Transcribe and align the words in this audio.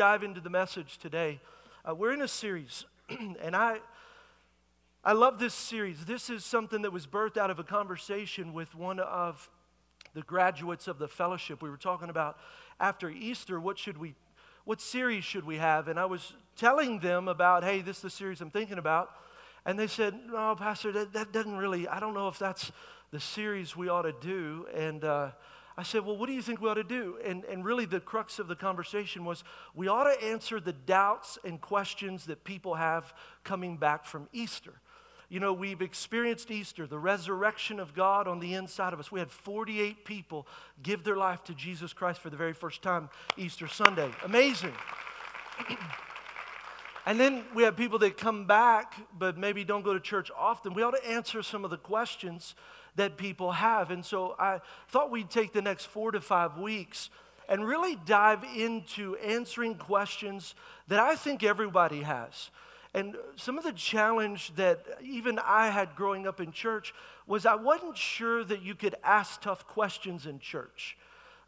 dive 0.00 0.22
into 0.22 0.40
the 0.40 0.48
message 0.48 0.96
today. 0.96 1.38
Uh, 1.86 1.94
we're 1.94 2.14
in 2.14 2.22
a 2.22 2.26
series, 2.26 2.86
and 3.42 3.54
I, 3.54 3.80
I 5.04 5.12
love 5.12 5.38
this 5.38 5.52
series. 5.52 6.06
This 6.06 6.30
is 6.30 6.42
something 6.42 6.80
that 6.80 6.90
was 6.90 7.06
birthed 7.06 7.36
out 7.36 7.50
of 7.50 7.58
a 7.58 7.62
conversation 7.62 8.54
with 8.54 8.74
one 8.74 8.98
of 8.98 9.50
the 10.14 10.22
graduates 10.22 10.88
of 10.88 10.98
the 10.98 11.06
fellowship. 11.06 11.60
We 11.60 11.68
were 11.68 11.76
talking 11.76 12.08
about 12.08 12.38
after 12.80 13.10
Easter, 13.10 13.60
what 13.60 13.78
should 13.78 13.98
we, 13.98 14.14
what 14.64 14.80
series 14.80 15.22
should 15.22 15.44
we 15.44 15.58
have? 15.58 15.86
And 15.86 16.00
I 16.00 16.06
was 16.06 16.32
telling 16.56 17.00
them 17.00 17.28
about, 17.28 17.62
hey, 17.62 17.82
this 17.82 17.96
is 17.96 18.02
the 18.02 18.08
series 18.08 18.40
I'm 18.40 18.50
thinking 18.50 18.78
about. 18.78 19.10
And 19.66 19.78
they 19.78 19.86
said, 19.86 20.18
no, 20.32 20.56
Pastor, 20.56 20.92
that, 20.92 21.12
that 21.12 21.30
doesn't 21.30 21.58
really, 21.58 21.86
I 21.86 22.00
don't 22.00 22.14
know 22.14 22.28
if 22.28 22.38
that's 22.38 22.72
the 23.10 23.20
series 23.20 23.76
we 23.76 23.90
ought 23.90 24.04
to 24.08 24.14
do. 24.18 24.66
And 24.74 25.04
uh, 25.04 25.32
I 25.76 25.82
said, 25.82 26.04
Well, 26.04 26.16
what 26.16 26.26
do 26.26 26.32
you 26.32 26.42
think 26.42 26.60
we 26.60 26.68
ought 26.68 26.74
to 26.74 26.84
do? 26.84 27.18
And, 27.24 27.44
and 27.44 27.64
really, 27.64 27.84
the 27.84 28.00
crux 28.00 28.38
of 28.38 28.48
the 28.48 28.56
conversation 28.56 29.24
was 29.24 29.44
we 29.74 29.88
ought 29.88 30.12
to 30.12 30.24
answer 30.24 30.60
the 30.60 30.72
doubts 30.72 31.38
and 31.44 31.60
questions 31.60 32.26
that 32.26 32.44
people 32.44 32.74
have 32.74 33.14
coming 33.44 33.76
back 33.76 34.04
from 34.04 34.28
Easter. 34.32 34.74
You 35.28 35.38
know, 35.38 35.52
we've 35.52 35.80
experienced 35.80 36.50
Easter, 36.50 36.88
the 36.88 36.98
resurrection 36.98 37.78
of 37.78 37.94
God 37.94 38.26
on 38.26 38.40
the 38.40 38.54
inside 38.54 38.92
of 38.92 38.98
us. 38.98 39.12
We 39.12 39.20
had 39.20 39.30
48 39.30 40.04
people 40.04 40.46
give 40.82 41.04
their 41.04 41.16
life 41.16 41.44
to 41.44 41.54
Jesus 41.54 41.92
Christ 41.92 42.20
for 42.20 42.30
the 42.30 42.36
very 42.36 42.52
first 42.52 42.82
time 42.82 43.08
Easter 43.36 43.68
Sunday. 43.68 44.10
Amazing. 44.24 44.74
And 47.06 47.18
then 47.18 47.44
we 47.54 47.62
have 47.62 47.76
people 47.76 47.98
that 48.00 48.18
come 48.18 48.46
back, 48.46 48.94
but 49.18 49.38
maybe 49.38 49.64
don't 49.64 49.82
go 49.82 49.94
to 49.94 50.00
church 50.00 50.30
often. 50.38 50.74
We 50.74 50.82
ought 50.82 50.92
to 50.92 51.08
answer 51.08 51.42
some 51.42 51.64
of 51.64 51.70
the 51.70 51.78
questions 51.78 52.54
that 53.00 53.16
people 53.16 53.50
have. 53.50 53.90
And 53.90 54.04
so 54.04 54.36
I 54.38 54.60
thought 54.88 55.10
we'd 55.10 55.30
take 55.30 55.54
the 55.54 55.62
next 55.62 55.86
four 55.86 56.12
to 56.12 56.20
five 56.20 56.58
weeks 56.58 57.08
and 57.48 57.66
really 57.66 57.96
dive 58.04 58.44
into 58.54 59.16
answering 59.16 59.74
questions 59.74 60.54
that 60.88 61.00
I 61.00 61.14
think 61.16 61.42
everybody 61.42 62.02
has. 62.02 62.50
And 62.92 63.16
some 63.36 63.56
of 63.56 63.64
the 63.64 63.72
challenge 63.72 64.54
that 64.56 64.84
even 65.02 65.38
I 65.38 65.70
had 65.70 65.96
growing 65.96 66.26
up 66.26 66.40
in 66.40 66.52
church 66.52 66.92
was 67.26 67.46
I 67.46 67.54
wasn't 67.54 67.96
sure 67.96 68.44
that 68.44 68.60
you 68.60 68.74
could 68.74 68.96
ask 69.02 69.40
tough 69.40 69.66
questions 69.66 70.26
in 70.26 70.38
church. 70.38 70.98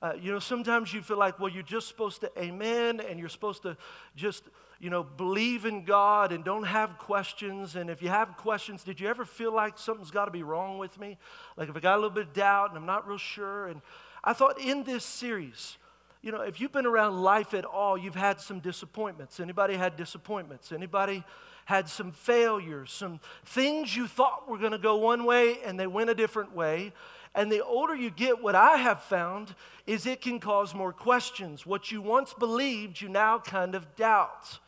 Uh, 0.03 0.12
you 0.20 0.33
know, 0.33 0.41
sometimes 0.41 0.92
you 0.92 1.00
feel 1.00 1.17
like, 1.17 1.39
well, 1.39 1.48
you're 1.48 1.62
just 1.62 1.89
supposed 1.89 2.20
to 2.20 2.31
amen 2.39 3.00
and 3.00 3.19
you're 3.19 3.28
supposed 3.28 3.62
to 3.62 3.77
just 4.17 4.42
you 4.83 4.91
know, 4.91 5.05
believe 5.05 5.64
in 5.64 5.84
God 5.84 6.33
and 6.33 6.45
don't 6.45 6.64
have 6.64 6.98
questions. 6.98 7.77
And 7.77 7.89
if 7.89 8.03
you 8.03 8.08
have 8.08 8.36
questions, 8.36 8.83
did 8.83 8.98
you 8.98 9.06
ever 9.06 9.25
feel 9.25 9.55
like 9.55 9.78
something's 9.78 10.11
got 10.11 10.25
to 10.25 10.33
be 10.33 10.42
wrong 10.42 10.77
with 10.77 10.98
me? 10.98 11.19
Like 11.56 11.69
if 11.69 11.77
I 11.77 11.80
got 11.80 11.95
a 11.95 12.00
little 12.00 12.11
bit 12.11 12.27
of 12.27 12.33
doubt 12.33 12.70
and 12.70 12.77
I'm 12.77 12.84
not 12.84 13.06
real 13.06 13.17
sure. 13.17 13.69
And 13.69 13.80
I 14.25 14.33
thought 14.33 14.61
in 14.61 14.83
this 14.83 15.05
series, 15.05 15.78
you 16.20 16.33
know, 16.33 16.41
if 16.41 16.61
you've 16.61 16.73
been 16.73 16.84
around 16.84 17.23
life 17.23 17.55
at 17.55 17.64
all, 17.64 17.97
you've 17.97 18.17
had 18.17 18.41
some 18.41 18.58
disappointments. 18.58 19.39
Anybody 19.39 19.77
had 19.77 19.97
disappointments? 19.97 20.73
Anybody 20.73 21.23
had 21.64 21.89
some 21.89 22.11
failures, 22.11 22.91
some 22.91 23.20
things 23.45 23.97
you 23.97 24.08
thought 24.08 24.48
were 24.48 24.58
going 24.58 24.73
to 24.73 24.78
go 24.78 24.97
one 24.97 25.25
way 25.25 25.58
and 25.64 25.78
they 25.78 25.86
went 25.86 26.11
a 26.11 26.14
different 26.14 26.56
way. 26.56 26.92
And 27.34 27.50
the 27.50 27.64
older 27.64 27.94
you 27.94 28.11
get, 28.11 28.42
what 28.42 28.55
I 28.55 28.77
have 28.77 29.02
found 29.02 29.55
is 29.86 30.06
it 30.06 30.20
can 30.20 30.38
cause 30.38 30.75
more 30.75 30.92
questions. 30.92 31.64
What 31.64 31.91
you 31.91 32.02
once 32.02 32.34
believed, 32.34 33.00
you 33.00 33.08
now 33.08 33.39
kind 33.39 33.74
of 33.74 33.97
doubt 33.97 34.58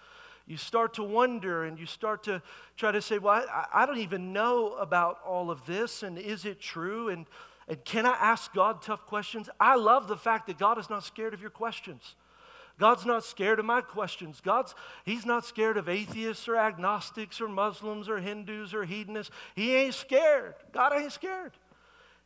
you 0.46 0.56
start 0.56 0.94
to 0.94 1.02
wonder 1.02 1.64
and 1.64 1.78
you 1.78 1.86
start 1.86 2.24
to 2.24 2.42
try 2.76 2.92
to 2.92 3.00
say, 3.00 3.18
Well, 3.18 3.46
I, 3.50 3.66
I, 3.72 3.86
don't 3.86 3.98
even 3.98 4.32
know 4.32 4.74
about 4.74 5.18
all 5.26 5.50
of 5.50 5.64
this, 5.64 6.02
and 6.02 6.18
is 6.18 6.44
it 6.44 6.60
true? 6.60 7.08
And, 7.08 7.26
and 7.66 7.82
can 7.84 8.04
I 8.04 8.12
ask 8.12 8.52
God 8.52 8.82
tough 8.82 9.06
questions? 9.06 9.48
I 9.58 9.76
love 9.76 10.06
the 10.06 10.16
fact 10.16 10.46
that 10.48 10.58
God 10.58 10.78
is 10.78 10.90
not 10.90 11.02
scared 11.04 11.32
of 11.32 11.40
your 11.40 11.50
questions. 11.50 12.14
God's 12.78 13.06
not 13.06 13.24
scared 13.24 13.60
of 13.60 13.64
my 13.64 13.80
questions. 13.80 14.42
God's 14.44 14.74
He's 15.04 15.24
not 15.24 15.46
scared 15.46 15.78
of 15.78 15.88
atheists 15.88 16.46
or 16.46 16.56
agnostics 16.56 17.40
or 17.40 17.48
Muslims 17.48 18.08
or 18.08 18.18
Hindus 18.18 18.74
or 18.74 18.84
hedonists. 18.84 19.34
He 19.54 19.74
ain't 19.74 19.94
scared. 19.94 20.54
God 20.72 20.92
ain't 20.94 21.12
scared. 21.12 21.52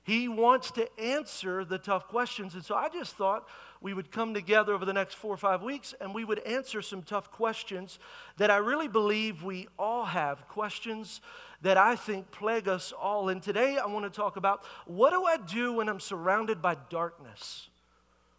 He 0.09 0.27
wants 0.27 0.71
to 0.71 0.89
answer 0.99 1.67
the 1.67 1.77
tough 1.77 2.09
questions. 2.09 2.55
And 2.55 2.65
so 2.65 2.75
I 2.75 2.89
just 2.89 3.15
thought 3.17 3.47
we 3.83 3.93
would 3.93 4.11
come 4.11 4.33
together 4.33 4.73
over 4.73 4.87
the 4.87 4.95
next 4.95 5.17
four 5.17 5.35
or 5.35 5.37
five 5.37 5.61
weeks 5.61 5.95
and 6.01 6.15
we 6.15 6.25
would 6.25 6.39
answer 6.47 6.81
some 6.81 7.03
tough 7.03 7.31
questions 7.31 7.99
that 8.39 8.51
I 8.51 8.57
really 8.57 8.89
believe 8.89 9.43
we 9.43 9.69
all 9.79 10.07
have. 10.07 10.49
Questions 10.49 11.21
that 11.61 11.77
I 11.77 11.95
think 11.95 12.31
plague 12.31 12.69
us 12.69 12.91
all. 12.91 13.29
And 13.29 13.43
today 13.43 13.77
I 13.77 13.85
want 13.85 14.07
to 14.07 14.11
talk 14.11 14.39
about 14.39 14.65
what 14.87 15.11
do 15.11 15.25
I 15.25 15.37
do 15.37 15.75
when 15.75 15.91
I'm 15.91 16.01
surrounded 16.01 16.63
by 16.63 16.79
darkness? 16.89 17.69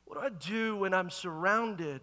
What 0.05 0.19
do 0.19 0.25
I 0.25 0.29
do 0.29 0.75
when 0.75 0.95
I'm 0.95 1.11
surrounded 1.11 2.01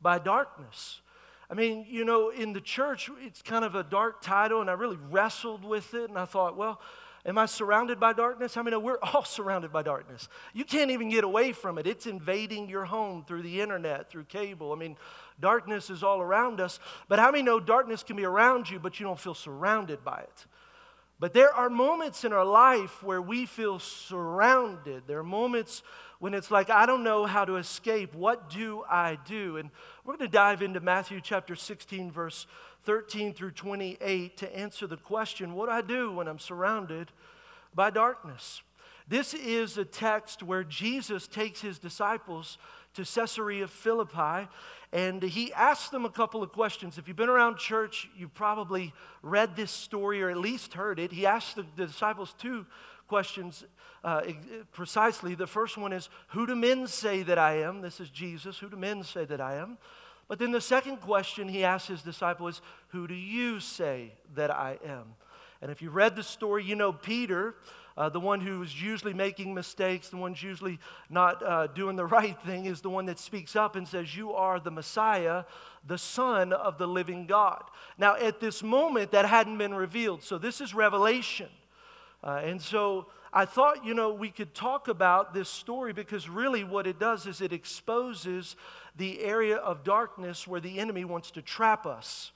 by 0.00 0.20
darkness? 0.20 1.02
I 1.50 1.54
mean, 1.54 1.84
you 1.86 2.06
know, 2.06 2.30
in 2.30 2.54
the 2.54 2.62
church, 2.62 3.10
it's 3.20 3.42
kind 3.42 3.62
of 3.62 3.74
a 3.74 3.82
dark 3.82 4.22
title, 4.22 4.62
and 4.62 4.70
I 4.70 4.72
really 4.72 4.96
wrestled 5.10 5.66
with 5.66 5.92
it, 5.92 6.08
and 6.08 6.18
I 6.18 6.24
thought, 6.24 6.56
well, 6.56 6.80
Am 7.24 7.38
I 7.38 7.46
surrounded 7.46 8.00
by 8.00 8.12
darkness? 8.12 8.56
I 8.56 8.62
mean, 8.62 8.82
we're 8.82 8.98
all 9.14 9.24
surrounded 9.24 9.72
by 9.72 9.82
darkness. 9.82 10.28
You 10.52 10.64
can't 10.64 10.90
even 10.90 11.08
get 11.08 11.24
away 11.24 11.52
from 11.52 11.78
it. 11.78 11.86
It's 11.86 12.06
invading 12.06 12.68
your 12.68 12.84
home 12.84 13.24
through 13.26 13.42
the 13.42 13.60
internet, 13.60 14.10
through 14.10 14.24
cable. 14.24 14.72
I 14.72 14.76
mean, 14.76 14.96
darkness 15.40 15.90
is 15.90 16.02
all 16.02 16.20
around 16.20 16.60
us. 16.60 16.80
But 17.08 17.18
how 17.18 17.30
many 17.30 17.42
know 17.42 17.60
darkness 17.60 18.02
can 18.02 18.16
be 18.16 18.24
around 18.24 18.68
you, 18.68 18.80
but 18.80 18.98
you 18.98 19.06
don't 19.06 19.20
feel 19.20 19.34
surrounded 19.34 20.04
by 20.04 20.20
it? 20.20 20.46
But 21.20 21.34
there 21.34 21.54
are 21.54 21.70
moments 21.70 22.24
in 22.24 22.32
our 22.32 22.44
life 22.44 23.00
where 23.00 23.22
we 23.22 23.46
feel 23.46 23.78
surrounded. 23.78 25.04
There 25.06 25.20
are 25.20 25.24
moments 25.24 25.84
when 26.18 26.34
it's 26.34 26.50
like, 26.50 26.68
I 26.68 26.84
don't 26.84 27.04
know 27.04 27.26
how 27.26 27.44
to 27.44 27.56
escape. 27.56 28.12
What 28.12 28.50
do 28.50 28.82
I 28.90 29.18
do? 29.24 29.56
And 29.56 29.70
we're 30.04 30.16
going 30.16 30.28
to 30.28 30.32
dive 30.32 30.62
into 30.62 30.80
Matthew 30.80 31.20
chapter 31.20 31.54
16, 31.54 32.10
verse 32.10 32.48
13 32.84 33.34
through 33.34 33.52
28 33.52 34.36
to 34.38 34.56
answer 34.56 34.86
the 34.86 34.96
question 34.96 35.54
what 35.54 35.66
do 35.66 35.72
I 35.72 35.82
do 35.82 36.12
when 36.12 36.28
I'm 36.28 36.38
surrounded 36.38 37.10
by 37.74 37.90
darkness? 37.90 38.62
This 39.08 39.34
is 39.34 39.78
a 39.78 39.84
text 39.84 40.42
where 40.42 40.64
Jesus 40.64 41.26
takes 41.26 41.60
his 41.60 41.78
disciples 41.78 42.58
to 42.94 43.04
Caesarea 43.04 43.66
Philippi 43.68 44.48
and 44.92 45.22
he 45.22 45.52
asks 45.54 45.88
them 45.88 46.04
a 46.04 46.10
couple 46.10 46.42
of 46.42 46.52
questions. 46.52 46.98
If 46.98 47.08
you've 47.08 47.16
been 47.16 47.30
around 47.30 47.56
church, 47.56 48.08
you've 48.16 48.34
probably 48.34 48.92
read 49.22 49.56
this 49.56 49.70
story 49.70 50.22
or 50.22 50.28
at 50.28 50.36
least 50.36 50.74
heard 50.74 50.98
it. 50.98 51.12
He 51.12 51.26
asks 51.26 51.54
the, 51.54 51.64
disciples 51.86 52.34
two 52.38 52.66
questions 53.08 53.64
uh, 54.04 54.22
precisely. 54.72 55.34
The 55.34 55.46
first 55.46 55.78
one 55.78 55.92
is 55.92 56.08
Who 56.28 56.46
do 56.46 56.54
men 56.54 56.86
say 56.86 57.22
that 57.22 57.38
I 57.38 57.62
am? 57.62 57.80
This 57.80 58.00
is 58.00 58.10
Jesus. 58.10 58.58
Who 58.58 58.68
do 58.68 58.76
men 58.76 59.02
say 59.02 59.24
that 59.24 59.40
I 59.40 59.56
am? 59.56 59.78
But 60.32 60.38
then 60.38 60.50
the 60.50 60.62
second 60.62 61.02
question 61.02 61.46
he 61.46 61.62
asks 61.62 61.88
his 61.88 62.00
disciples 62.00 62.54
is, 62.54 62.62
Who 62.88 63.06
do 63.06 63.12
you 63.12 63.60
say 63.60 64.14
that 64.34 64.50
I 64.50 64.78
am? 64.82 65.14
And 65.60 65.70
if 65.70 65.82
you 65.82 65.90
read 65.90 66.16
the 66.16 66.22
story, 66.22 66.64
you 66.64 66.74
know 66.74 66.90
Peter, 66.90 67.56
uh, 67.98 68.08
the 68.08 68.18
one 68.18 68.40
who's 68.40 68.80
usually 68.80 69.12
making 69.12 69.52
mistakes, 69.52 70.08
the 70.08 70.16
one 70.16 70.32
who's 70.32 70.42
usually 70.42 70.78
not 71.10 71.42
uh, 71.42 71.66
doing 71.66 71.96
the 71.96 72.06
right 72.18 72.40
thing, 72.46 72.64
is 72.64 72.80
the 72.80 72.88
one 72.88 73.04
that 73.04 73.18
speaks 73.18 73.56
up 73.56 73.76
and 73.76 73.86
says, 73.86 74.16
You 74.16 74.32
are 74.32 74.58
the 74.58 74.70
Messiah, 74.70 75.44
the 75.86 75.98
Son 75.98 76.54
of 76.54 76.78
the 76.78 76.88
living 76.88 77.26
God. 77.26 77.64
Now, 77.98 78.16
at 78.16 78.40
this 78.40 78.62
moment, 78.62 79.10
that 79.10 79.26
hadn't 79.26 79.58
been 79.58 79.74
revealed. 79.74 80.22
So 80.22 80.38
this 80.38 80.62
is 80.62 80.72
revelation. 80.72 81.50
Uh, 82.24 82.40
and 82.42 82.62
so 82.62 83.08
I 83.34 83.46
thought, 83.46 83.86
you 83.86 83.94
know, 83.94 84.12
we 84.12 84.28
could 84.28 84.54
talk 84.54 84.88
about 84.88 85.32
this 85.32 85.48
story 85.48 85.94
because 85.94 86.28
really 86.28 86.64
what 86.64 86.86
it 86.86 86.98
does 86.98 87.26
is 87.26 87.40
it 87.40 87.52
exposes 87.52 88.56
the 88.96 89.22
area 89.22 89.56
of 89.56 89.84
darkness 89.84 90.46
where 90.46 90.60
the 90.60 90.78
enemy 90.78 91.06
wants 91.06 91.30
to 91.32 91.42
trap 91.42 91.86
us. 91.86 92.32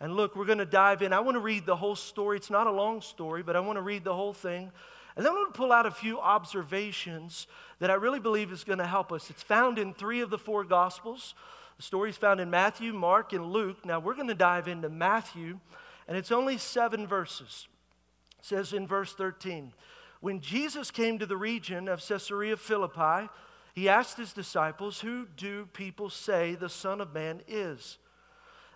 And 0.00 0.16
look, 0.16 0.34
we're 0.34 0.46
going 0.46 0.58
to 0.58 0.66
dive 0.66 1.00
in. 1.02 1.12
I 1.12 1.20
want 1.20 1.36
to 1.36 1.40
read 1.40 1.64
the 1.64 1.76
whole 1.76 1.94
story. 1.94 2.36
It's 2.36 2.50
not 2.50 2.66
a 2.66 2.72
long 2.72 3.02
story, 3.02 3.44
but 3.44 3.54
I 3.54 3.60
want 3.60 3.76
to 3.76 3.82
read 3.82 4.02
the 4.02 4.14
whole 4.14 4.32
thing. 4.32 4.72
And 5.14 5.24
then 5.24 5.32
I'm 5.32 5.38
going 5.38 5.52
to 5.52 5.56
pull 5.56 5.70
out 5.70 5.86
a 5.86 5.92
few 5.92 6.18
observations 6.18 7.46
that 7.78 7.90
I 7.90 7.94
really 7.94 8.18
believe 8.18 8.50
is 8.50 8.64
going 8.64 8.80
to 8.80 8.86
help 8.86 9.12
us. 9.12 9.30
It's 9.30 9.44
found 9.44 9.78
in 9.78 9.94
three 9.94 10.22
of 10.22 10.30
the 10.30 10.38
four 10.38 10.64
Gospels. 10.64 11.34
The 11.76 11.84
story 11.84 12.10
is 12.10 12.16
found 12.16 12.40
in 12.40 12.50
Matthew, 12.50 12.92
Mark, 12.92 13.32
and 13.32 13.52
Luke. 13.52 13.84
Now 13.84 14.00
we're 14.00 14.16
going 14.16 14.26
to 14.26 14.34
dive 14.34 14.66
into 14.66 14.88
Matthew, 14.88 15.60
and 16.08 16.16
it's 16.16 16.32
only 16.32 16.58
seven 16.58 17.06
verses. 17.06 17.68
It 18.40 18.46
says 18.46 18.72
in 18.72 18.88
verse 18.88 19.12
13 19.12 19.72
When 20.22 20.40
Jesus 20.40 20.92
came 20.92 21.18
to 21.18 21.26
the 21.26 21.36
region 21.36 21.88
of 21.88 22.00
Caesarea 22.00 22.56
Philippi, 22.56 23.28
he 23.74 23.88
asked 23.88 24.16
his 24.16 24.32
disciples, 24.32 25.00
Who 25.00 25.26
do 25.36 25.66
people 25.72 26.10
say 26.10 26.54
the 26.54 26.68
Son 26.68 27.00
of 27.00 27.12
Man 27.12 27.40
is? 27.48 27.98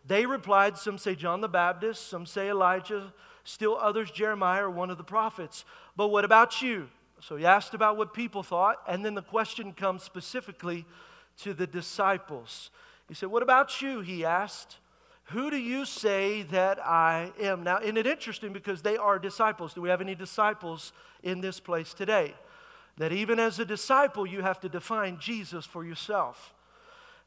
They 0.05 0.27
replied, 0.27 0.77
Some 0.77 0.99
say 0.99 1.15
John 1.15 1.41
the 1.41 1.49
Baptist, 1.49 2.09
some 2.09 2.27
say 2.27 2.51
Elijah, 2.51 3.13
still 3.45 3.79
others 3.81 4.11
Jeremiah 4.11 4.65
or 4.65 4.71
one 4.71 4.91
of 4.91 4.99
the 4.99 5.05
prophets. 5.05 5.65
But 5.95 6.09
what 6.09 6.25
about 6.25 6.63
you? 6.63 6.89
So 7.21 7.37
he 7.37 7.47
asked 7.47 7.75
about 7.75 7.97
what 7.97 8.13
people 8.13 8.43
thought, 8.43 8.83
and 8.89 9.05
then 9.05 9.15
the 9.15 9.23
question 9.23 9.73
comes 9.73 10.03
specifically 10.03 10.85
to 11.43 11.55
the 11.55 11.69
disciples. 11.69 12.71
He 13.09 13.15
said, 13.15 13.29
What 13.29 13.45
about 13.45 13.81
you? 13.81 14.01
He 14.01 14.25
asked. 14.25 14.79
Who 15.31 15.51
do 15.51 15.57
you 15.57 15.85
say 15.85 16.43
that 16.43 16.79
I 16.85 17.33
am? 17.41 17.65
Now, 17.65 17.79
isn't 17.81 17.97
it 17.97 18.07
interesting 18.07 18.53
because 18.53 18.83
they 18.83 18.97
are 18.97 19.19
disciples? 19.19 19.75
Do 19.75 19.81
we 19.81 19.89
have 19.89 20.01
any 20.01 20.15
disciples 20.15 20.93
in 21.23 21.41
this 21.41 21.59
place 21.59 21.95
today? 21.95 22.35
that 22.99 23.13
even 23.13 23.39
as 23.39 23.59
a 23.59 23.65
disciple, 23.65 24.27
you 24.27 24.41
have 24.41 24.61
to 24.61 24.69
define 24.69 25.19
Jesus 25.19 25.67
for 25.67 25.85
yourself. 25.85 26.55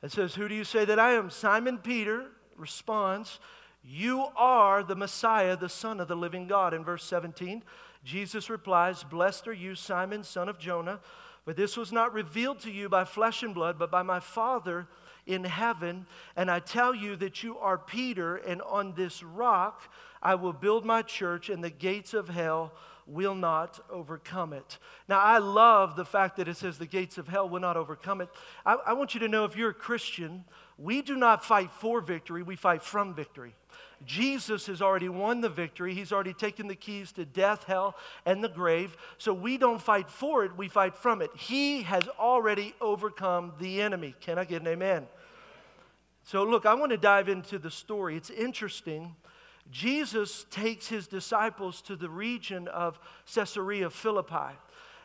It 0.02 0.12
says, 0.12 0.36
Who 0.36 0.48
do 0.48 0.56
you 0.56 0.64
say 0.64 0.86
that 0.86 1.00
I 1.00 1.14
am? 1.14 1.30
Simon 1.30 1.78
Peter 1.78 2.28
responds, 2.58 3.40
You 3.84 4.28
are 4.36 4.84
the 4.84 4.96
Messiah, 4.96 5.56
the 5.56 5.70
Son 5.70 6.00
of 6.00 6.08
the 6.08 6.16
living 6.16 6.48
God. 6.48 6.74
In 6.74 6.84
verse 6.84 7.04
17, 7.04 7.64
Jesus 8.04 8.50
replies, 8.50 9.04
Blessed 9.04 9.48
are 9.48 9.54
you, 9.54 9.76
Simon, 9.76 10.24
son 10.24 10.50
of 10.50 10.58
Jonah, 10.58 11.00
for 11.46 11.54
this 11.54 11.78
was 11.78 11.92
not 11.92 12.14
revealed 12.14 12.60
to 12.62 12.72
you 12.72 12.90
by 12.90 13.04
flesh 13.04 13.44
and 13.44 13.54
blood, 13.54 13.78
but 13.78 13.92
by 13.92 14.02
my 14.02 14.20
Father 14.20 14.88
in 15.30 15.44
heaven. 15.44 16.08
And 16.36 16.50
I 16.50 16.60
tell 16.60 16.94
you 16.94 17.16
that 17.18 17.44
you 17.44 17.58
are 17.60 17.78
Peter, 17.78 18.38
and 18.38 18.62
on 18.64 18.94
this 18.96 19.24
rock 19.24 19.84
I 20.22 20.36
will 20.36 20.54
build 20.54 20.86
my 20.86 21.02
church, 21.04 21.50
and 21.50 21.64
the 21.64 21.70
gates 21.70 22.14
of 22.14 22.28
hell 22.28 22.74
will 23.06 23.36
not 23.36 23.80
overcome 23.90 24.54
it. 24.54 24.78
Now, 25.08 25.20
I 25.20 25.38
love 25.38 25.96
the 25.96 26.06
fact 26.06 26.38
that 26.38 26.48
it 26.48 26.58
says 26.58 26.78
the 26.78 26.86
gates 26.86 27.18
of 27.18 27.28
hell 27.28 27.48
will 27.48 27.60
not 27.60 27.78
overcome 27.78 28.22
it. 28.22 28.30
I, 28.66 28.76
I, 28.88 28.94
want 28.94 29.14
you 29.14 29.20
to 29.22 29.28
know 29.28 29.46
if 29.46 29.56
you're 29.56 29.72
a 29.72 29.74
Christian, 29.74 30.44
we 30.78 31.02
do 31.02 31.16
not 31.16 31.44
fight 31.44 31.72
for 31.72 32.02
victory, 32.02 32.44
we 32.44 32.56
fight 32.56 32.84
from 32.84 33.16
victory. 33.16 33.56
Jesus 34.06 34.68
has 34.68 34.82
already 34.82 35.10
won 35.10 35.42
the 35.42 35.50
victory. 35.50 35.94
He's 35.94 36.12
already 36.12 36.34
taken 36.34 36.68
the 36.68 36.76
keys 36.76 37.12
to 37.14 37.26
death, 37.26 37.66
hell, 37.66 37.96
and 38.26 38.44
the 38.44 38.50
grave. 38.50 38.96
So 39.18 39.34
we 39.34 39.58
don't 39.58 39.82
fight 39.82 40.10
for 40.10 40.46
it, 40.46 40.56
we 40.56 40.68
fight 40.68 40.96
from 40.96 41.22
it. 41.22 41.32
He 41.36 41.82
has 41.84 42.08
already 42.20 42.74
overcome 42.80 43.54
the 43.60 43.82
enemy. 43.82 44.16
Can 44.22 44.38
I 44.38 44.46
get 44.46 44.62
an 44.62 44.68
amen? 44.68 45.08
So, 46.30 46.44
look, 46.44 46.68
I 46.68 46.76
want 46.76 46.92
to 46.92 46.98
dive 46.98 47.28
into 47.28 47.58
the 47.58 47.72
story. 47.72 48.16
It's 48.16 48.30
interesting 48.30 49.16
Jesus 49.72 50.46
takes 50.52 50.88
his 50.88 51.08
disciples 51.08 51.82
to 51.82 51.96
the 51.96 52.08
region 52.08 52.68
of 52.68 53.00
Caesarea 53.34 53.90
Philippi. 53.90 54.56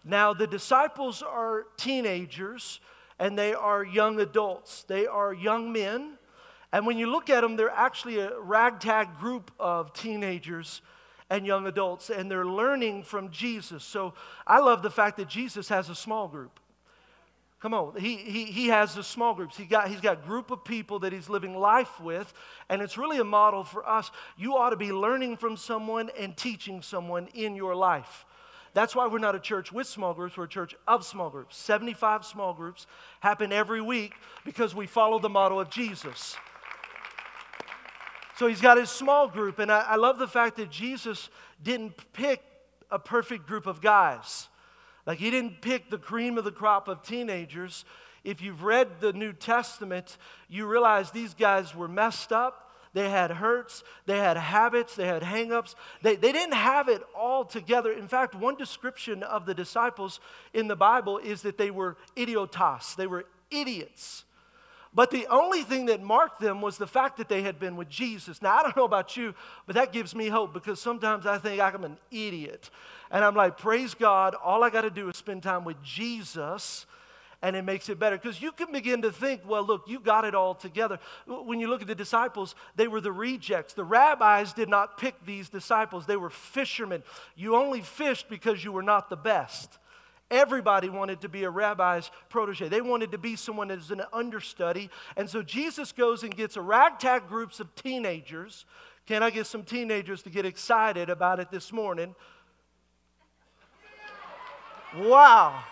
Now, 0.05 0.35
the 0.35 0.47
disciples 0.47 1.23
are 1.23 1.65
teenagers 1.79 2.79
and 3.19 3.39
they 3.39 3.55
are 3.55 3.83
young 3.83 4.21
adults, 4.21 4.83
they 4.83 5.07
are 5.07 5.33
young 5.33 5.73
men. 5.73 6.19
And 6.75 6.87
when 6.87 6.99
you 6.99 7.07
look 7.07 7.31
at 7.31 7.41
them, 7.41 7.57
they're 7.57 7.71
actually 7.71 8.19
a 8.19 8.39
ragtag 8.39 9.19
group 9.19 9.51
of 9.59 9.95
teenagers 9.95 10.83
and 11.31 11.47
young 11.47 11.67
adults, 11.67 12.11
and 12.11 12.31
they're 12.31 12.45
learning 12.45 13.03
from 13.03 13.31
Jesus. 13.31 13.83
So 13.83 14.13
I 14.47 14.59
love 14.59 14.83
the 14.83 14.91
fact 14.91 15.17
that 15.17 15.29
Jesus 15.29 15.71
has 15.71 15.89
a 15.89 15.95
small 15.95 16.29
group. 16.29 16.61
Come 17.65 17.73
on. 17.73 17.95
He, 17.97 18.17
he, 18.17 18.45
he 18.45 18.67
has 18.67 18.95
the 18.95 19.03
small 19.03 19.33
groups. 19.33 19.57
He 19.57 19.65
got, 19.65 19.89
he's 19.89 20.03
got 20.03 20.19
a 20.19 20.27
group 20.27 20.51
of 20.51 20.65
people 20.65 20.99
that 20.99 21.15
he's 21.15 21.31
living 21.31 21.57
life 21.57 21.99
with, 21.99 22.31
and 22.69 22.83
it's 22.83 22.99
really 22.99 23.17
a 23.17 23.25
model 23.25 23.65
for 23.65 23.89
us. 23.89 24.11
You 24.37 24.59
ought 24.59 24.69
to 24.69 24.77
be 24.77 24.93
learning 24.93 25.39
from 25.39 25.57
someone 25.57 26.11
and 26.19 26.37
teaching 26.37 26.83
someone 26.83 27.27
in 27.33 27.57
your 27.57 27.75
life. 27.75 28.27
That's 28.75 28.95
why 28.95 29.07
we're 29.07 29.19
not 29.19 29.35
a 29.35 29.41
church 29.41 29.73
with 29.73 29.87
small 29.87 30.13
groups, 30.13 30.37
we're 30.37 30.45
a 30.45 30.47
church 30.47 30.75
of 30.87 31.07
small 31.07 31.31
groups. 31.31 31.57
75 31.57 32.27
small 32.27 32.53
groups 32.53 32.87
happen 33.21 33.51
every 33.51 33.81
week 33.81 34.13
because 34.45 34.75
we 34.75 34.87
follow 34.87 35.19
the 35.19 35.31
model 35.31 35.59
of 35.59 35.71
Jesus. 35.71 36.37
So 38.37 38.47
he's 38.47 38.61
got 38.61 38.77
his 38.77 38.91
small 38.91 39.27
group, 39.27 39.59
and 39.59 39.73
I, 39.73 39.87
I 39.89 39.97
love 39.97 40.19
the 40.19 40.29
fact 40.29 40.59
that 40.59 40.71
Jesus 40.71 41.31
didn't 41.63 41.95
pick 42.13 42.43
a 42.91 42.99
perfect 42.99 43.47
group 43.47 43.67
of 43.67 43.81
guys. 43.81 44.49
Like 45.07 45.19
he 45.19 45.31
didn't 45.31 45.61
pick 45.61 45.91
the 45.91 45.99
cream 45.99 46.39
of 46.39 46.45
the 46.45 46.53
crop 46.53 46.89
of 46.89 47.03
teenagers. 47.03 47.85
If 48.23 48.41
you've 48.41 48.63
read 48.63 49.01
the 49.01 49.13
New 49.13 49.33
Testament, 49.33 50.17
you 50.49 50.67
realize 50.67 51.11
these 51.11 51.35
guys 51.35 51.75
were 51.75 51.89
messed 51.89 52.33
up. 52.33 52.61
They 52.95 53.11
had 53.11 53.33
hurts, 53.33 53.83
they 54.07 54.19
had 54.19 54.37
habits, 54.37 54.95
they 54.95 55.09
had 55.09 55.23
hangups. 55.23 55.75
They, 56.03 56.15
they 56.15 56.31
didn't 56.31 56.55
have 56.55 56.89
it 56.89 57.03
all 57.15 57.45
together. 57.45 57.93
In 57.93 58.07
fact, 58.07 58.37
one 58.37 58.55
description 58.55 59.25
of 59.25 59.47
the 59.47 59.55
disciples 59.55 60.21
in 60.53 60.69
the 60.69 60.77
Bible 60.77 61.19
is 61.19 61.43
that 61.43 61.59
they 61.59 61.73
were 61.73 61.97
idiotas, 62.17 62.95
they 62.95 63.09
were 63.09 63.27
idiots. 63.51 64.25
But 64.95 65.11
the 65.11 65.27
only 65.27 65.63
thing 65.63 65.87
that 65.87 66.03
marked 66.03 66.41
them 66.41 66.61
was 66.61 66.79
the 66.79 66.87
fact 66.87 67.17
that 67.17 67.29
they 67.29 67.43
had 67.43 67.59
been 67.59 67.77
with 67.77 67.89
Jesus. 67.89 68.41
Now, 68.41 68.57
I 68.57 68.63
don't 68.63 68.77
know 68.77 68.85
about 68.85 69.17
you, 69.17 69.35
but 69.67 69.75
that 69.75 69.93
gives 69.93 70.15
me 70.15 70.29
hope 70.29 70.55
because 70.55 70.81
sometimes 70.81 71.27
I 71.27 71.39
think 71.39 71.61
I'm 71.61 71.85
an 71.85 71.97
idiot. 72.13 72.71
And 73.11 73.25
I'm 73.25 73.35
like, 73.35 73.59
praise 73.59 73.95
God, 73.95 74.35
all 74.35 74.63
I 74.63 74.71
got 74.71 74.83
to 74.83 74.91
do 74.91 75.09
is 75.09 75.17
spend 75.17 75.43
time 75.43 75.65
with 75.65 75.83
Jesus 75.83 76.87
and 77.45 77.57
it 77.57 77.63
makes 77.63 77.91
it 77.91 77.99
better. 77.99 78.17
Because 78.17 78.41
you 78.41 78.53
can 78.53 78.73
begin 78.73 79.03
to 79.03 79.13
think, 79.13 79.43
well, 79.47 79.63
look, 79.63 79.83
you 79.87 80.01
got 80.01 80.25
it 80.25 80.35
all 80.35 80.55
together. 80.55 80.99
When 81.27 81.61
you 81.61 81.69
look 81.69 81.83
at 81.83 81.89
the 81.89 81.95
disciples, 81.95 82.55
they 82.75 82.89
were 82.89 83.03
the 83.03 83.13
rejects. 83.13 83.75
The 83.75 83.85
rabbis 83.85 84.55
did 84.55 84.71
not 84.71 84.97
pick 84.97 85.15
these 85.27 85.51
disciples, 85.51 86.07
they 86.07 86.17
were 86.17 86.31
fishermen. 86.31 87.03
You 87.37 87.57
only 87.57 87.83
fished 87.83 88.31
because 88.31 88.65
you 88.65 88.73
were 88.73 88.83
not 88.83 89.11
the 89.11 89.17
best. 89.17 89.79
Everybody 90.31 90.89
wanted 90.89 91.21
to 91.21 91.29
be 91.29 91.45
a 91.45 91.51
rabbi's 91.51 92.11
protege. 92.29 92.69
They 92.69 92.81
wanted 92.81 93.13
to 93.13 93.19
be 93.19 93.37
someone 93.37 93.71
is 93.71 93.91
an 93.91 94.03
understudy. 94.13 94.91
And 95.17 95.29
so 95.29 95.43
Jesus 95.43 95.93
goes 95.93 96.23
and 96.23 96.35
gets 96.35 96.57
a 96.57 96.63
ragtag 96.63 97.29
groups 97.29 97.61
of 97.61 97.75
teenagers. 97.75 98.65
Can 99.07 99.23
I 99.23 99.31
get 99.31 99.47
some 99.47 99.65
teenagers 99.65 100.23
to 100.23 100.31
get 100.31 100.47
excited 100.47 101.11
about 101.11 101.41
it 101.41 101.51
this 101.51 101.73
morning? 101.73 102.15
Wow. 104.97 105.63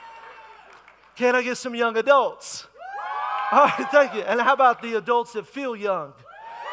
Can 1.17 1.35
I 1.35 1.43
get 1.43 1.57
some 1.57 1.75
young 1.75 1.97
adults? 1.97 2.67
All 3.53 3.65
right, 3.65 3.87
thank 3.91 4.15
you. 4.15 4.23
And 4.23 4.41
how 4.41 4.55
about 4.55 4.83
the 4.83 4.97
adults 4.97 5.33
that 5.33 5.47
feel 5.47 5.77
young? 5.77 6.13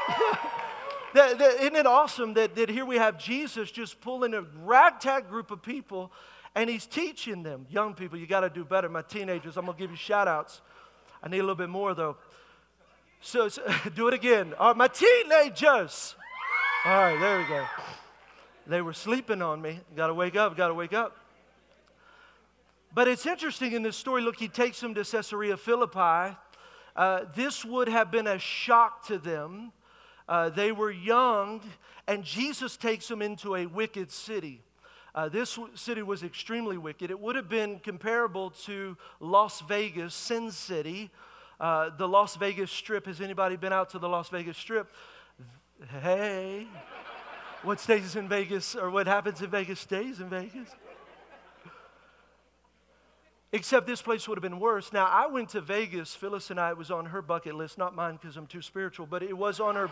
that, 1.14 1.38
that, 1.38 1.56
isn't 1.60 1.76
it 1.76 1.86
awesome 1.86 2.34
that, 2.36 2.56
that 2.56 2.70
here 2.70 2.86
we 2.86 2.96
have 2.98 3.18
Jesus 3.18 3.70
just 3.70 4.02
pulling 4.02 4.34
a 4.34 4.42
ragtag 4.64 5.30
group 5.30 5.52
of 5.52 5.62
people 5.62 6.12
and 6.56 6.70
he's 6.70 6.86
teaching 6.86 7.44
them, 7.44 7.66
young 7.70 7.94
people, 7.94 8.18
you 8.18 8.28
got 8.28 8.42
to 8.42 8.50
do 8.50 8.66
better. 8.66 8.90
My 8.90 9.02
teenagers, 9.02 9.58
I'm 9.58 9.66
going 9.66 9.78
to 9.78 9.82
give 9.82 9.92
you 9.92 9.98
shout 9.98 10.28
outs. 10.28 10.62
I 11.22 11.30
need 11.30 11.40
a 11.40 11.44
little 11.44 11.56
bit 11.56 11.70
more 11.70 11.94
though. 11.94 12.18
So, 13.22 13.50
so 13.50 13.62
do 13.96 14.08
it 14.08 14.14
again. 14.14 14.54
All 14.58 14.70
right, 14.70 14.78
my 14.78 14.88
teenagers. 14.88 16.16
All 16.86 16.92
right, 16.94 17.20
there 17.20 17.40
we 17.40 17.46
go. 17.46 17.66
They 18.68 18.82
were 18.82 18.94
sleeping 18.94 19.42
on 19.42 19.62
me. 19.62 19.80
Got 19.96 20.08
to 20.08 20.14
wake 20.14 20.36
up, 20.36 20.56
got 20.56 20.70
to 20.70 20.74
wake 20.74 20.94
up. 20.94 21.18
But 22.94 23.08
it's 23.08 23.26
interesting 23.26 23.74
in 23.74 23.84
this 23.84 23.98
story. 23.98 24.22
Look, 24.22 24.38
he 24.38 24.48
takes 24.48 24.80
them 24.80 24.96
to 24.96 25.04
Caesarea 25.04 25.58
Philippi. 25.58 26.36
Uh, 26.96 27.26
this 27.36 27.64
would 27.64 27.88
have 27.88 28.12
been 28.12 28.28
a 28.28 28.40
shock 28.40 29.06
to 29.08 29.18
them. 29.18 29.72
Uh, 30.28 30.50
they 30.50 30.72
were 30.72 30.92
young, 30.92 31.62
and 32.08 32.24
Jesus 32.24 32.78
takes 32.78 33.08
them 33.08 33.22
into 33.22 33.56
a 33.56 33.66
wicked 33.66 34.12
city. 34.12 34.62
Uh, 35.16 35.30
this 35.30 35.58
city 35.76 36.02
was 36.02 36.24
extremely 36.24 36.78
wicked. 36.78 37.10
It 37.10 37.20
would 37.20 37.36
have 37.36 37.50
been 37.50 37.80
comparable 37.80 38.52
to 38.66 38.98
Las 39.20 39.62
Vegas, 39.62 40.14
Sin 40.14 40.52
City, 40.52 41.10
uh, 41.60 41.90
the 41.98 42.08
Las 42.08 42.36
Vegas 42.36 42.72
Strip. 42.72 43.06
Has 43.08 43.20
anybody 43.20 43.56
been 43.56 43.74
out 43.74 43.90
to 43.92 44.00
the 44.00 44.08
Las 44.08 44.30
Vegas 44.30 44.58
Strip? 44.58 44.90
Hey, 46.02 46.68
what 47.64 47.80
stays 47.80 48.16
in 48.16 48.28
Vegas 48.28 48.76
or 48.76 48.90
what 48.90 49.08
happens 49.08 49.42
in 49.42 49.50
Vegas 49.50 49.80
stays 49.80 50.20
in 50.20 50.30
Vegas. 50.30 50.70
Except 53.52 53.88
this 53.88 54.02
place 54.02 54.28
would 54.28 54.38
have 54.38 54.44
been 54.44 54.60
worse. 54.60 54.94
Now, 54.94 55.06
I 55.06 55.26
went 55.26 55.50
to 55.50 55.62
Vegas. 55.62 56.14
Phyllis 56.14 56.52
and 56.52 56.60
I, 56.60 56.74
was 56.74 56.92
on 56.92 57.08
her 57.08 57.24
bucket 57.24 57.56
list, 57.56 57.80
not 57.80 57.96
mine 57.96 58.20
because 58.22 58.38
I'm 58.38 58.46
too 58.46 58.62
spiritual, 58.62 59.08
but 59.08 59.24
it 59.24 59.36
was 59.36 59.60
on 59.60 59.74
her 59.76 59.90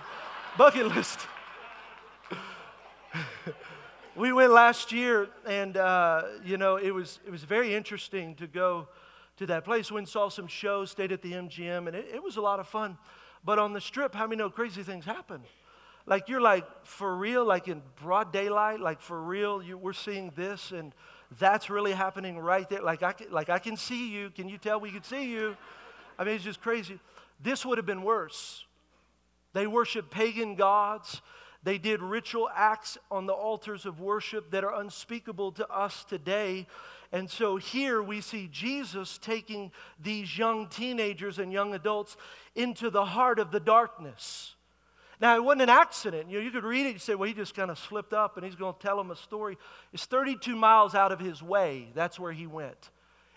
bucket 0.58 0.88
list 0.96 1.20
we 4.18 4.34
went 4.34 4.52
last 4.52 4.92
year, 4.92 5.30
and 5.46 5.78
uh, 5.78 6.24
you 6.44 6.58
know 6.58 6.78
it 6.78 6.92
was 6.92 7.20
it 7.26 7.30
was 7.30 7.44
very 7.44 7.76
interesting 7.76 8.34
to 8.36 8.48
go 8.48 8.88
to 9.38 9.46
that 9.46 9.64
place. 9.64 9.92
We 9.92 10.04
saw 10.06 10.30
some 10.30 10.48
shows, 10.48 10.90
stayed 10.92 11.12
at 11.12 11.22
the 11.22 11.34
MGM, 11.34 11.88
and 11.88 11.96
it, 11.96 12.08
it 12.16 12.24
was 12.24 12.38
a 12.38 12.42
lot 12.42 12.60
of 12.60 12.68
fun. 12.68 12.98
But 13.46 13.60
on 13.60 13.74
the 13.74 13.82
strip, 13.82 14.16
how 14.16 14.26
many 14.26 14.38
know 14.38 14.50
crazy 14.50 14.82
things 14.82 15.06
happen? 15.06 15.42
Like 16.08 16.30
you're 16.30 16.42
like 16.42 16.66
for 16.84 17.16
real, 17.16 17.46
like 17.46 17.68
in 17.68 17.82
broad 18.02 18.34
daylight, 18.34 18.80
like 18.80 19.02
for 19.02 19.22
real. 19.22 19.62
You, 19.62 19.78
we're 19.78 19.94
seeing 19.94 20.32
this, 20.36 20.72
and 20.72 20.94
that's 21.38 21.70
really 21.70 21.92
happening 21.92 22.40
right 22.40 22.68
there. 22.68 22.82
Like 22.82 23.04
I 23.04 23.14
can, 23.14 23.32
like 23.32 23.50
I 23.50 23.60
can 23.60 23.78
see 23.78 24.10
you. 24.10 24.32
Can 24.32 24.50
you 24.50 24.58
tell 24.58 24.80
we 24.80 24.90
could 24.90 25.06
see 25.06 25.30
you? 25.30 25.56
I 26.18 26.24
mean, 26.24 26.36
it's 26.36 26.44
just 26.44 26.62
crazy. 26.62 27.00
This 27.40 27.64
would 27.66 27.78
have 27.78 27.86
been 27.86 28.02
worse. 28.02 28.66
They 29.54 29.68
worship 29.68 30.10
pagan 30.10 30.56
gods. 30.56 31.22
They 31.68 31.78
did 31.78 32.02
ritual 32.02 32.48
acts 32.56 32.98
on 33.12 33.26
the 33.26 33.34
altars 33.34 33.86
of 33.86 34.00
worship 34.00 34.52
that 34.52 34.64
are 34.64 34.80
unspeakable 34.80 35.52
to 35.52 35.68
us 35.68 36.06
today. 36.06 36.66
And 37.12 37.30
so 37.30 37.58
here 37.58 38.02
we 38.02 38.22
see 38.22 38.48
Jesus 38.50 39.18
taking 39.18 39.74
these 40.02 40.38
young 40.38 40.68
teenagers 40.70 41.40
and 41.40 41.52
young 41.52 41.74
adults 41.74 42.16
into 42.56 42.90
the 42.90 43.04
heart 43.04 43.38
of 43.38 43.52
the 43.52 43.60
darkness. 43.60 44.56
Now, 45.20 45.36
it 45.36 45.44
wasn't 45.44 45.64
an 45.64 45.70
accident. 45.70 46.30
You, 46.30 46.38
know, 46.38 46.46
you 46.46 46.52
could 46.52 46.64
read 46.64 46.86
it 46.86 46.92
and 46.92 47.02
say, 47.02 47.16
well, 47.16 47.28
he 47.28 47.34
just 47.34 47.54
kind 47.54 47.70
of 47.70 47.78
slipped 47.78 48.14
up 48.14 48.38
and 48.38 48.46
he's 48.46 48.56
going 48.56 48.74
to 48.74 48.80
tell 48.80 48.96
them 48.96 49.12
a 49.12 49.18
story. 49.18 49.58
It's 49.92 50.06
32 50.06 50.56
miles 50.56 50.96
out 50.96 51.12
of 51.12 51.20
his 51.20 51.44
way. 51.44 51.90
That's 51.94 52.18
where 52.18 52.32
he 52.32 52.48
went. 52.48 52.92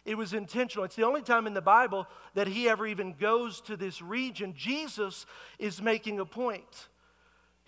It 0.05 0.17
was 0.17 0.35
intentional. 0.35 0.85
It's 0.85 0.95
the 0.95 1.05
only 1.05 1.23
time 1.23 1.49
in 1.49 1.55
the 1.55 1.61
Bible 1.61 2.07
that 2.35 2.47
he 2.47 2.69
ever 2.69 2.87
even 2.87 3.15
goes 3.15 3.61
to 3.63 3.77
this 3.77 4.01
region. 4.01 4.55
Jesus 4.57 5.27
is 5.59 5.83
making 5.83 6.21
a 6.21 6.25
point. 6.25 6.87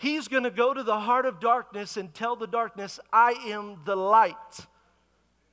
He's 0.02 0.26
going 0.26 0.42
to 0.42 0.50
go 0.50 0.74
to 0.74 0.82
the 0.82 0.98
heart 0.98 1.26
of 1.26 1.38
darkness 1.38 1.96
and 1.96 2.12
tell 2.12 2.34
the 2.34 2.48
darkness, 2.48 2.98
I 3.12 3.34
am 3.46 3.82
the 3.84 3.94
light 3.94 4.66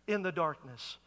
in 0.07 0.23
the 0.23 0.31
darkness. 0.31 0.97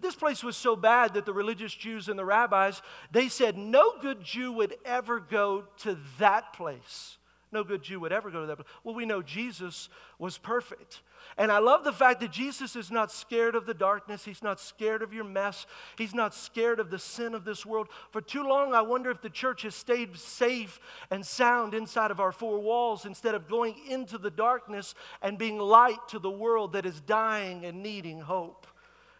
This 0.00 0.14
place 0.14 0.44
was 0.44 0.56
so 0.56 0.76
bad 0.76 1.14
that 1.14 1.26
the 1.26 1.32
religious 1.32 1.74
Jews 1.74 2.08
and 2.08 2.16
the 2.16 2.24
rabbis, 2.24 2.80
they 3.10 3.28
said 3.28 3.58
no 3.58 3.94
good 4.00 4.22
Jew 4.22 4.52
would 4.52 4.76
ever 4.84 5.18
go 5.18 5.64
to 5.78 5.98
that 6.20 6.52
place. 6.52 7.18
No 7.50 7.64
good 7.64 7.82
Jew 7.82 7.98
would 7.98 8.12
ever 8.12 8.30
go 8.30 8.42
to 8.42 8.46
that 8.46 8.54
place. 8.54 8.68
Well, 8.84 8.94
we 8.94 9.04
know 9.04 9.20
Jesus 9.20 9.88
was 10.20 10.38
perfect. 10.38 11.02
And 11.38 11.50
I 11.50 11.58
love 11.58 11.84
the 11.84 11.92
fact 11.92 12.20
that 12.20 12.30
Jesus 12.30 12.76
is 12.76 12.90
not 12.90 13.10
scared 13.10 13.54
of 13.54 13.66
the 13.66 13.74
darkness. 13.74 14.24
He's 14.24 14.42
not 14.42 14.60
scared 14.60 15.02
of 15.02 15.12
your 15.12 15.24
mess. 15.24 15.66
He's 15.96 16.14
not 16.14 16.34
scared 16.34 16.78
of 16.78 16.90
the 16.90 16.98
sin 16.98 17.34
of 17.34 17.44
this 17.44 17.64
world. 17.64 17.88
For 18.10 18.20
too 18.20 18.42
long, 18.42 18.74
I 18.74 18.82
wonder 18.82 19.10
if 19.10 19.22
the 19.22 19.30
church 19.30 19.62
has 19.62 19.74
stayed 19.74 20.16
safe 20.16 20.78
and 21.10 21.24
sound 21.24 21.74
inside 21.74 22.10
of 22.10 22.20
our 22.20 22.32
four 22.32 22.58
walls 22.60 23.06
instead 23.06 23.34
of 23.34 23.48
going 23.48 23.74
into 23.88 24.18
the 24.18 24.30
darkness 24.30 24.94
and 25.22 25.38
being 25.38 25.58
light 25.58 26.08
to 26.08 26.18
the 26.18 26.30
world 26.30 26.74
that 26.74 26.86
is 26.86 27.00
dying 27.00 27.64
and 27.64 27.82
needing 27.82 28.20
hope. 28.20 28.66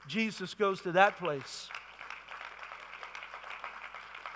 Jesus 0.07 0.55
goes 0.55 0.81
to 0.83 0.93
that 0.93 1.19
place. 1.19 1.69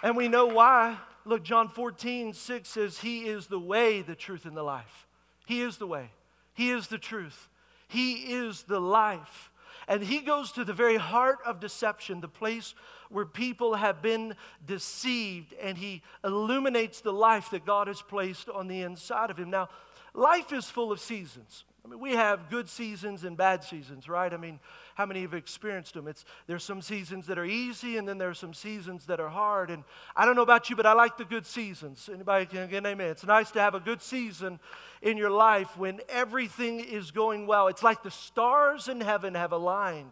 And 0.02 0.16
we 0.16 0.28
know 0.28 0.46
why. 0.46 0.98
Look, 1.24 1.42
John 1.42 1.68
14, 1.68 2.32
6 2.32 2.68
says, 2.68 2.98
He 2.98 3.26
is 3.26 3.48
the 3.48 3.58
way, 3.58 4.02
the 4.02 4.14
truth, 4.14 4.44
and 4.46 4.56
the 4.56 4.62
life. 4.62 5.06
He 5.46 5.60
is 5.60 5.76
the 5.76 5.86
way. 5.86 6.10
He 6.54 6.70
is 6.70 6.86
the 6.86 6.98
truth. 6.98 7.48
He 7.88 8.34
is 8.34 8.62
the 8.62 8.80
life. 8.80 9.50
And 9.88 10.02
he 10.02 10.20
goes 10.20 10.52
to 10.52 10.64
the 10.64 10.72
very 10.72 10.96
heart 10.96 11.38
of 11.46 11.60
deception, 11.60 12.20
the 12.20 12.28
place 12.28 12.74
where 13.08 13.24
people 13.24 13.74
have 13.74 14.02
been 14.02 14.34
deceived, 14.64 15.54
and 15.62 15.78
he 15.78 16.02
illuminates 16.24 17.00
the 17.00 17.12
life 17.12 17.50
that 17.50 17.64
God 17.64 17.86
has 17.86 18.02
placed 18.02 18.48
on 18.48 18.66
the 18.66 18.82
inside 18.82 19.30
of 19.30 19.38
him. 19.38 19.50
Now, 19.50 19.68
life 20.12 20.52
is 20.52 20.68
full 20.68 20.90
of 20.90 20.98
seasons. 20.98 21.64
I 21.86 21.88
mean, 21.88 22.00
we 22.00 22.12
have 22.12 22.50
good 22.50 22.68
seasons 22.68 23.22
and 23.22 23.36
bad 23.36 23.62
seasons, 23.62 24.08
right? 24.08 24.32
I 24.32 24.36
mean, 24.36 24.58
how 24.96 25.06
many 25.06 25.22
have 25.22 25.34
experienced 25.34 25.94
them? 25.94 26.08
It's, 26.08 26.24
there's 26.48 26.64
some 26.64 26.82
seasons 26.82 27.28
that 27.28 27.38
are 27.38 27.44
easy, 27.44 27.96
and 27.96 28.08
then 28.08 28.18
there's 28.18 28.40
some 28.40 28.54
seasons 28.54 29.06
that 29.06 29.20
are 29.20 29.28
hard. 29.28 29.70
And 29.70 29.84
I 30.16 30.26
don't 30.26 30.34
know 30.34 30.42
about 30.42 30.68
you, 30.68 30.74
but 30.74 30.84
I 30.84 30.94
like 30.94 31.16
the 31.16 31.24
good 31.24 31.46
seasons. 31.46 32.10
Anybody 32.12 32.46
can 32.46 32.68
get 32.68 32.84
amen? 32.84 33.10
It's 33.10 33.24
nice 33.24 33.52
to 33.52 33.60
have 33.60 33.76
a 33.76 33.80
good 33.80 34.02
season 34.02 34.58
in 35.00 35.16
your 35.16 35.30
life 35.30 35.78
when 35.78 36.00
everything 36.08 36.80
is 36.80 37.12
going 37.12 37.46
well. 37.46 37.68
It's 37.68 37.84
like 37.84 38.02
the 38.02 38.10
stars 38.10 38.88
in 38.88 39.00
heaven 39.00 39.36
have 39.36 39.52
aligned. 39.52 40.10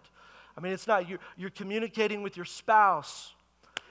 I 0.57 0.61
mean, 0.61 0.75
it's 0.75 0.87
not, 0.87 1.09
you're, 1.09 1.19
you're 1.37 1.51
communicating 1.51 2.23
with 2.23 2.37
your 2.37 2.47
spouse 2.47 3.35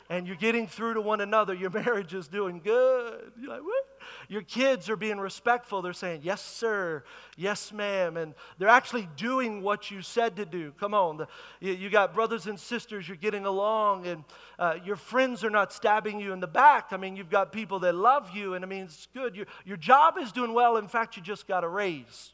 and 0.10 0.26
you're 0.26 0.38
getting 0.38 0.68
through 0.68 0.94
to 0.94 1.02
one 1.02 1.20
another. 1.20 1.54
Your 1.54 1.70
marriage 1.84 2.14
is 2.14 2.30
doing 2.30 2.62
good. 2.64 3.34
You're 3.38 3.50
like, 3.50 3.62
what? 3.62 3.93
Your 4.28 4.42
kids 4.42 4.90
are 4.90 4.96
being 4.96 5.20
respectful. 5.20 5.82
They're 5.82 5.94
saying, 5.94 6.22
yes, 6.24 6.42
sir, 6.42 7.04
yes, 7.38 7.72
ma'am. 7.72 8.18
And 8.18 8.34
they're 8.58 8.70
actually 8.70 9.08
doing 9.16 9.62
what 9.62 9.92
you 9.92 10.02
said 10.02 10.36
to 10.38 10.46
do. 10.46 10.72
Come 10.80 10.94
on. 10.94 11.18
The, 11.18 11.28
you, 11.60 11.74
you, 11.74 11.90
got 11.90 12.14
brothers 12.14 12.48
and 12.48 12.60
sisters, 12.60 13.08
you're 13.08 13.18
getting 13.18 13.46
along, 13.46 14.08
and 14.08 14.24
uh, 14.58 14.76
your 14.84 14.96
friends 14.96 15.44
are 15.44 15.50
not 15.50 15.74
stabbing 15.74 16.20
you 16.20 16.34
in 16.34 16.40
the 16.40 16.48
back. 16.48 16.88
I 16.92 16.98
mean, 16.98 17.16
you've 17.16 17.30
got 17.30 17.52
people 17.52 17.80
that 17.80 17.96
love 17.96 18.36
you, 18.36 18.54
and 18.54 18.64
I 18.64 18.68
mean, 18.68 18.84
it's 18.84 19.08
good. 19.14 19.36
Your, 19.36 19.46
your 19.66 19.78
job 19.78 20.16
is 20.20 20.32
doing 20.32 20.54
well. 20.54 20.78
In 20.78 20.88
fact, 20.88 21.18
you 21.18 21.24
just 21.24 21.48
got 21.48 21.64
a 21.64 21.68
raise. 21.68 22.34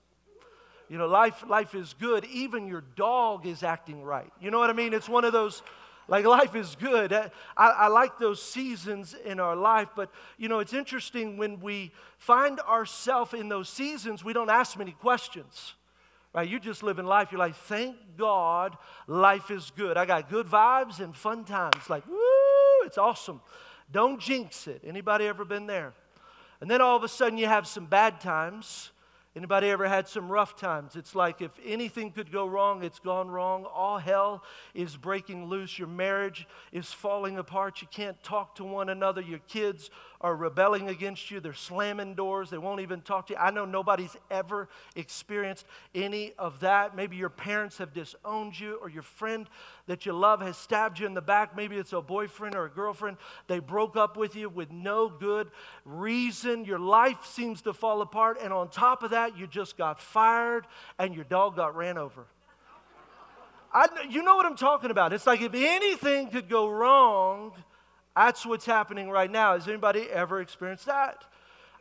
You 0.89 0.97
know, 0.97 1.07
life, 1.07 1.43
life 1.47 1.75
is 1.75 1.93
good. 1.99 2.25
Even 2.25 2.67
your 2.67 2.83
dog 2.95 3.45
is 3.45 3.61
acting 3.61 4.01
right. 4.01 4.31
You 4.41 4.49
know 4.49 4.57
what 4.57 4.71
I 4.71 4.73
mean? 4.73 4.93
It's 4.93 5.07
one 5.07 5.23
of 5.23 5.31
those 5.31 5.61
like 6.09 6.25
life 6.25 6.55
is 6.55 6.75
good. 6.75 7.13
I, 7.13 7.29
I, 7.55 7.87
like 7.87 8.17
those 8.17 8.41
seasons 8.41 9.15
in 9.25 9.39
our 9.39 9.55
life, 9.55 9.89
but 9.95 10.11
you 10.37 10.49
know, 10.49 10.59
it's 10.59 10.73
interesting 10.73 11.37
when 11.37 11.59
we 11.59 11.91
find 12.17 12.59
ourselves 12.61 13.33
in 13.33 13.47
those 13.47 13.69
seasons, 13.69 14.23
we 14.23 14.33
don't 14.33 14.49
ask 14.49 14.77
many 14.77 14.91
questions. 14.91 15.75
Right? 16.33 16.49
You're 16.49 16.59
just 16.59 16.83
live 16.83 16.99
in 16.99 17.05
life. 17.05 17.31
You're 17.31 17.39
like, 17.39 17.55
thank 17.55 17.95
God 18.17 18.77
life 19.07 19.51
is 19.51 19.71
good. 19.75 19.97
I 19.97 20.05
got 20.05 20.29
good 20.29 20.47
vibes 20.47 20.99
and 20.99 21.15
fun 21.15 21.43
times. 21.43 21.89
Like, 21.89 22.07
woo, 22.07 22.85
it's 22.85 22.97
awesome. 22.97 23.41
Don't 23.91 24.19
jinx 24.19 24.67
it. 24.67 24.81
Anybody 24.85 25.25
ever 25.25 25.45
been 25.45 25.65
there? 25.65 25.93
And 26.61 26.69
then 26.69 26.81
all 26.81 26.95
of 26.95 27.03
a 27.03 27.07
sudden 27.07 27.37
you 27.37 27.47
have 27.47 27.67
some 27.67 27.85
bad 27.85 28.19
times 28.19 28.91
Anybody 29.39 29.69
ever 29.69 29.87
had 29.87 30.05
some 30.05 30.29
rough 30.29 30.57
times? 30.57 30.97
It's 30.97 31.15
like 31.15 31.41
if 31.41 31.51
anything 31.65 32.11
could 32.11 32.29
go 32.29 32.45
wrong, 32.45 32.83
it's 32.83 32.99
gone 32.99 33.29
wrong. 33.29 33.63
All 33.63 33.97
hell 33.97 34.43
is 34.73 34.97
breaking 34.97 35.45
loose. 35.45 35.79
Your 35.79 35.87
marriage 35.87 36.45
is 36.73 36.91
falling 36.91 37.37
apart. 37.37 37.81
You 37.81 37.87
can't 37.89 38.21
talk 38.21 38.55
to 38.55 38.65
one 38.65 38.89
another. 38.89 39.21
Your 39.21 39.39
kids 39.47 39.91
are 40.21 40.35
rebelling 40.35 40.89
against 40.89 41.31
you. 41.31 41.39
They're 41.39 41.53
slamming 41.53 42.15
doors. 42.15 42.49
They 42.49 42.57
won't 42.57 42.81
even 42.81 43.01
talk 43.01 43.27
to 43.27 43.33
you. 43.33 43.39
I 43.39 43.51
know 43.51 43.65
nobody's 43.65 44.15
ever 44.29 44.67
experienced 44.95 45.65
any 45.95 46.33
of 46.37 46.59
that. 46.59 46.95
Maybe 46.95 47.15
your 47.15 47.29
parents 47.29 47.77
have 47.77 47.93
disowned 47.93 48.59
you, 48.59 48.77
or 48.81 48.89
your 48.89 49.03
friend 49.03 49.47
that 49.87 50.05
you 50.05 50.13
love 50.13 50.41
has 50.41 50.57
stabbed 50.57 50.99
you 50.99 51.05
in 51.05 51.13
the 51.13 51.21
back. 51.21 51.55
Maybe 51.55 51.77
it's 51.77 51.93
a 51.93 52.01
boyfriend 52.01 52.55
or 52.55 52.65
a 52.65 52.69
girlfriend. 52.69 53.17
They 53.47 53.59
broke 53.59 53.95
up 53.95 54.17
with 54.17 54.35
you 54.35 54.49
with 54.49 54.71
no 54.71 55.07
good 55.07 55.49
reason. 55.85 56.65
Your 56.65 56.79
life 56.79 57.25
seems 57.25 57.61
to 57.61 57.73
fall 57.73 58.01
apart. 58.01 58.37
And 58.41 58.51
on 58.51 58.69
top 58.69 59.03
of 59.03 59.11
that, 59.11 59.37
you 59.37 59.47
just 59.47 59.77
got 59.77 60.01
fired 60.01 60.67
and 60.97 61.15
your 61.15 61.23
dog 61.23 61.55
got 61.55 61.75
ran 61.75 61.97
over. 61.97 62.25
I, 63.71 63.87
you 64.09 64.23
know 64.23 64.35
what 64.35 64.45
I'm 64.45 64.55
talking 64.55 64.91
about. 64.91 65.13
It's 65.13 65.27
like 65.27 65.41
if 65.41 65.53
anything 65.53 66.29
could 66.29 66.49
go 66.49 66.67
wrong, 66.67 67.53
that's 68.15 68.45
what's 68.45 68.65
happening 68.65 69.09
right 69.09 69.31
now. 69.31 69.53
Has 69.53 69.67
anybody 69.67 70.09
ever 70.09 70.41
experienced 70.41 70.85
that? 70.87 71.23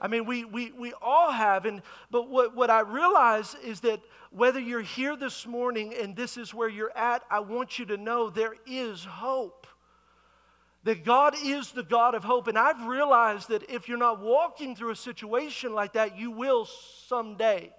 I 0.01 0.07
mean, 0.07 0.25
we, 0.27 0.45
we, 0.45 0.73
we 0.73 0.93
all 1.03 1.33
have. 1.33 1.67
And, 1.67 1.83
but 2.11 2.29
what, 2.29 2.55
what 2.55 2.71
I 2.71 2.81
realize 2.81 3.57
is 3.65 3.81
that 3.81 4.01
whether 4.31 4.61
you're 4.61 4.81
here 4.83 5.17
this 5.17 5.47
morning 5.47 5.95
and 5.95 6.15
this 6.15 6.37
is 6.37 6.55
where 6.55 6.69
you're 6.69 6.97
at, 6.97 7.23
I 7.31 7.41
want 7.41 7.79
you 7.79 7.87
to 7.87 7.97
know 7.97 8.31
there 8.31 8.55
is 8.67 9.05
hope. 9.05 9.67
That 10.85 11.05
God 11.05 11.35
is 11.43 11.73
the 11.73 11.83
God 11.83 12.15
of 12.15 12.23
hope. 12.23 12.47
And 12.47 12.57
I've 12.57 12.87
realized 12.87 13.49
that 13.49 13.69
if 13.69 13.89
you're 13.89 13.99
not 13.99 14.21
walking 14.21 14.77
through 14.77 14.91
a 14.91 14.97
situation 14.97 15.75
like 15.75 15.95
that, 15.95 16.17
you 16.17 16.31
will 16.31 16.67
someday. 17.07 17.73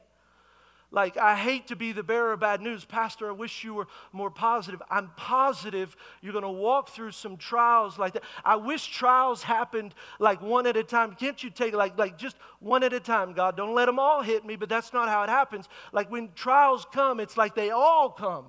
Like, 0.92 1.18
I 1.18 1.36
hate 1.36 1.68
to 1.68 1.76
be 1.76 1.92
the 1.92 2.02
bearer 2.02 2.34
of 2.34 2.40
bad 2.40 2.62
news. 2.62 2.84
Pastor, 2.84 3.30
I 3.30 3.32
wish 3.32 3.64
you 3.64 3.76
were 3.76 3.88
more 4.12 4.32
positive. 4.32 4.82
I'm 4.90 5.12
positive 5.16 5.96
you're 6.22 6.34
going 6.34 6.44
to 6.44 6.50
walk 6.50 6.90
through 6.90 7.12
some 7.12 7.38
trials 7.38 8.00
like 8.00 8.14
that. 8.14 8.24
I 8.44 8.56
wish 8.56 8.88
trials 8.88 9.44
happened 9.44 9.94
like 10.18 10.42
one 10.42 10.66
at 10.66 10.76
a 10.78 10.84
time. 10.84 11.14
Can't 11.14 11.42
you 11.44 11.52
take 11.52 11.74
like, 11.74 11.98
like 11.98 12.18
just 12.18 12.38
one 12.60 12.84
at 12.84 12.94
a 12.94 13.00
time, 13.00 13.34
God? 13.34 13.56
Don't 13.56 13.76
let 13.76 13.86
them 13.86 14.00
all 14.00 14.24
hit 14.24 14.44
me, 14.46 14.56
but 14.56 14.68
that's 14.68 14.92
not 14.92 15.10
how 15.10 15.22
it 15.24 15.30
happens. 15.30 15.70
Like 15.92 16.10
when 16.10 16.30
trials 16.34 16.88
come, 16.92 17.20
it's 17.20 17.38
like 17.38 17.54
they 17.54 17.70
all 17.70 18.10
come 18.10 18.46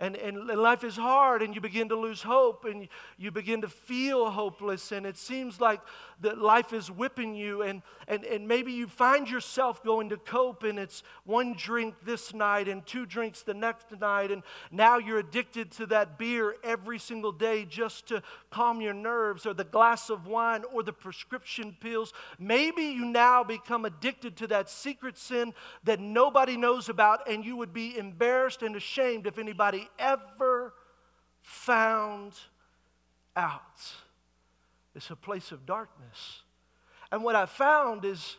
and, 0.00 0.14
and 0.16 0.46
life 0.46 0.84
is 0.84 0.96
hard 0.96 1.42
and 1.42 1.54
you 1.54 1.60
begin 1.60 1.88
to 1.88 1.96
lose 1.96 2.22
hope 2.22 2.64
and 2.64 2.88
you 3.16 3.32
begin 3.32 3.62
to 3.62 3.68
feel 3.68 4.30
hopeless 4.30 4.92
and 4.92 5.04
it 5.04 5.16
seems 5.16 5.60
like 5.60 5.80
that 6.20 6.38
life 6.38 6.72
is 6.72 6.90
whipping 6.90 7.34
you 7.34 7.62
and, 7.62 7.82
and, 8.06 8.24
and 8.24 8.46
maybe 8.46 8.72
you 8.72 8.86
find 8.86 9.28
yourself 9.28 9.82
going 9.82 10.08
to 10.08 10.16
cope 10.16 10.62
and 10.62 10.78
it's 10.78 11.02
one 11.24 11.52
drink 11.54 11.94
this 12.04 12.32
night 12.32 12.68
and 12.68 12.86
two 12.86 13.06
drinks 13.06 13.42
the 13.42 13.54
next 13.54 13.86
night 14.00 14.30
and 14.30 14.42
now 14.70 14.98
you're 14.98 15.18
addicted 15.18 15.70
to 15.72 15.86
that 15.86 16.16
beer 16.16 16.54
every 16.62 16.98
single 16.98 17.32
day 17.32 17.64
just 17.64 18.06
to 18.06 18.22
calm 18.50 18.80
your 18.80 18.94
nerves 18.94 19.46
or 19.46 19.54
the 19.54 19.64
glass 19.64 20.10
of 20.10 20.26
wine 20.28 20.62
or 20.72 20.84
the 20.84 20.92
prescription 20.92 21.76
pills. 21.80 22.12
Maybe 22.38 22.84
you 22.84 23.04
now 23.04 23.42
become 23.42 23.84
addicted 23.84 24.36
to 24.38 24.46
that 24.48 24.70
secret 24.70 25.18
sin 25.18 25.54
that 25.84 25.98
nobody 25.98 26.56
knows 26.56 26.88
about 26.88 27.28
and 27.28 27.44
you 27.44 27.56
would 27.56 27.72
be 27.72 27.98
embarrassed 27.98 28.62
and 28.62 28.76
ashamed 28.76 29.26
if 29.26 29.38
anybody 29.38 29.87
ever 29.98 30.74
found 31.42 32.32
out. 33.36 33.62
It's 34.94 35.10
a 35.10 35.16
place 35.16 35.52
of 35.52 35.64
darkness. 35.66 36.42
And 37.10 37.22
what 37.22 37.34
I 37.34 37.46
found 37.46 38.04
is 38.04 38.36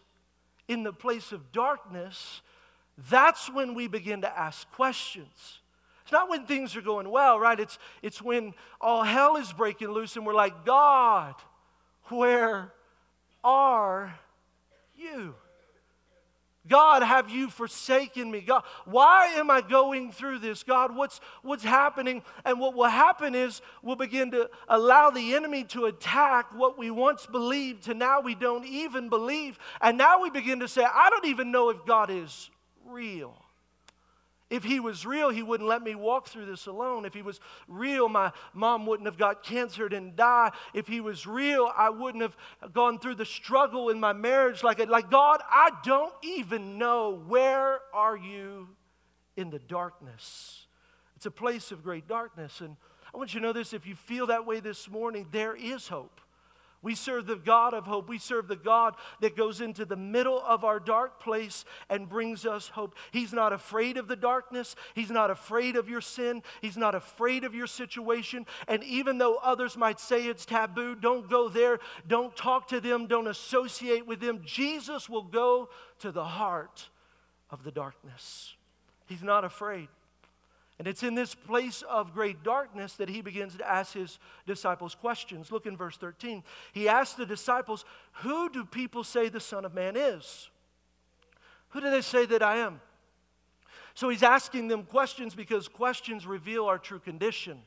in 0.67 0.83
the 0.83 0.93
place 0.93 1.31
of 1.31 1.51
darkness, 1.51 2.41
that's 3.09 3.49
when 3.51 3.73
we 3.73 3.87
begin 3.87 4.21
to 4.21 4.37
ask 4.37 4.69
questions. 4.71 5.59
It's 6.03 6.11
not 6.11 6.29
when 6.29 6.45
things 6.45 6.75
are 6.75 6.81
going 6.81 7.09
well, 7.09 7.39
right? 7.39 7.59
It's, 7.59 7.77
it's 8.01 8.21
when 8.21 8.53
all 8.81 9.03
hell 9.03 9.35
is 9.35 9.53
breaking 9.53 9.89
loose 9.89 10.15
and 10.15 10.25
we're 10.25 10.33
like, 10.33 10.65
God, 10.65 11.35
where 12.05 12.73
are 13.43 14.19
you? 14.95 15.35
God, 16.69 17.01
have 17.03 17.29
you 17.29 17.49
forsaken 17.49 18.29
me? 18.29 18.41
God, 18.41 18.63
why 18.85 19.27
am 19.35 19.49
I 19.49 19.61
going 19.61 20.11
through 20.11 20.39
this? 20.39 20.63
God, 20.63 20.95
what's, 20.95 21.19
what's 21.41 21.63
happening? 21.63 22.21
And 22.45 22.59
what 22.59 22.75
will 22.75 22.85
happen 22.85 23.33
is 23.35 23.61
we'll 23.81 23.95
begin 23.95 24.31
to 24.31 24.49
allow 24.67 25.09
the 25.09 25.33
enemy 25.33 25.63
to 25.65 25.85
attack 25.85 26.53
what 26.53 26.77
we 26.77 26.91
once 26.91 27.25
believed 27.25 27.83
to 27.85 27.93
now 27.93 28.21
we 28.21 28.35
don't 28.35 28.65
even 28.65 29.09
believe. 29.09 29.57
And 29.81 29.97
now 29.97 30.21
we 30.21 30.29
begin 30.29 30.59
to 30.59 30.67
say, 30.67 30.83
I 30.83 31.09
don't 31.09 31.25
even 31.25 31.51
know 31.51 31.69
if 31.69 31.85
God 31.85 32.09
is 32.09 32.49
real. 32.85 33.35
If 34.49 34.63
he 34.63 34.79
was 34.79 35.05
real, 35.05 35.29
he 35.29 35.43
wouldn't 35.43 35.69
let 35.69 35.83
me 35.83 35.93
walk 35.93 36.27
through 36.27 36.47
this 36.47 36.65
alone. 36.65 37.05
If 37.05 37.13
he 37.13 37.21
was 37.21 37.39
real, 37.67 38.09
my 38.09 38.31
mom 38.53 38.87
wouldn't 38.87 39.05
have 39.05 39.17
got 39.17 39.43
cancer 39.43 39.85
and 39.85 40.15
died. 40.15 40.53
If 40.73 40.87
he 40.87 41.01
was 41.01 41.27
real, 41.27 41.71
I 41.77 41.91
wouldn't 41.91 42.23
have 42.23 42.35
gone 42.73 42.97
through 42.97 43.15
the 43.15 43.25
struggle 43.25 43.89
in 43.89 43.99
my 43.99 44.13
marriage 44.13 44.63
like, 44.63 44.79
it. 44.79 44.89
like 44.89 45.11
God, 45.11 45.41
I 45.47 45.69
don't 45.83 46.13
even 46.23 46.79
know. 46.79 47.21
Where 47.27 47.79
are 47.93 48.17
you 48.17 48.69
in 49.37 49.51
the 49.51 49.59
darkness? 49.59 50.65
It's 51.15 51.27
a 51.27 51.31
place 51.31 51.71
of 51.71 51.83
great 51.83 52.07
darkness. 52.07 52.59
And 52.61 52.75
I 53.13 53.17
want 53.17 53.35
you 53.35 53.39
to 53.41 53.45
know 53.45 53.53
this 53.53 53.73
if 53.73 53.85
you 53.85 53.93
feel 53.93 54.27
that 54.27 54.47
way 54.47 54.61
this 54.61 54.89
morning, 54.89 55.27
there 55.31 55.55
is 55.55 55.87
hope. 55.87 56.21
We 56.81 56.95
serve 56.95 57.27
the 57.27 57.35
God 57.35 57.73
of 57.73 57.85
hope. 57.85 58.07
We 58.07 58.19
serve 58.19 58.47
the 58.47 58.55
God 58.55 58.95
that 59.19 59.35
goes 59.35 59.59
into 59.59 59.83
the 59.83 59.97
middle 59.97 60.41
of 60.41 60.63
our 60.63 60.79
dark 60.79 61.21
place 61.21 61.65
and 61.89 62.07
brings 62.07 62.45
us 62.45 62.69
hope. 62.69 62.95
He's 63.11 63.33
not 63.33 63.51
afraid 63.51 63.97
of 63.97 64.07
the 64.07 64.15
darkness. 64.15 64.75
He's 64.95 65.11
not 65.11 65.29
afraid 65.29 65.75
of 65.75 65.89
your 65.89 65.99
sin. 65.99 66.41
He's 66.61 66.77
not 66.77 66.95
afraid 66.95 67.43
of 67.43 67.53
your 67.53 67.67
situation. 67.67 68.45
And 68.67 68.81
even 68.85 69.17
though 69.17 69.35
others 69.35 69.75
might 69.75 69.99
say 69.99 70.25
it's 70.25 70.45
taboo, 70.45 70.95
don't 70.95 71.29
go 71.29 71.49
there. 71.49 71.79
Don't 72.07 72.35
talk 72.35 72.69
to 72.69 72.79
them. 72.79 73.07
Don't 73.07 73.27
associate 73.27 74.07
with 74.07 74.21
them. 74.21 74.41
Jesus 74.45 75.09
will 75.09 75.23
go 75.23 75.69
to 75.99 76.11
the 76.13 76.23
heart 76.23 76.89
of 77.49 77.63
the 77.63 77.71
darkness. 77.71 78.55
He's 79.05 79.23
not 79.23 79.43
afraid. 79.43 79.89
And 80.79 80.87
it's 80.87 81.03
in 81.03 81.13
this 81.13 81.35
place 81.35 81.83
of 81.89 82.13
great 82.13 82.41
darkness 82.41 82.93
that 82.93 83.09
he 83.09 83.21
begins 83.21 83.57
to 83.57 83.69
ask 83.69 83.93
his 83.93 84.17
disciples 84.47 84.95
questions. 84.95 85.51
Look 85.51 85.65
in 85.65 85.75
verse 85.75 85.97
13. 85.97 86.41
He 86.71 86.87
asks 86.87 87.15
the 87.15 87.25
disciples, 87.25 87.83
Who 88.23 88.49
do 88.49 88.63
people 88.63 89.03
say 89.03 89.27
the 89.27 89.41
Son 89.41 89.65
of 89.65 89.73
Man 89.73 89.97
is? 89.97 90.49
Who 91.69 91.81
do 91.81 91.91
they 91.91 92.01
say 92.01 92.25
that 92.27 92.41
I 92.41 92.57
am? 92.57 92.79
So 93.93 94.07
he's 94.07 94.23
asking 94.23 94.69
them 94.69 94.83
questions 94.83 95.35
because 95.35 95.67
questions 95.67 96.25
reveal 96.25 96.65
our 96.65 96.77
true 96.77 96.99
condition. 96.99 97.59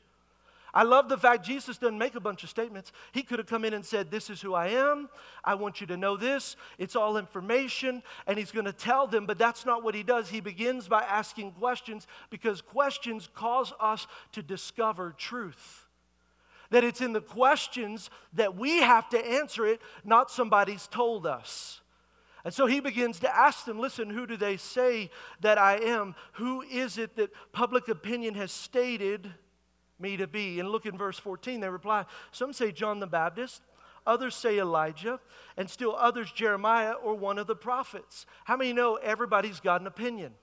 I 0.75 0.85
love 0.85 1.11
the 1.11 1.19
fact 1.19 1.45
Jesus 1.45 1.77
doesn't 1.77 1.99
make 1.99 2.15
a 2.15 2.21
bunch 2.21 2.45
of 2.45 2.49
statements. 2.49 2.93
He 3.13 3.23
could 3.23 3.39
have 3.39 3.47
come 3.47 3.65
in 3.65 3.75
and 3.75 3.85
said, 3.85 4.11
This 4.11 4.31
is 4.31 4.41
who 4.41 4.55
I 4.55 4.69
am. 4.69 5.11
I 5.45 5.55
want 5.55 5.83
you 5.83 5.87
to 5.89 5.99
know 5.99 6.17
this. 6.17 6.57
It's 6.79 6.97
all 6.97 7.19
information. 7.19 8.03
And 8.27 8.39
he's 8.39 8.53
going 8.53 8.65
to 8.65 8.73
tell 8.73 9.07
them, 9.07 9.27
but 9.27 9.39
that's 9.39 9.67
not 9.67 9.83
what 9.85 9.95
he 9.95 10.03
does. 10.03 10.31
He 10.31 10.41
begins 10.41 10.89
by 10.89 11.03
asking 11.03 11.53
questions 11.53 12.07
because 12.31 12.63
questions 12.63 13.29
cause 13.35 13.73
us 13.81 14.07
to 14.33 14.43
discover 14.43 15.15
truth. 15.19 15.89
That 16.71 16.85
it's 16.85 17.03
in 17.03 17.13
the 17.13 17.21
questions 17.21 18.09
that 18.33 18.57
we 18.57 18.79
have 18.79 19.11
to 19.11 19.19
answer 19.19 19.67
it, 19.67 19.83
not 20.05 20.31
somebody's 20.31 20.87
told 20.87 21.27
us. 21.27 21.83
And 22.45 22.55
so 22.55 22.67
he 22.67 22.81
begins 22.81 23.21
to 23.21 23.37
ask 23.37 23.67
them, 23.67 23.79
listen, 23.79 24.09
who 24.09 24.27
do 24.27 24.39
they 24.39 24.57
say 24.57 25.11
that 25.43 25.59
I 25.59 25.77
am? 25.77 26.15
Who 26.33 26.63
is 26.63 26.97
it 26.97 27.15
that 27.17 27.31
public 27.53 27.89
opinion 27.89 28.35
has 28.35 28.51
stated 28.51 29.31
me 30.03 30.17
to 30.19 30.27
be. 30.27 30.61
And 30.61 30.69
look 30.69 30.85
in 30.85 30.99
verse 30.99 31.19
14, 31.19 31.61
they 31.61 31.69
reply, 31.69 32.05
Some 32.33 32.53
say 32.53 32.73
John 32.73 33.01
the 33.01 33.07
Baptist, 33.07 33.63
others 34.07 34.35
say 34.35 34.59
Elijah, 34.59 35.21
and 35.57 35.71
still 35.71 35.97
others 35.97 36.31
Jeremiah 36.33 36.93
or 36.93 37.15
one 37.15 37.39
of 37.39 37.47
the 37.47 37.57
prophets. 37.57 38.27
How 38.45 38.57
many 38.57 38.73
know 38.73 38.97
everybody's 38.97 39.61
got 39.61 39.81
an 39.81 39.87
opinion? 39.87 40.35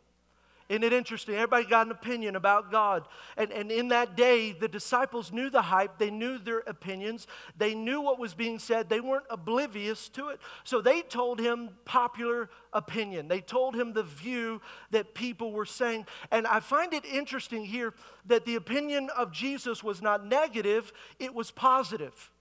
Isn't 0.69 0.83
it 0.83 0.93
interesting? 0.93 1.33
Everybody 1.33 1.65
got 1.65 1.87
an 1.87 1.91
opinion 1.91 2.35
about 2.35 2.71
God. 2.71 3.07
And, 3.37 3.51
and 3.51 3.71
in 3.71 3.87
that 3.87 4.15
day, 4.15 4.51
the 4.51 4.67
disciples 4.67 5.31
knew 5.31 5.49
the 5.49 5.63
hype, 5.63 5.97
they 5.97 6.11
knew 6.11 6.37
their 6.37 6.59
opinions, 6.59 7.25
they 7.57 7.73
knew 7.73 8.01
what 8.01 8.19
was 8.19 8.35
being 8.35 8.59
said, 8.59 8.87
they 8.87 8.99
weren't 8.99 9.25
oblivious 9.31 10.09
to 10.09 10.29
it. 10.29 10.39
So 10.63 10.79
they 10.79 11.01
told 11.01 11.39
him 11.39 11.71
popular 11.85 12.51
opinion, 12.71 13.27
they 13.27 13.41
told 13.41 13.75
him 13.75 13.93
the 13.93 14.03
view 14.03 14.61
that 14.91 15.15
people 15.15 15.51
were 15.51 15.65
saying. 15.65 16.05
And 16.29 16.45
I 16.45 16.59
find 16.59 16.93
it 16.93 17.03
interesting 17.03 17.65
here 17.65 17.95
that 18.27 18.45
the 18.45 18.55
opinion 18.55 19.09
of 19.17 19.31
Jesus 19.31 19.83
was 19.83 20.03
not 20.03 20.23
negative, 20.23 20.93
it 21.17 21.33
was 21.33 21.49
positive. 21.49 22.31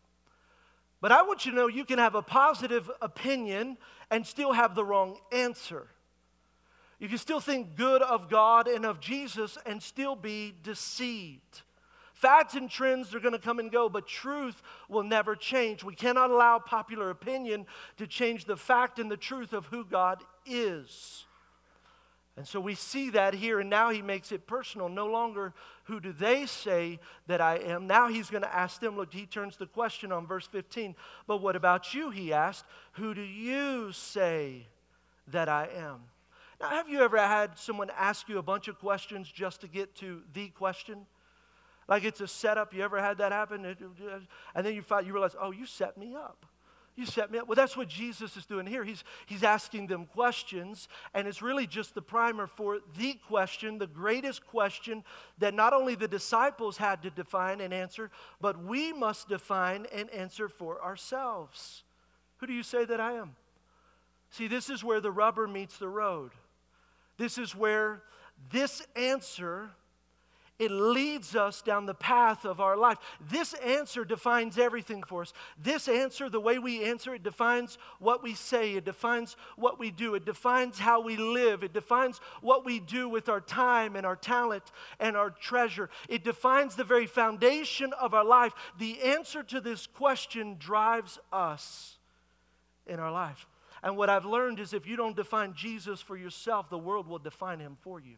But 1.01 1.13
I 1.13 1.23
want 1.23 1.47
you 1.47 1.53
to 1.53 1.57
know 1.57 1.69
you 1.69 1.87
can 1.87 1.99
have 1.99 2.15
a 2.15 2.23
positive 2.23 2.91
opinion 3.01 3.79
and 4.11 4.27
still 4.27 4.53
have 4.53 4.75
the 4.75 4.85
wrong 4.85 5.17
answer. 5.33 5.89
You 6.99 7.09
can 7.09 7.19
still 7.19 7.41
think 7.41 7.77
good 7.77 8.03
of 8.03 8.29
God 8.29 8.67
and 8.67 8.85
of 8.85 9.01
Jesus 9.01 9.57
and 9.65 9.83
still 9.83 10.17
be 10.17 10.55
deceived. 10.63 11.63
Fads 12.15 12.57
and 12.57 12.69
trends 12.69 13.15
are 13.15 13.21
going 13.21 13.33
to 13.33 13.39
come 13.39 13.61
and 13.61 13.71
go, 13.71 13.89
but 13.89 14.09
truth 14.09 14.61
will 14.89 15.05
never 15.05 15.37
change. 15.37 15.85
We 15.85 15.95
cannot 15.95 16.31
allow 16.31 16.59
popular 16.59 17.11
opinion 17.11 17.67
to 17.99 18.09
change 18.09 18.45
the 18.45 18.57
fact 18.57 18.99
and 18.99 19.09
the 19.09 19.17
truth 19.17 19.53
of 19.53 19.67
who 19.67 19.85
God 19.85 20.25
is. 20.45 21.25
And 22.37 22.47
so 22.47 22.61
we 22.61 22.75
see 22.75 23.11
that 23.11 23.35
here, 23.35 23.61
and 23.61 23.71
now 23.71 23.91
he 23.91 24.03
makes 24.03 24.33
it 24.33 24.49
personal. 24.49 24.89
No 24.89 25.07
longer 25.07 25.55
who 25.85 26.01
do 26.01 26.13
they 26.13 26.47
say 26.47 26.99
that 27.29 27.41
I 27.41 27.59
am. 27.59 27.87
Now 27.87 28.09
he's 28.09 28.31
going 28.31 28.43
to 28.43 28.55
ask 28.55 28.81
them. 28.81 28.97
Look, 28.97 29.13
he 29.13 29.27
turns 29.27 29.57
the 29.57 29.67
question 29.67 30.11
on 30.11 30.27
verse 30.27 30.47
15. 30.47 30.97
But 31.29 31.39
what 31.39 31.57
about 31.57 31.95
you? 31.95 32.11
He 32.11 32.33
asked. 32.33 32.65
Who 32.93 33.15
do 33.15 33.23
you 33.23 33.93
say 33.93 34.67
that 35.29 35.49
I 35.49 35.69
am? 35.77 36.01
Now, 36.61 36.71
have 36.71 36.89
you 36.89 37.01
ever 37.03 37.19
had 37.19 37.57
someone 37.57 37.91
ask 37.97 38.29
you 38.29 38.39
a 38.39 38.43
bunch 38.43 38.67
of 38.69 38.79
questions 38.79 39.31
just 39.31 39.61
to 39.61 39.69
get 39.69 39.95
to 39.97 40.23
the 40.33 40.49
question? 40.49 41.07
Like 41.89 42.05
it's 42.05 42.21
a 42.21 42.29
setup. 42.29 42.75
You 42.75 42.83
ever 42.83 43.01
had 43.01 43.19
that 43.19 43.33
happen? 43.33 43.65
And 43.65 44.67
then 44.67 44.75
you 44.75 44.83
find, 44.83 45.07
you 45.07 45.13
realize, 45.13 45.37
oh, 45.41 45.53
you 45.53 45.67
set 45.67 45.97
me 45.97 46.15
up. 46.15 46.45
You 46.97 47.07
set 47.07 47.31
me 47.31 47.39
up. 47.39 47.47
Well, 47.47 47.55
that's 47.55 47.77
what 47.77 47.87
Jesus 47.87 48.37
is 48.37 48.45
doing 48.45 48.67
here. 48.67 48.83
He's, 48.83 49.05
he's 49.27 49.45
asking 49.45 49.87
them 49.87 50.07
questions, 50.07 50.89
and 51.15 51.29
it's 51.29 51.41
really 51.41 51.65
just 51.65 51.95
the 51.95 52.03
primer 52.03 52.49
for 52.49 52.81
the 52.97 53.17
question, 53.29 53.79
the 53.79 53.87
greatest 53.87 54.45
question 54.45 55.05
that 55.39 55.55
not 55.55 55.73
only 55.73 55.95
the 55.95 56.09
disciples 56.09 56.77
had 56.77 57.03
to 57.03 57.11
define 57.11 57.61
and 57.61 57.73
answer, 57.73 58.11
but 58.41 58.61
we 58.65 58.93
must 58.93 59.29
define 59.29 59.87
and 59.93 60.11
answer 60.11 60.49
for 60.49 60.83
ourselves. 60.83 61.85
Who 62.39 62.49
do 62.49 62.53
you 62.53 62.65
say 62.65 62.85
that 62.85 63.01
I 63.01 63.13
am? 63.13 63.37
See, 64.31 64.49
this 64.49 64.69
is 64.69 64.83
where 64.83 65.01
the 65.01 65.13
rubber 65.13 65.47
meets 65.47 65.79
the 65.79 65.89
road. 65.89 66.33
This 67.19 67.37
is 67.37 67.55
where 67.55 68.03
this 68.51 68.87
answer 68.97 69.71
it 70.59 70.73
leads 70.73 71.37
us 71.37 71.63
down 71.63 71.87
the 71.87 71.95
path 71.95 72.45
of 72.45 72.61
our 72.61 72.77
life. 72.77 72.99
This 73.31 73.55
answer 73.55 74.05
defines 74.05 74.59
everything 74.59 75.05
for 75.05 75.23
us. 75.23 75.33
This 75.63 75.87
answer, 75.87 76.29
the 76.29 76.41
way 76.41 76.59
we 76.59 76.83
answer, 76.83 77.15
it 77.15 77.23
defines 77.23 77.79
what 78.01 78.25
we 78.25 78.35
say, 78.35 78.75
it 78.75 78.85
defines 78.85 79.37
what 79.55 79.79
we 79.79 79.93
do, 79.93 80.17
it 80.17 80.25
defines 80.25 80.81
how 80.81 81.01
we 81.01 81.17
live, 81.17 81.63
it 81.63 81.73
defines 81.73 82.21
what 82.41 82.65
we 82.65 82.81
do 82.81 83.09
with 83.09 83.29
our 83.29 83.41
time 83.41 83.95
and 83.95 84.05
our 84.05 84.17
talent 84.17 84.65
and 84.99 85.17
our 85.17 85.31
treasure. 85.31 85.91
It 86.09 86.25
defines 86.25 86.75
the 86.75 86.85
very 86.85 87.07
foundation 87.07 87.93
of 87.93 88.13
our 88.13 88.25
life. 88.25 88.53
The 88.79 89.01
answer 89.03 89.45
to 89.45 89.61
this 89.61 89.87
question 89.87 90.57
drives 90.59 91.21
us 91.33 91.99
in 92.85 92.99
our 92.99 93.13
life. 93.13 93.47
And 93.83 93.97
what 93.97 94.11
I've 94.11 94.25
learned 94.25 94.61
is 94.61 94.73
if 94.73 94.87
you 94.87 94.97
don't 94.97 95.17
define 95.17 95.55
Jesus 95.55 96.01
for 96.01 96.17
yourself, 96.17 96.69
the 96.69 96.79
world 96.79 97.07
will 97.07 97.19
define 97.19 97.61
him 97.61 97.77
for 97.81 98.01
you. 98.01 98.17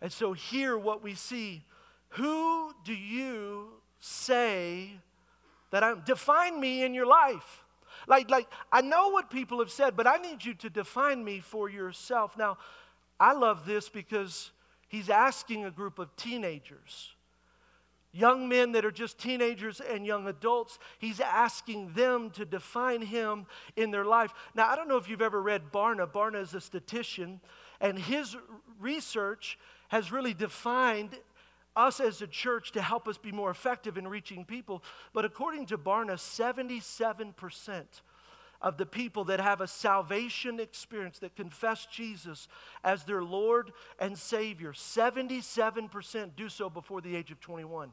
And 0.00 0.12
so 0.12 0.32
here 0.32 0.76
what 0.76 1.02
we 1.02 1.14
see, 1.14 1.64
who 2.10 2.72
do 2.84 2.94
you 2.94 3.68
say 3.98 4.90
that 5.70 5.82
I'm 5.82 6.02
define 6.04 6.60
me 6.60 6.84
in 6.84 6.94
your 6.94 7.06
life? 7.06 7.64
Like 8.06 8.30
like 8.30 8.46
I 8.70 8.82
know 8.82 9.08
what 9.08 9.30
people 9.30 9.58
have 9.58 9.70
said, 9.70 9.96
but 9.96 10.06
I 10.06 10.18
need 10.18 10.44
you 10.44 10.54
to 10.54 10.70
define 10.70 11.24
me 11.24 11.40
for 11.40 11.68
yourself. 11.68 12.36
Now, 12.36 12.58
I 13.18 13.32
love 13.32 13.66
this 13.66 13.88
because 13.88 14.52
he's 14.86 15.10
asking 15.10 15.64
a 15.64 15.70
group 15.70 15.98
of 15.98 16.14
teenagers 16.16 17.15
young 18.16 18.48
men 18.48 18.72
that 18.72 18.84
are 18.84 18.90
just 18.90 19.18
teenagers 19.18 19.80
and 19.80 20.06
young 20.06 20.26
adults. 20.26 20.78
He's 20.98 21.20
asking 21.20 21.92
them 21.92 22.30
to 22.30 22.44
define 22.44 23.02
him 23.02 23.46
in 23.76 23.90
their 23.90 24.04
life. 24.04 24.32
Now, 24.54 24.68
I 24.68 24.76
don't 24.76 24.88
know 24.88 24.96
if 24.96 25.08
you've 25.08 25.22
ever 25.22 25.40
read 25.40 25.72
Barna. 25.72 26.10
Barna 26.10 26.40
is 26.40 26.54
a 26.54 26.60
statistician, 26.60 27.40
and 27.80 27.98
his 27.98 28.36
research 28.80 29.58
has 29.88 30.10
really 30.10 30.34
defined 30.34 31.10
us 31.76 32.00
as 32.00 32.22
a 32.22 32.26
church 32.26 32.72
to 32.72 32.82
help 32.82 33.06
us 33.06 33.18
be 33.18 33.30
more 33.30 33.50
effective 33.50 33.98
in 33.98 34.08
reaching 34.08 34.44
people. 34.44 34.82
But 35.12 35.24
according 35.24 35.66
to 35.66 35.78
Barna, 35.78 36.14
77% 36.14 37.84
of 38.62 38.78
the 38.78 38.86
people 38.86 39.24
that 39.24 39.40
have 39.40 39.60
a 39.60 39.68
salvation 39.68 40.58
experience, 40.58 41.18
that 41.18 41.36
confess 41.36 41.86
Jesus 41.86 42.48
as 42.82 43.04
their 43.04 43.22
Lord 43.22 43.72
and 43.98 44.18
Savior, 44.18 44.72
77% 44.72 46.30
do 46.36 46.48
so 46.48 46.70
before 46.70 47.02
the 47.02 47.14
age 47.14 47.30
of 47.30 47.40
21. 47.40 47.92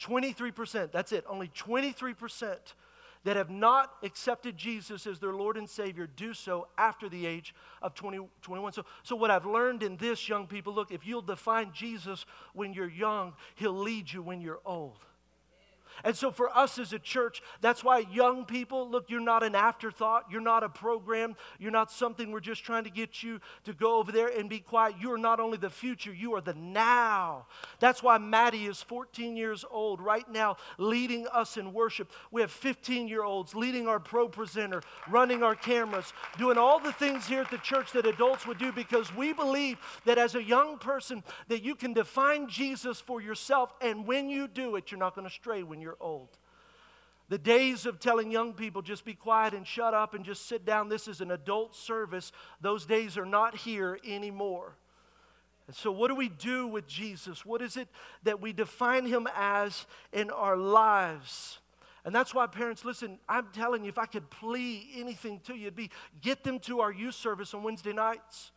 23%, 0.00 0.92
that's 0.92 1.12
it, 1.12 1.24
only 1.28 1.48
23% 1.48 2.56
that 3.24 3.36
have 3.36 3.50
not 3.50 3.92
accepted 4.02 4.56
Jesus 4.56 5.06
as 5.06 5.18
their 5.18 5.34
Lord 5.34 5.56
and 5.56 5.68
Savior 5.68 6.06
do 6.06 6.32
so 6.32 6.68
after 6.78 7.08
the 7.08 7.26
age 7.26 7.54
of 7.82 7.94
20, 7.94 8.20
21. 8.40 8.72
So, 8.72 8.84
so, 9.02 9.14
what 9.14 9.30
I've 9.30 9.44
learned 9.44 9.82
in 9.82 9.96
this, 9.98 10.26
young 10.26 10.46
people, 10.46 10.74
look, 10.74 10.90
if 10.90 11.06
you'll 11.06 11.20
define 11.20 11.70
Jesus 11.74 12.24
when 12.54 12.72
you're 12.72 12.88
young, 12.88 13.34
He'll 13.56 13.78
lead 13.78 14.10
you 14.10 14.22
when 14.22 14.40
you're 14.40 14.60
old. 14.64 15.04
And 16.04 16.16
so, 16.16 16.30
for 16.30 16.56
us 16.56 16.78
as 16.78 16.92
a 16.92 16.98
church, 16.98 17.42
that's 17.60 17.84
why 17.84 18.00
young 18.12 18.44
people 18.44 18.88
look, 18.88 19.10
you're 19.10 19.20
not 19.20 19.42
an 19.42 19.54
afterthought. 19.54 20.26
You're 20.30 20.40
not 20.40 20.62
a 20.62 20.68
program. 20.68 21.36
You're 21.58 21.70
not 21.70 21.90
something 21.90 22.30
we're 22.30 22.40
just 22.40 22.64
trying 22.64 22.84
to 22.84 22.90
get 22.90 23.22
you 23.22 23.40
to 23.64 23.72
go 23.72 23.98
over 23.98 24.12
there 24.12 24.28
and 24.28 24.48
be 24.48 24.60
quiet. 24.60 24.96
You 25.00 25.12
are 25.12 25.18
not 25.18 25.40
only 25.40 25.58
the 25.58 25.70
future, 25.70 26.12
you 26.12 26.34
are 26.34 26.40
the 26.40 26.54
now. 26.54 27.46
That's 27.78 28.02
why 28.02 28.18
Maddie 28.18 28.66
is 28.66 28.82
14 28.82 29.36
years 29.36 29.64
old 29.70 30.00
right 30.00 30.28
now, 30.30 30.56
leading 30.78 31.26
us 31.28 31.56
in 31.56 31.72
worship. 31.72 32.10
We 32.30 32.40
have 32.40 32.50
15 32.50 33.08
year 33.08 33.22
olds 33.22 33.54
leading 33.54 33.88
our 33.88 34.00
ProPresenter, 34.00 34.82
running 35.08 35.42
our 35.42 35.54
cameras, 35.54 36.12
doing 36.38 36.58
all 36.58 36.78
the 36.78 36.92
things 36.92 37.26
here 37.26 37.42
at 37.42 37.50
the 37.50 37.58
church 37.58 37.92
that 37.92 38.06
adults 38.06 38.46
would 38.46 38.58
do 38.58 38.72
because 38.72 39.14
we 39.14 39.32
believe 39.32 39.78
that 40.04 40.18
as 40.18 40.34
a 40.34 40.42
young 40.42 40.78
person, 40.78 41.22
that 41.48 41.62
you 41.62 41.74
can 41.74 41.92
define 41.92 42.48
Jesus 42.48 43.00
for 43.00 43.20
yourself. 43.20 43.72
And 43.80 44.06
when 44.06 44.28
you 44.30 44.48
do 44.48 44.76
it, 44.76 44.90
you're 44.90 45.00
not 45.00 45.14
going 45.14 45.26
to 45.26 45.34
stray 45.34 45.62
when 45.62 45.80
you're 45.80 45.89
old. 46.00 46.28
The 47.28 47.38
days 47.38 47.86
of 47.86 48.00
telling 48.00 48.32
young 48.32 48.54
people 48.54 48.82
just 48.82 49.04
be 49.04 49.14
quiet 49.14 49.54
and 49.54 49.64
shut 49.66 49.94
up 49.94 50.14
and 50.14 50.24
just 50.24 50.46
sit 50.46 50.64
down, 50.64 50.88
this 50.88 51.06
is 51.06 51.20
an 51.20 51.30
adult 51.30 51.76
service, 51.76 52.32
those 52.60 52.84
days 52.84 53.16
are 53.16 53.26
not 53.26 53.56
here 53.56 53.98
anymore. 54.04 54.74
And 55.68 55.76
so, 55.76 55.92
what 55.92 56.08
do 56.08 56.16
we 56.16 56.28
do 56.28 56.66
with 56.66 56.88
Jesus? 56.88 57.46
What 57.46 57.62
is 57.62 57.76
it 57.76 57.86
that 58.24 58.40
we 58.40 58.52
define 58.52 59.06
him 59.06 59.28
as 59.36 59.86
in 60.12 60.30
our 60.30 60.56
lives? 60.56 61.60
And 62.04 62.12
that's 62.12 62.34
why, 62.34 62.48
parents, 62.48 62.84
listen, 62.84 63.20
I'm 63.28 63.46
telling 63.52 63.84
you, 63.84 63.88
if 63.88 63.98
I 63.98 64.06
could 64.06 64.28
plea 64.30 64.90
anything 64.96 65.38
to 65.44 65.54
you, 65.54 65.66
it'd 65.66 65.76
be 65.76 65.90
get 66.22 66.42
them 66.42 66.58
to 66.60 66.80
our 66.80 66.90
youth 66.90 67.14
service 67.14 67.54
on 67.54 67.62
Wednesday 67.62 67.92
nights. 67.92 68.50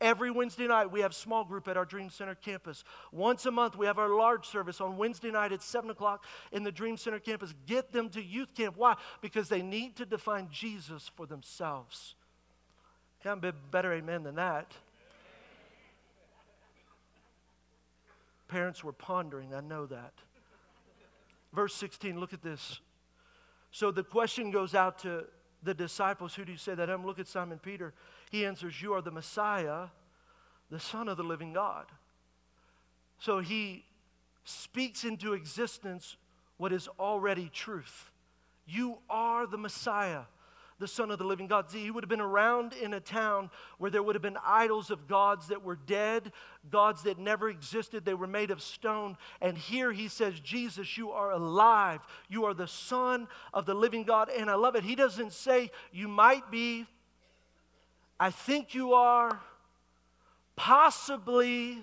Every 0.00 0.30
Wednesday 0.30 0.66
night, 0.66 0.90
we 0.90 1.00
have 1.00 1.14
small 1.14 1.42
group 1.42 1.68
at 1.68 1.76
our 1.78 1.86
Dream 1.86 2.10
Center 2.10 2.34
campus. 2.34 2.84
Once 3.12 3.46
a 3.46 3.50
month, 3.50 3.76
we 3.76 3.86
have 3.86 3.98
our 3.98 4.10
large 4.10 4.46
service 4.46 4.80
on 4.80 4.98
Wednesday 4.98 5.30
night 5.30 5.52
at 5.52 5.62
7 5.62 5.88
o'clock 5.88 6.24
in 6.52 6.64
the 6.64 6.72
Dream 6.72 6.98
Center 6.98 7.18
campus. 7.18 7.54
Get 7.66 7.92
them 7.92 8.10
to 8.10 8.22
youth 8.22 8.54
camp. 8.54 8.76
Why? 8.76 8.96
Because 9.22 9.48
they 9.48 9.62
need 9.62 9.96
to 9.96 10.04
define 10.04 10.48
Jesus 10.50 11.10
for 11.14 11.24
themselves. 11.24 12.14
Can't 13.22 13.40
be 13.40 13.52
better 13.70 13.92
amen 13.94 14.22
than 14.22 14.34
that. 14.34 14.72
Parents 18.48 18.84
were 18.84 18.92
pondering, 18.92 19.54
I 19.54 19.60
know 19.60 19.86
that. 19.86 20.12
Verse 21.52 21.74
16, 21.74 22.20
look 22.20 22.34
at 22.34 22.42
this. 22.42 22.80
So 23.70 23.90
the 23.90 24.04
question 24.04 24.50
goes 24.50 24.74
out 24.74 24.98
to 25.00 25.24
the 25.62 25.74
disciples 25.74 26.34
Who 26.34 26.44
do 26.44 26.52
you 26.52 26.58
say 26.58 26.74
that 26.74 26.88
I 26.88 26.92
am? 26.92 27.04
Look 27.04 27.18
at 27.18 27.26
Simon 27.26 27.58
Peter. 27.58 27.94
He 28.36 28.44
answers, 28.44 28.82
You 28.82 28.92
are 28.92 29.00
the 29.00 29.10
Messiah, 29.10 29.86
the 30.70 30.78
Son 30.78 31.08
of 31.08 31.16
the 31.16 31.24
living 31.24 31.54
God. 31.54 31.86
So 33.18 33.40
he 33.40 33.86
speaks 34.44 35.04
into 35.04 35.32
existence 35.32 36.18
what 36.58 36.70
is 36.70 36.86
already 37.00 37.48
truth. 37.48 38.10
You 38.66 38.98
are 39.08 39.46
the 39.46 39.56
Messiah, 39.56 40.22
the 40.78 40.86
Son 40.86 41.10
of 41.10 41.18
the 41.18 41.24
living 41.24 41.46
God. 41.46 41.70
See, 41.70 41.82
he 41.82 41.90
would 41.90 42.04
have 42.04 42.10
been 42.10 42.20
around 42.20 42.74
in 42.74 42.92
a 42.92 43.00
town 43.00 43.48
where 43.78 43.90
there 43.90 44.02
would 44.02 44.14
have 44.14 44.22
been 44.22 44.36
idols 44.44 44.90
of 44.90 45.08
gods 45.08 45.48
that 45.48 45.64
were 45.64 45.76
dead, 45.76 46.30
gods 46.70 47.04
that 47.04 47.18
never 47.18 47.48
existed. 47.48 48.04
They 48.04 48.12
were 48.12 48.26
made 48.26 48.50
of 48.50 48.60
stone. 48.60 49.16
And 49.40 49.56
here 49.56 49.92
he 49.92 50.08
says, 50.08 50.40
Jesus, 50.40 50.98
you 50.98 51.10
are 51.10 51.30
alive. 51.30 52.00
You 52.28 52.44
are 52.44 52.54
the 52.54 52.68
Son 52.68 53.28
of 53.54 53.64
the 53.64 53.74
living 53.74 54.02
God. 54.02 54.28
And 54.28 54.50
I 54.50 54.56
love 54.56 54.76
it. 54.76 54.84
He 54.84 54.94
doesn't 54.94 55.32
say, 55.32 55.70
You 55.90 56.06
might 56.06 56.50
be, 56.50 56.86
I 58.18 58.30
think 58.30 58.74
you 58.74 58.94
are, 58.94 59.40
possibly. 60.56 61.78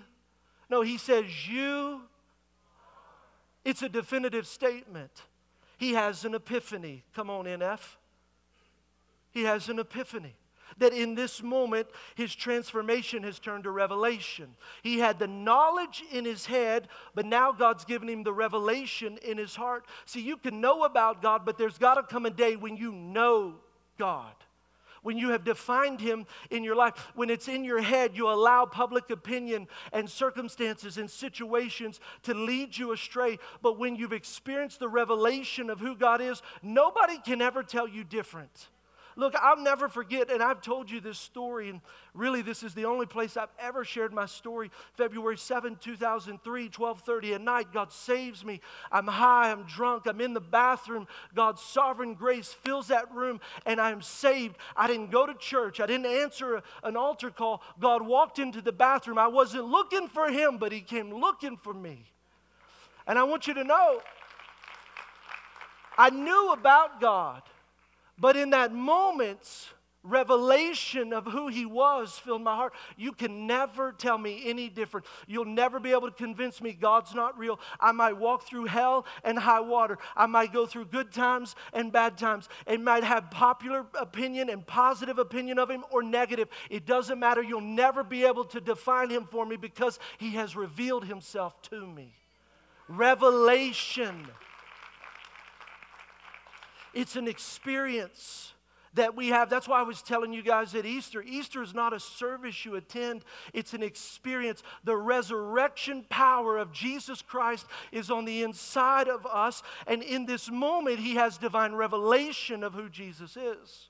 No, 0.68 0.82
he 0.82 0.98
says, 0.98 1.24
You. 1.48 2.02
It's 3.64 3.82
a 3.82 3.88
definitive 3.88 4.46
statement. 4.46 5.22
He 5.78 5.94
has 5.94 6.24
an 6.24 6.34
epiphany. 6.34 7.02
Come 7.14 7.30
on, 7.30 7.46
NF. 7.46 7.80
He 9.30 9.44
has 9.44 9.68
an 9.68 9.78
epiphany 9.78 10.36
that 10.78 10.92
in 10.92 11.14
this 11.14 11.42
moment 11.42 11.86
his 12.14 12.34
transformation 12.34 13.22
has 13.22 13.38
turned 13.38 13.64
to 13.64 13.70
revelation. 13.70 14.48
He 14.82 14.98
had 14.98 15.18
the 15.18 15.26
knowledge 15.26 16.02
in 16.12 16.24
his 16.24 16.46
head, 16.46 16.88
but 17.14 17.26
now 17.26 17.52
God's 17.52 17.84
given 17.84 18.08
him 18.08 18.22
the 18.22 18.32
revelation 18.32 19.18
in 19.22 19.38
his 19.38 19.54
heart. 19.54 19.86
See, 20.04 20.20
you 20.20 20.36
can 20.36 20.60
know 20.60 20.84
about 20.84 21.22
God, 21.22 21.44
but 21.44 21.58
there's 21.58 21.78
got 21.78 21.94
to 21.94 22.02
come 22.02 22.26
a 22.26 22.30
day 22.30 22.56
when 22.56 22.76
you 22.76 22.92
know 22.92 23.54
God 23.98 24.34
when 25.04 25.18
you 25.18 25.30
have 25.30 25.44
defined 25.44 26.00
Him 26.00 26.26
in 26.50 26.64
your 26.64 26.74
life, 26.74 27.12
when 27.14 27.30
it's 27.30 27.46
in 27.46 27.62
your 27.62 27.80
head, 27.80 28.16
you 28.16 28.28
allow 28.28 28.64
public 28.64 29.10
opinion 29.10 29.68
and 29.92 30.10
circumstances 30.10 30.96
and 30.98 31.08
situations 31.08 32.00
to 32.22 32.34
lead 32.34 32.76
you 32.76 32.90
astray. 32.92 33.38
But 33.62 33.78
when 33.78 33.94
you've 33.94 34.14
experienced 34.14 34.80
the 34.80 34.88
revelation 34.88 35.70
of 35.70 35.78
who 35.78 35.94
God 35.94 36.20
is, 36.20 36.42
nobody 36.62 37.18
can 37.18 37.42
ever 37.42 37.62
tell 37.62 37.86
you 37.86 38.02
different. 38.02 38.68
Look, 39.16 39.34
I'll 39.36 39.60
never 39.62 39.88
forget, 39.88 40.30
and 40.30 40.42
I've 40.42 40.60
told 40.60 40.90
you 40.90 41.00
this 41.00 41.18
story, 41.18 41.68
and 41.68 41.80
really 42.14 42.42
this 42.42 42.62
is 42.62 42.74
the 42.74 42.84
only 42.84 43.06
place 43.06 43.36
I've 43.36 43.52
ever 43.58 43.84
shared 43.84 44.12
my 44.12 44.26
story. 44.26 44.70
February 44.94 45.36
7, 45.36 45.76
2003, 45.76 46.68
12:30 46.68 47.34
at 47.34 47.40
night, 47.40 47.72
God 47.72 47.92
saves 47.92 48.44
me. 48.44 48.60
I'm 48.90 49.06
high, 49.06 49.52
I'm 49.52 49.62
drunk, 49.64 50.06
I'm 50.06 50.20
in 50.20 50.34
the 50.34 50.40
bathroom. 50.40 51.06
God's 51.34 51.62
sovereign 51.62 52.14
grace 52.14 52.52
fills 52.52 52.88
that 52.88 53.12
room, 53.14 53.40
and 53.66 53.80
I 53.80 53.90
am 53.90 54.02
saved. 54.02 54.56
I 54.76 54.88
didn't 54.88 55.10
go 55.10 55.26
to 55.26 55.34
church, 55.34 55.78
I 55.78 55.86
didn't 55.86 56.06
answer 56.06 56.62
an 56.82 56.96
altar 56.96 57.30
call. 57.30 57.62
God 57.78 58.02
walked 58.02 58.38
into 58.38 58.60
the 58.60 58.72
bathroom. 58.72 59.18
I 59.18 59.28
wasn't 59.28 59.66
looking 59.66 60.08
for 60.08 60.28
him, 60.28 60.58
but 60.58 60.72
he 60.72 60.80
came 60.80 61.12
looking 61.12 61.56
for 61.56 61.72
me. 61.72 62.04
And 63.06 63.18
I 63.18 63.22
want 63.24 63.46
you 63.46 63.54
to 63.54 63.64
know, 63.64 64.00
I 65.96 66.10
knew 66.10 66.52
about 66.52 67.00
God. 67.00 67.42
But 68.18 68.36
in 68.36 68.50
that 68.50 68.72
moment, 68.72 69.72
revelation 70.04 71.14
of 71.14 71.24
who 71.24 71.48
he 71.48 71.64
was 71.64 72.18
filled 72.18 72.42
my 72.42 72.54
heart. 72.54 72.74
You 72.96 73.12
can 73.12 73.46
never 73.46 73.90
tell 73.90 74.18
me 74.18 74.42
any 74.44 74.68
different. 74.68 75.06
You'll 75.26 75.46
never 75.46 75.80
be 75.80 75.92
able 75.92 76.10
to 76.10 76.16
convince 76.16 76.60
me 76.60 76.72
God's 76.72 77.14
not 77.14 77.36
real. 77.38 77.58
I 77.80 77.92
might 77.92 78.18
walk 78.18 78.46
through 78.46 78.66
hell 78.66 79.06
and 79.24 79.38
high 79.38 79.60
water. 79.60 79.98
I 80.14 80.26
might 80.26 80.52
go 80.52 80.66
through 80.66 80.86
good 80.86 81.10
times 81.10 81.56
and 81.72 81.90
bad 81.90 82.18
times. 82.18 82.48
It 82.66 82.80
might 82.80 83.02
have 83.02 83.30
popular 83.30 83.86
opinion 83.98 84.50
and 84.50 84.64
positive 84.64 85.18
opinion 85.18 85.58
of 85.58 85.70
him 85.70 85.84
or 85.90 86.02
negative. 86.02 86.48
It 86.70 86.86
doesn't 86.86 87.18
matter. 87.18 87.42
You'll 87.42 87.62
never 87.62 88.04
be 88.04 88.24
able 88.24 88.44
to 88.44 88.60
define 88.60 89.08
him 89.08 89.26
for 89.30 89.46
me 89.46 89.56
because 89.56 89.98
he 90.18 90.32
has 90.32 90.54
revealed 90.54 91.06
himself 91.06 91.60
to 91.62 91.86
me. 91.86 92.14
Revelation. 92.88 94.28
It's 96.94 97.16
an 97.16 97.28
experience 97.28 98.52
that 98.94 99.16
we 99.16 99.28
have. 99.28 99.50
That's 99.50 99.68
why 99.68 99.80
I 99.80 99.82
was 99.82 100.02
telling 100.02 100.32
you 100.32 100.42
guys 100.42 100.74
at 100.74 100.86
Easter. 100.86 101.22
Easter 101.22 101.62
is 101.62 101.74
not 101.74 101.92
a 101.92 102.00
service 102.00 102.64
you 102.64 102.76
attend, 102.76 103.24
it's 103.52 103.74
an 103.74 103.82
experience. 103.82 104.62
The 104.84 104.96
resurrection 104.96 106.04
power 106.08 106.58
of 106.58 106.72
Jesus 106.72 107.20
Christ 107.20 107.66
is 107.92 108.10
on 108.10 108.24
the 108.24 108.42
inside 108.42 109.08
of 109.08 109.26
us. 109.26 109.62
And 109.86 110.02
in 110.02 110.26
this 110.26 110.50
moment, 110.50 110.98
He 110.98 111.14
has 111.16 111.38
divine 111.38 111.74
revelation 111.74 112.62
of 112.62 112.74
who 112.74 112.88
Jesus 112.88 113.36
is. 113.36 113.88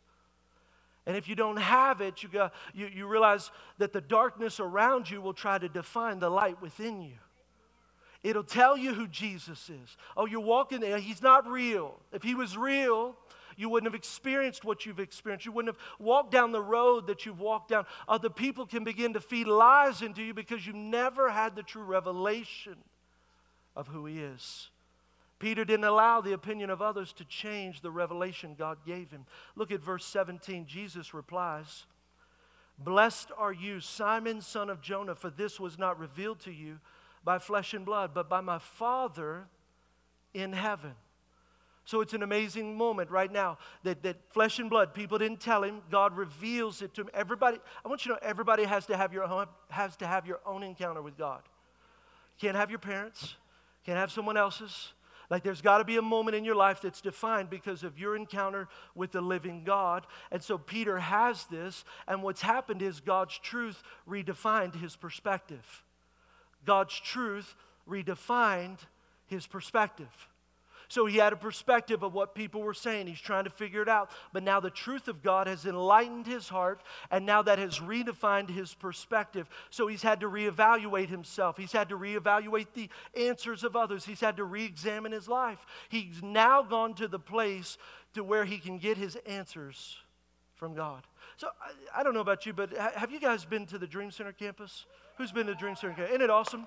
And 1.07 1.17
if 1.17 1.29
you 1.29 1.35
don't 1.35 1.59
have 1.59 2.01
it, 2.01 2.23
you, 2.23 2.31
got, 2.31 2.55
you, 2.73 2.87
you 2.87 3.07
realize 3.07 3.51
that 3.77 3.93
the 3.93 4.01
darkness 4.01 4.59
around 4.59 5.11
you 5.11 5.21
will 5.21 5.35
try 5.35 5.59
to 5.59 5.69
define 5.69 6.19
the 6.19 6.31
light 6.31 6.63
within 6.63 7.03
you. 7.03 7.17
It'll 8.25 8.43
tell 8.43 8.75
you 8.77 8.95
who 8.95 9.07
Jesus 9.07 9.69
is. 9.69 9.97
Oh, 10.17 10.25
you're 10.25 10.41
walking 10.41 10.81
there. 10.81 10.97
He's 10.99 11.23
not 11.23 11.47
real. 11.47 12.01
If 12.11 12.23
he 12.23 12.35
was 12.35 12.57
real, 12.57 13.15
you 13.55 13.69
wouldn't 13.69 13.87
have 13.87 13.95
experienced 13.95 14.65
what 14.65 14.87
you've 14.87 14.99
experienced. 14.99 15.45
You 15.45 15.53
wouldn't 15.53 15.77
have 15.77 15.85
walked 15.99 16.33
down 16.33 16.51
the 16.51 16.63
road 16.63 17.07
that 17.09 17.27
you've 17.27 17.39
walked 17.39 17.69
down. 17.69 17.85
Other 18.09 18.31
people 18.31 18.65
can 18.65 18.83
begin 18.83 19.13
to 19.13 19.21
feed 19.21 19.47
lies 19.47 20.01
into 20.01 20.23
you 20.23 20.33
because 20.33 20.67
you've 20.67 20.75
never 20.75 21.31
had 21.31 21.55
the 21.55 21.63
true 21.63 21.85
revelation 21.85 22.77
of 23.77 23.89
who 23.89 24.07
he 24.07 24.19
is. 24.21 24.71
Peter 25.39 25.67
didn't 25.67 25.85
allow 25.85 26.23
the 26.23 26.33
opinion 26.33 26.71
of 26.71 26.81
others 26.81 27.13
to 27.13 27.27
change 27.27 27.83
the 27.83 27.91
revelation 27.91 28.55
God 28.57 28.79
gave 28.87 29.11
him. 29.11 29.27
Look 29.55 29.71
at 29.71 29.83
verse 29.83 30.07
17. 30.07 30.65
Jesus 30.67 31.13
replies, 31.13 31.85
Blessed 32.79 33.31
are 33.37 33.53
you, 33.53 33.81
Simon, 33.81 34.41
son 34.41 34.71
of 34.71 34.81
Jonah, 34.81 35.15
for 35.15 35.29
this 35.29 35.61
was 35.61 35.79
not 35.79 35.99
revealed 35.99 36.41
to 36.41 36.51
you 36.53 36.81
by 37.25 37.39
flesh 37.39 37.75
and 37.75 37.85
blood, 37.85 38.13
but 38.15 38.29
by 38.29 38.41
my 38.41 38.59
Father 38.59 39.47
in 40.35 40.53
heaven. 40.53 40.95
So 41.87 42.01
it's 42.01 42.15
an 42.15 42.23
amazing 42.23 42.77
moment 42.77 43.11
right 43.11 43.31
now 43.31 43.59
that, 43.83 44.03
that 44.05 44.17
flesh 44.31 44.59
and 44.59 44.71
blood, 44.71 44.95
people 44.95 45.19
didn't 45.19 45.41
tell 45.41 45.63
him. 45.63 45.83
God 45.91 46.17
reveals 46.17 46.81
it 46.81 46.95
to 46.95 47.03
him. 47.03 47.11
Everybody, 47.13 47.59
I 47.85 47.89
want 47.89 48.07
you 48.07 48.15
to 48.15 48.15
know 48.15 48.27
everybody 48.27 48.65
has 48.65 48.87
to 48.87 48.97
have 48.97 49.13
your 49.13 49.25
own, 49.25 49.47
has 49.69 49.97
to 49.97 50.07
have 50.07 50.27
your 50.27 50.41
own 50.47 50.63
encounter 50.63 51.03
with 51.03 51.19
God. 51.19 51.43
can't 52.41 52.57
have 52.57 52.71
your 52.71 52.79
parents, 52.79 53.37
can't 53.85 53.99
have 53.99 54.11
someone 54.11 54.37
else's. 54.37 54.93
Like 55.31 55.43
there's 55.43 55.63
got 55.63 55.79
to 55.79 55.85
be 55.85 55.97
a 55.97 56.03
moment 56.03 56.37
in 56.37 56.45
your 56.45 56.55
life 56.55 56.81
that's 56.81 57.01
defined 57.01 57.51
because 57.51 57.83
of 57.83 57.99
your 57.99 58.17
encounter 58.17 58.69
with 58.95 59.13
the 59.13 59.21
living 59.21 59.65
God. 59.65 60.07
And 60.31 60.43
so 60.43 60.57
Peter 60.57 60.99
has 60.99 61.45
this, 61.47 61.85
and 62.07 62.23
what's 62.23 62.43
happened 62.43 62.83
is 62.83 63.01
God's 63.01 63.39
truth 63.39 63.83
redefined 64.09 64.75
his 64.81 64.97
perspective. 64.97 65.83
God's 66.65 66.99
truth 66.99 67.55
redefined 67.89 68.79
his 69.27 69.47
perspective. 69.47 70.29
So 70.89 71.07
he 71.07 71.17
had 71.17 71.33
a 71.33 71.37
perspective 71.37 72.03
of 72.03 72.15
what 72.15 72.35
people 72.35 72.63
were 72.63 72.75
saying. 72.75 73.07
He's 73.07 73.21
trying 73.21 73.45
to 73.45 73.51
figure 73.51 73.83
it 73.83 73.89
out. 73.89 74.11
But 74.33 74.43
now 74.43 74.61
the 74.61 74.71
truth 74.71 75.09
of 75.09 75.23
God 75.23 75.47
has 75.47 75.65
enlightened 75.65 76.27
his 76.27 76.49
heart, 76.49 76.83
and 77.11 77.25
now 77.25 77.43
that 77.43 77.59
has 77.59 77.81
redefined 77.81 78.51
his 78.51 78.75
perspective. 78.75 79.49
So 79.71 79.87
he's 79.87 80.03
had 80.03 80.21
to 80.21 80.29
reevaluate 80.29 81.09
himself. 81.09 81.57
He's 81.57 81.73
had 81.73 81.89
to 81.89 81.99
reevaluate 81.99 82.69
the 82.75 82.91
answers 83.19 83.65
of 83.65 83.77
others. 83.77 84.05
He's 84.05 84.21
had 84.21 84.37
to 84.37 84.45
re 84.45 84.65
examine 84.65 85.13
his 85.13 85.27
life. 85.27 85.65
He's 85.89 86.23
now 86.23 86.63
gone 86.63 86.95
to 86.95 87.09
the 87.09 87.19
place 87.19 87.79
to 88.13 88.23
where 88.23 88.45
he 88.45 88.59
can 88.59 88.79
get 88.79 88.97
his 88.97 89.17
answers 89.27 89.97
from 90.55 90.75
God. 90.75 91.03
So 91.37 91.49
I, 91.61 92.01
I 92.01 92.03
don't 92.03 92.15
know 92.15 92.21
about 92.21 92.47
you, 92.47 92.53
but 92.53 92.77
ha- 92.77 92.93
have 92.95 93.11
you 93.11 93.21
guys 93.21 93.45
been 93.45 93.67
to 93.67 93.79
the 93.79 93.87
Dream 93.87 94.11
Center 94.11 94.33
campus? 94.33 94.87
Who's 95.17 95.31
been 95.31 95.47
to 95.47 95.55
Dream 95.55 95.77
Center? 95.77 96.05
Isn't 96.05 96.23
it 96.23 96.31
awesome? 96.31 96.67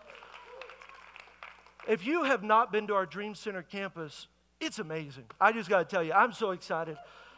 If 1.87 2.05
you 2.05 2.23
have 2.23 2.43
not 2.43 2.71
been 2.71 2.87
to 2.87 2.93
our 2.93 3.05
Dream 3.05 3.35
Center 3.35 3.61
campus, 3.61 4.27
it's 4.59 4.79
amazing. 4.79 5.25
I 5.39 5.51
just 5.51 5.69
got 5.69 5.79
to 5.79 5.85
tell 5.85 6.03
you, 6.03 6.13
I'm 6.13 6.31
so 6.31 6.51
excited. 6.51 6.97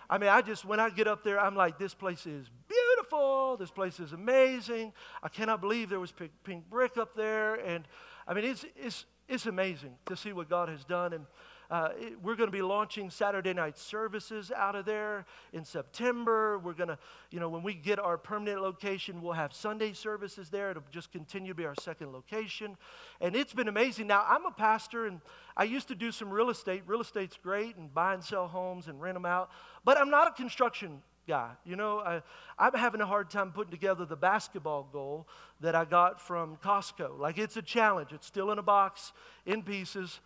I 0.09 0.17
mean, 0.17 0.29
I 0.29 0.41
just, 0.41 0.65
when 0.65 0.79
I 0.79 0.89
get 0.89 1.07
up 1.07 1.23
there, 1.23 1.39
I'm 1.39 1.55
like, 1.55 1.77
this 1.77 1.93
place 1.93 2.25
is 2.25 2.49
beautiful. 2.67 3.57
This 3.57 3.71
place 3.71 3.99
is 3.99 4.13
amazing. 4.13 4.93
I 5.21 5.29
cannot 5.29 5.61
believe 5.61 5.89
there 5.89 5.99
was 5.99 6.11
pink, 6.11 6.31
pink 6.43 6.69
brick 6.69 6.97
up 6.97 7.15
there. 7.15 7.55
And 7.55 7.87
I 8.27 8.33
mean, 8.33 8.45
it's, 8.45 8.65
it's, 8.75 9.05
it's 9.27 9.45
amazing 9.45 9.95
to 10.07 10.15
see 10.15 10.33
what 10.33 10.49
God 10.49 10.69
has 10.69 10.83
done. 10.83 11.13
And 11.13 11.25
uh, 11.69 11.89
we're 12.23 12.35
going 12.35 12.47
to 12.47 12.55
be 12.55 12.63
launching 12.63 13.09
Saturday 13.09 13.53
night 13.53 13.77
services 13.77 14.51
out 14.55 14.75
of 14.75 14.85
there 14.85 15.25
in 15.53 15.63
September. 15.63 16.57
We're 16.57 16.73
going 16.73 16.89
to, 16.89 16.97
you 17.29 17.39
know, 17.39 17.49
when 17.49 17.61
we 17.61 17.75
get 17.75 17.99
our 17.99 18.17
permanent 18.17 18.61
location, 18.61 19.21
we'll 19.21 19.33
have 19.33 19.53
Sunday 19.53 19.93
services 19.93 20.49
there. 20.49 20.71
It'll 20.71 20.83
just 20.91 21.11
continue 21.11 21.49
to 21.49 21.55
be 21.55 21.65
our 21.65 21.75
second 21.75 22.11
location. 22.11 22.75
And 23.21 23.35
it's 23.35 23.53
been 23.53 23.67
amazing. 23.67 24.07
Now, 24.07 24.25
I'm 24.27 24.45
a 24.45 24.51
pastor 24.51 25.05
and 25.05 25.21
I 25.55 25.65
used 25.65 25.87
to 25.89 25.95
do 25.95 26.11
some 26.11 26.31
real 26.31 26.49
estate. 26.49 26.83
Real 26.87 27.01
estate's 27.01 27.37
great 27.37 27.75
and 27.75 27.93
buy 27.93 28.15
and 28.15 28.23
sell 28.23 28.47
homes 28.47 28.87
and 28.87 28.99
rent 28.99 29.15
them 29.15 29.25
out. 29.25 29.51
But 29.85 29.99
I'm 29.99 30.09
not 30.09 30.27
a 30.27 30.31
construction 30.31 31.03
guy. 31.27 31.51
You 31.63 31.75
know, 31.75 31.99
I, 31.99 32.23
I'm 32.57 32.73
having 32.73 33.01
a 33.01 33.05
hard 33.05 33.29
time 33.29 33.51
putting 33.51 33.69
together 33.69 34.03
the 34.03 34.15
basketball 34.15 34.89
goal 34.91 35.27
that 35.61 35.75
I 35.75 35.85
got 35.85 36.19
from 36.19 36.57
Costco. 36.57 37.19
Like, 37.19 37.37
it's 37.37 37.55
a 37.55 37.61
challenge. 37.61 38.11
It's 38.11 38.25
still 38.25 38.51
in 38.51 38.57
a 38.57 38.63
box, 38.63 39.13
in 39.45 39.61
pieces. 39.61 40.19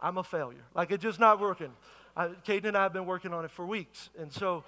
I'm 0.00 0.18
a 0.18 0.24
failure. 0.24 0.64
Like 0.74 0.90
it's 0.90 1.02
just 1.02 1.20
not 1.20 1.40
working. 1.40 1.72
I, 2.16 2.28
Caden 2.28 2.66
and 2.66 2.76
I 2.76 2.84
have 2.84 2.92
been 2.92 3.06
working 3.06 3.32
on 3.32 3.44
it 3.44 3.50
for 3.50 3.66
weeks. 3.66 4.10
And 4.18 4.32
so 4.32 4.64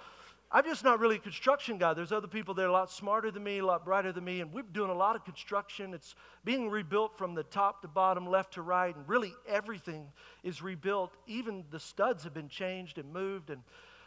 I'm 0.51 0.63
just 0.63 0.83
not 0.83 0.99
really 0.99 1.17
a 1.17 1.19
construction 1.19 1.77
guy. 1.77 1.93
There's 1.93 2.11
other 2.11 2.27
people 2.27 2.55
that 2.55 2.63
are 2.63 2.69
a 2.69 2.71
lot 2.71 2.91
smarter 2.91 3.29
than 3.29 3.43
me, 3.43 3.59
a 3.59 3.65
lot 3.65 3.85
brighter 3.85 4.11
than 4.11 4.23
me, 4.23 4.41
and 4.41 4.51
we're 4.51 4.63
doing 4.63 4.89
a 4.89 4.95
lot 4.95 5.15
of 5.15 5.23
construction. 5.23 5.93
It's 5.93 6.15
being 6.43 6.69
rebuilt 6.69 7.17
from 7.17 7.35
the 7.35 7.43
top 7.43 7.83
to 7.83 7.87
bottom, 7.87 8.25
left 8.25 8.53
to 8.55 8.63
right, 8.63 8.95
and 8.95 9.07
really 9.07 9.33
everything 9.47 10.07
is 10.43 10.63
rebuilt. 10.63 11.15
Even 11.27 11.65
the 11.69 11.79
studs 11.79 12.23
have 12.23 12.33
been 12.33 12.49
changed 12.49 12.97
and 12.97 13.13
moved. 13.13 13.51
And 13.51 13.61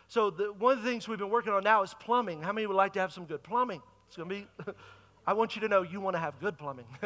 so 0.08 0.30
the, 0.30 0.52
one 0.52 0.76
of 0.76 0.82
the 0.82 0.90
things 0.90 1.06
we've 1.06 1.18
been 1.18 1.30
working 1.30 1.52
on 1.52 1.62
now 1.62 1.84
is 1.84 1.94
plumbing. 1.94 2.42
How 2.42 2.52
many 2.52 2.66
would 2.66 2.76
like 2.76 2.94
to 2.94 3.00
have 3.00 3.12
some 3.12 3.24
good 3.24 3.44
plumbing? 3.44 3.80
It's 4.08 4.16
going 4.16 4.28
to 4.28 4.34
be, 4.34 4.46
I 5.26 5.34
want 5.34 5.54
you 5.54 5.62
to 5.62 5.68
know 5.68 5.82
you 5.82 6.00
want 6.00 6.16
to 6.16 6.20
have 6.20 6.40
good 6.40 6.58
plumbing. 6.58 6.86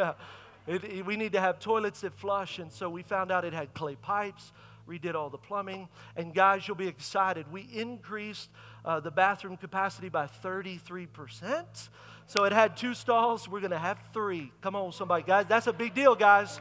It, 0.66 0.85
it, 0.85 1.07
we 1.07 1.16
need 1.16 1.33
to 1.33 1.40
have 1.40 1.59
toilets 1.61 2.00
that 2.00 2.14
flush, 2.14 2.59
and 2.59 2.72
so 2.72 2.90
we 2.90 3.02
found 3.02 3.31
out 3.31 3.44
it 3.44 3.52
had 3.52 3.72
clay 3.74 3.96
pipes, 3.96 4.52
redid 4.88 5.14
all 5.14 5.31
the 5.31 5.38
plumbing. 5.38 5.88
And 6.16 6.35
guys, 6.35 6.66
you'll 6.66 6.76
be 6.76 6.88
excited. 6.88 7.50
We 7.52 7.62
increased 7.72 8.50
uh, 8.85 9.00
the 9.00 9.11
bathroom 9.11 9.57
capacity 9.57 10.09
by 10.09 10.26
33%. 10.26 11.88
So 12.26 12.44
it 12.44 12.52
had 12.52 12.76
two 12.76 12.94
stalls. 12.94 13.48
We're 13.48 13.61
going 13.61 13.70
to 13.70 13.79
have 13.79 13.98
three. 14.12 14.52
Come 14.61 14.74
on, 14.74 14.92
somebody. 14.92 15.22
Guys, 15.22 15.46
that's 15.48 15.68
a 15.68 15.72
big 15.72 15.94
deal, 15.94 16.14
guys. 16.14 16.61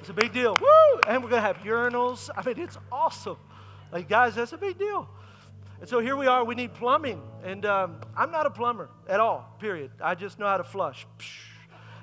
It's 0.00 0.10
a 0.10 0.14
big 0.14 0.32
deal. 0.32 0.56
Woo! 0.60 1.00
And 1.08 1.22
we're 1.22 1.30
going 1.30 1.42
to 1.42 1.46
have 1.46 1.58
urinals. 1.58 2.30
I 2.36 2.44
mean, 2.44 2.58
it's 2.58 2.78
awesome. 2.90 3.36
Like, 3.92 4.08
guys, 4.08 4.34
that's 4.34 4.52
a 4.52 4.58
big 4.58 4.78
deal. 4.78 5.08
And 5.80 5.88
so 5.88 6.00
here 6.00 6.16
we 6.16 6.26
are. 6.26 6.44
We 6.44 6.54
need 6.54 6.74
plumbing. 6.74 7.22
And 7.44 7.64
um, 7.64 8.00
I'm 8.16 8.30
not 8.30 8.46
a 8.46 8.50
plumber 8.50 8.88
at 9.08 9.20
all, 9.20 9.54
period. 9.60 9.92
I 10.00 10.14
just 10.14 10.38
know 10.38 10.46
how 10.46 10.56
to 10.56 10.64
flush. 10.64 11.06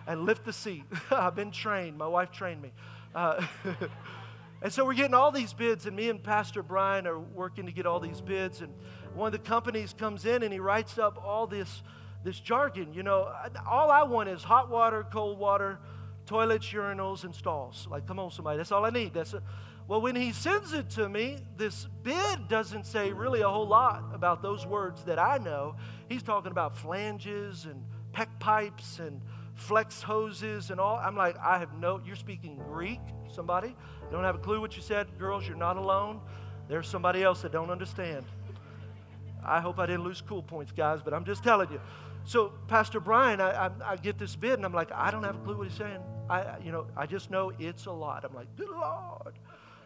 And 0.07 0.25
lift 0.25 0.45
the 0.45 0.53
seat. 0.53 0.83
I've 1.11 1.35
been 1.35 1.51
trained. 1.51 1.97
My 1.97 2.07
wife 2.07 2.31
trained 2.31 2.61
me. 2.61 2.71
Uh, 3.13 3.45
and 4.61 4.71
so 4.71 4.85
we're 4.85 4.93
getting 4.93 5.13
all 5.13 5.31
these 5.31 5.53
bids, 5.53 5.85
and 5.85 5.95
me 5.95 6.09
and 6.09 6.23
Pastor 6.23 6.63
Brian 6.63 7.07
are 7.07 7.19
working 7.19 7.65
to 7.65 7.71
get 7.71 7.85
all 7.85 7.99
these 7.99 8.21
bids. 8.21 8.61
And 8.61 8.73
one 9.13 9.27
of 9.27 9.33
the 9.33 9.47
companies 9.47 9.93
comes 9.93 10.25
in 10.25 10.43
and 10.43 10.53
he 10.53 10.59
writes 10.59 10.97
up 10.97 11.21
all 11.23 11.47
this, 11.47 11.83
this 12.23 12.39
jargon. 12.39 12.93
You 12.93 13.03
know, 13.03 13.31
all 13.67 13.91
I 13.91 14.03
want 14.03 14.29
is 14.29 14.43
hot 14.43 14.69
water, 14.69 15.05
cold 15.11 15.37
water, 15.37 15.79
toilets, 16.25 16.67
urinals, 16.67 17.23
and 17.23 17.33
stalls. 17.33 17.87
Like, 17.89 18.07
come 18.07 18.19
on, 18.19 18.31
somebody, 18.31 18.57
that's 18.57 18.71
all 18.71 18.85
I 18.85 18.89
need. 18.89 19.13
That's 19.13 19.35
well, 19.91 19.99
when 19.99 20.15
he 20.15 20.31
sends 20.31 20.71
it 20.71 20.89
to 20.91 21.09
me, 21.09 21.39
this 21.57 21.85
bid 22.03 22.47
doesn't 22.47 22.85
say 22.85 23.11
really 23.11 23.41
a 23.41 23.49
whole 23.49 23.67
lot 23.67 24.03
about 24.13 24.41
those 24.41 24.65
words 24.65 25.03
that 25.03 25.19
I 25.19 25.37
know. 25.37 25.75
He's 26.07 26.23
talking 26.23 26.51
about 26.51 26.77
flanges 26.77 27.65
and 27.65 27.83
PEX 28.13 28.27
pipes 28.39 28.99
and 28.99 29.21
flex 29.62 30.02
hoses 30.02 30.71
and 30.71 30.80
all. 30.80 30.97
I'm 30.97 31.15
like, 31.15 31.38
I 31.38 31.60
have 31.60 31.74
no, 31.78 32.02
you're 32.06 32.15
speaking 32.15 32.60
Greek, 32.67 33.00
somebody. 33.34 33.76
Don't 34.12 34.24
have 34.24 34.36
a 34.36 34.39
clue 34.39 34.60
what 34.60 34.76
you 34.76 34.82
said. 34.82 35.08
Girls, 35.19 35.47
you're 35.47 35.58
not 35.58 35.78
alone. 35.78 36.19
There's 36.67 36.88
somebody 36.88 37.24
else 37.24 37.41
that 37.43 37.52
don't 37.52 37.69
understand. 37.69 38.26
I 39.45 39.60
hope 39.60 39.80
I 39.80 39.86
didn't 39.86 40.04
lose 40.04 40.21
cool 40.21 40.43
points, 40.43 40.71
guys, 40.71 41.00
but 41.04 41.13
I'm 41.13 41.26
just 41.26 41.43
telling 41.43 41.71
you. 41.71 41.80
So, 42.24 42.54
Pastor 42.67 43.00
Brian, 43.00 43.41
I, 43.41 43.67
I, 43.67 43.71
I, 43.86 43.95
get 43.95 44.19
this 44.19 44.36
bid, 44.36 44.54
and 44.54 44.65
I'm 44.65 44.74
like, 44.74 44.91
I 44.91 45.10
don't 45.10 45.24
have 45.24 45.36
a 45.36 45.39
clue 45.39 45.58
what 45.58 45.67
he's 45.67 45.78
saying. 45.78 46.00
I, 46.30 46.58
you 46.63 46.71
know, 46.71 46.86
I 46.95 47.08
just 47.08 47.32
know 47.32 47.52
it's 47.58 47.86
a 47.86 47.91
lot. 47.91 48.24
I'm 48.24 48.34
like, 48.36 48.47
good 48.56 48.69
Lord. 48.69 49.34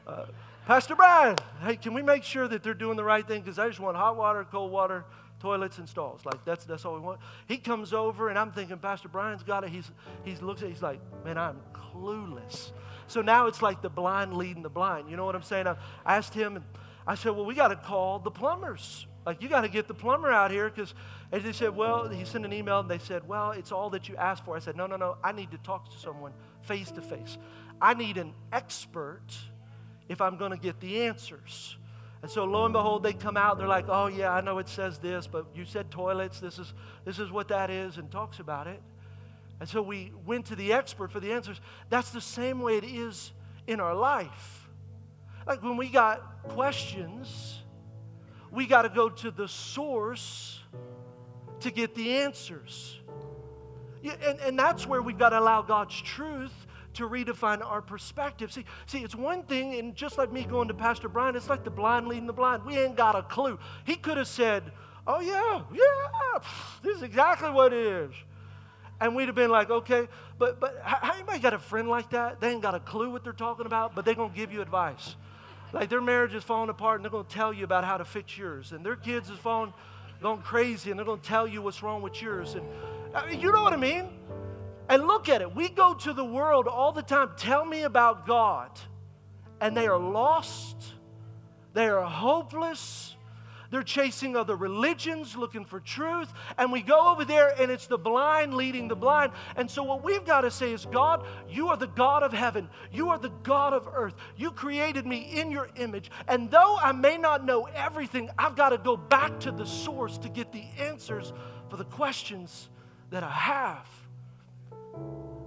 Uh, 0.06 0.26
Pastor 0.66 0.96
Brian, 0.96 1.38
hey, 1.62 1.78
can 1.78 1.94
we 1.94 2.02
make 2.02 2.24
sure 2.24 2.48
that 2.48 2.62
they're 2.62 2.74
doing 2.74 2.98
the 2.98 3.04
right 3.04 3.26
thing? 3.26 3.42
Because 3.42 3.58
I 3.58 3.68
just 3.68 3.80
want 3.80 3.96
hot 3.96 4.18
water, 4.18 4.46
cold 4.52 4.72
water, 4.72 5.06
toilets 5.40 5.78
and 5.78 5.88
stalls. 5.88 6.26
Like 6.26 6.44
that's 6.46 6.66
that's 6.66 6.86
all 6.86 6.96
we 6.96 7.00
want. 7.00 7.20
He 7.48 7.58
comes 7.58 7.94
over 7.94 8.30
and 8.30 8.38
I'm 8.38 8.52
thinking, 8.52 8.78
Pastor 8.78 9.08
Brian's 9.08 9.44
got 9.44 9.64
it. 9.64 9.70
He's 9.70 9.90
he 10.24 10.36
looks 10.36 10.62
at 10.62 10.70
he's 10.70 10.82
like, 10.82 11.00
man, 11.24 11.38
I'm 11.38 11.60
clueless. 11.74 12.72
So 13.08 13.22
now 13.22 13.48
it's 13.48 13.62
like 13.62 13.82
the 13.82 13.90
blind 13.90 14.36
leading 14.36 14.64
the 14.64 14.70
blind. 14.70 15.10
You 15.10 15.18
know 15.18 15.26
what 15.26 15.36
I'm 15.36 15.44
saying? 15.44 15.68
I 15.68 15.76
asked 16.06 16.34
him 16.34 16.58
and 16.58 16.66
I 17.06 17.16
said, 17.16 17.32
well, 17.34 17.46
we 17.46 17.54
got 17.54 17.68
to 17.68 17.76
call 17.76 18.20
the 18.20 18.32
plumbers. 18.32 19.06
Like 19.26 19.42
you 19.42 19.50
got 19.50 19.62
to 19.62 19.70
get 19.70 19.88
the 19.88 19.94
plumber 19.94 20.32
out 20.32 20.52
here 20.52 20.70
because 20.70 20.94
and 21.32 21.44
they 21.44 21.52
said, 21.52 21.76
well, 21.76 22.08
he 22.08 22.24
sent 22.26 22.46
an 22.46 22.54
email 22.54 22.80
and 22.80 22.90
they 22.90 23.00
said, 23.00 23.28
well, 23.28 23.52
it's 23.52 23.72
all 23.72 23.90
that 23.92 24.08
you 24.08 24.16
asked 24.16 24.46
for. 24.46 24.56
I 24.56 24.60
said, 24.60 24.76
no, 24.76 24.88
no, 24.88 24.96
no. 24.96 25.18
I 25.24 25.32
need 25.32 25.52
to 25.52 25.58
talk 25.60 25.92
to 25.92 25.98
someone 25.98 26.32
face 26.62 26.92
to 26.92 27.02
face. 27.02 27.38
I 27.82 27.94
need 27.94 28.18
an 28.18 28.34
expert 28.52 29.26
if 30.08 30.22
I'm 30.22 30.38
going 30.38 30.52
to 30.52 30.58
get 30.58 30.80
the 30.80 31.04
answers. 31.04 31.78
And 32.26 32.32
so 32.32 32.44
lo 32.44 32.66
and 32.66 32.74
behold, 32.74 33.04
they 33.04 33.14
come 33.14 33.38
out, 33.38 33.60
they're 33.60 33.68
like, 33.68 33.86
oh 33.88 34.08
yeah, 34.08 34.34
I 34.34 34.42
know 34.42 34.58
it 34.58 34.68
says 34.68 34.98
this, 34.98 35.28
but 35.28 35.46
you 35.54 35.64
said 35.64 35.92
toilets, 35.92 36.40
this 36.40 36.58
is, 36.58 36.74
this 37.06 37.20
is 37.20 37.30
what 37.30 37.50
that 37.50 37.70
is, 37.70 37.98
and 37.98 38.10
talks 38.10 38.40
about 38.40 38.66
it. 38.66 38.82
And 39.60 39.70
so 39.70 39.80
we 39.80 40.12
went 40.26 40.48
to 40.48 40.56
the 40.56 40.74
expert 40.74 41.12
for 41.12 41.20
the 41.20 41.32
answers. 41.34 41.62
That's 41.92 42.10
the 42.10 42.20
same 42.20 42.62
way 42.62 42.78
it 42.78 42.84
is 42.84 43.32
in 43.68 43.80
our 43.80 43.94
life. 43.94 44.68
Like 45.46 45.62
when 45.62 45.78
we 45.78 45.88
got 45.88 46.48
questions, 46.48 47.60
we 48.52 48.66
got 48.66 48.82
to 48.82 48.90
go 48.90 49.08
to 49.08 49.30
the 49.30 49.48
source 49.48 50.60
to 51.60 51.70
get 51.70 51.94
the 51.94 52.18
answers. 52.18 53.00
And, 54.04 54.40
and 54.40 54.58
that's 54.58 54.88
where 54.88 55.04
we've 55.04 55.20
got 55.20 55.30
to 55.30 55.40
allow 55.40 55.62
God's 55.62 56.02
truth 56.02 56.65
to 56.96 57.08
redefine 57.08 57.66
our 57.66 57.82
perspective. 57.82 58.52
See, 58.52 58.66
see, 58.86 59.00
it's 59.00 59.16
one 59.16 59.44
thing, 59.44 59.76
and 59.76 59.96
just 59.96 60.18
like 60.18 60.32
me 60.32 60.44
going 60.44 60.68
to 60.68 60.74
Pastor 60.74 61.08
Brian, 61.10 61.36
it's 61.36 61.50
like 61.50 61.64
the 61.64 61.70
blind 61.70 62.08
leading 62.08 62.28
the 62.28 62.34
blind. 62.34 62.66
We 62.66 62.78
ain't 62.78 62.96
got 62.96 63.16
a 63.16 63.24
clue. 63.24 63.60
He 63.86 63.96
could 63.96 64.18
have 64.18 64.28
said, 64.28 64.72
Oh, 65.08 65.20
yeah, 65.20 65.62
yeah, 65.74 66.40
this 66.84 66.98
is 66.98 67.04
exactly 67.04 67.52
what 67.52 67.74
it 67.74 67.86
is. 67.86 68.12
And 69.00 69.16
we'd 69.16 69.28
have 69.28 69.36
been 69.36 69.52
like, 69.52 69.70
okay, 69.70 70.08
but 70.40 70.60
but 70.60 70.80
how 70.82 71.14
anybody 71.14 71.40
got 71.40 71.54
a 71.54 71.60
friend 71.60 71.90
like 71.90 72.12
that? 72.12 72.40
They 72.40 72.52
ain't 72.52 72.62
got 72.62 72.76
a 72.76 72.80
clue 72.80 73.10
what 73.12 73.24
they're 73.24 73.34
talking 73.34 73.66
about, 73.66 73.94
but 73.94 74.06
they're 74.06 74.16
gonna 74.16 74.34
give 74.34 74.54
you 74.54 74.62
advice. 74.62 75.16
Like 75.74 75.90
their 75.90 76.02
marriage 76.02 76.34
is 76.34 76.44
falling 76.44 76.70
apart, 76.70 77.00
and 77.00 77.06
they're 77.06 77.12
gonna 77.12 77.26
tell 77.26 77.52
you 77.52 77.66
about 77.66 77.84
how 77.84 77.98
to 77.98 78.06
fix 78.06 78.38
yours, 78.38 78.72
and 78.72 78.86
their 78.86 78.96
kids 78.96 79.30
is 79.30 79.38
falling, 79.38 79.74
going 80.22 80.42
crazy, 80.42 80.92
and 80.92 80.98
they're 80.98 81.06
gonna 81.06 81.22
tell 81.22 81.46
you 81.46 81.62
what's 81.62 81.84
wrong 81.84 82.02
with 82.02 82.22
yours. 82.22 82.56
And 82.56 82.66
I 83.14 83.30
mean, 83.30 83.42
you 83.42 83.52
know 83.52 83.64
what 83.64 83.74
I 83.74 83.78
mean? 83.78 84.08
And 84.90 85.08
look 85.08 85.30
at 85.30 85.42
it. 85.42 85.56
We 85.56 85.70
go 85.70 85.94
to 85.94 86.14
the 86.14 86.26
world 86.26 86.68
all 86.68 86.92
the 86.92 87.02
time. 87.02 87.32
Tell 87.38 87.66
me 87.66 87.84
about 87.84 88.28
God. 88.28 88.70
And 89.60 89.76
they 89.76 89.88
are 89.88 89.98
lost. 89.98 90.76
They 91.74 91.88
are 91.88 92.04
hopeless. 92.04 93.16
They're 93.72 93.84
chasing 93.84 94.36
other 94.36 94.56
religions, 94.56 95.36
looking 95.36 95.66
for 95.66 95.80
truth. 95.80 96.32
And 96.58 96.72
we 96.72 96.82
go 96.82 97.10
over 97.12 97.26
there, 97.26 97.54
and 97.60 97.72
it's 97.72 97.88
the 97.88 97.98
blind 97.98 98.54
leading 98.54 98.88
the 98.88 98.96
blind. 98.96 99.34
And 99.56 99.70
so, 99.70 99.84
what 99.84 100.04
we've 100.04 100.24
got 100.24 100.42
to 100.42 100.52
say 100.52 100.72
is 100.72 100.86
God, 100.86 101.26
you 101.50 101.70
are 101.70 101.78
the 101.78 101.88
God 101.88 102.24
of 102.24 102.32
heaven. 102.32 102.70
You 102.92 103.10
are 103.10 103.18
the 103.18 103.32
God 103.44 103.74
of 103.74 103.90
earth. 103.92 104.16
You 104.38 104.52
created 104.52 105.06
me 105.06 105.40
in 105.40 105.52
your 105.52 105.70
image. 105.76 106.12
And 106.28 106.50
though 106.50 106.78
I 106.78 106.92
may 106.92 107.18
not 107.18 107.44
know 107.44 107.68
everything, 107.76 108.30
I've 108.38 108.56
got 108.56 108.70
to 108.70 108.78
go 108.78 108.96
back 108.96 109.40
to 109.42 109.52
the 109.52 109.66
source 109.66 110.18
to 110.20 110.30
get 110.30 110.52
the 110.52 110.64
answers 110.80 111.34
for 111.70 111.78
the 111.78 111.86
questions 111.86 112.70
that 113.10 113.24
I 113.24 113.32
have. 113.32 114.05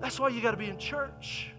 That's 0.01 0.19
why 0.19 0.29
you 0.29 0.41
got 0.41 0.53
to 0.53 0.57
be 0.57 0.69
in 0.69 0.79
church. 0.79 1.51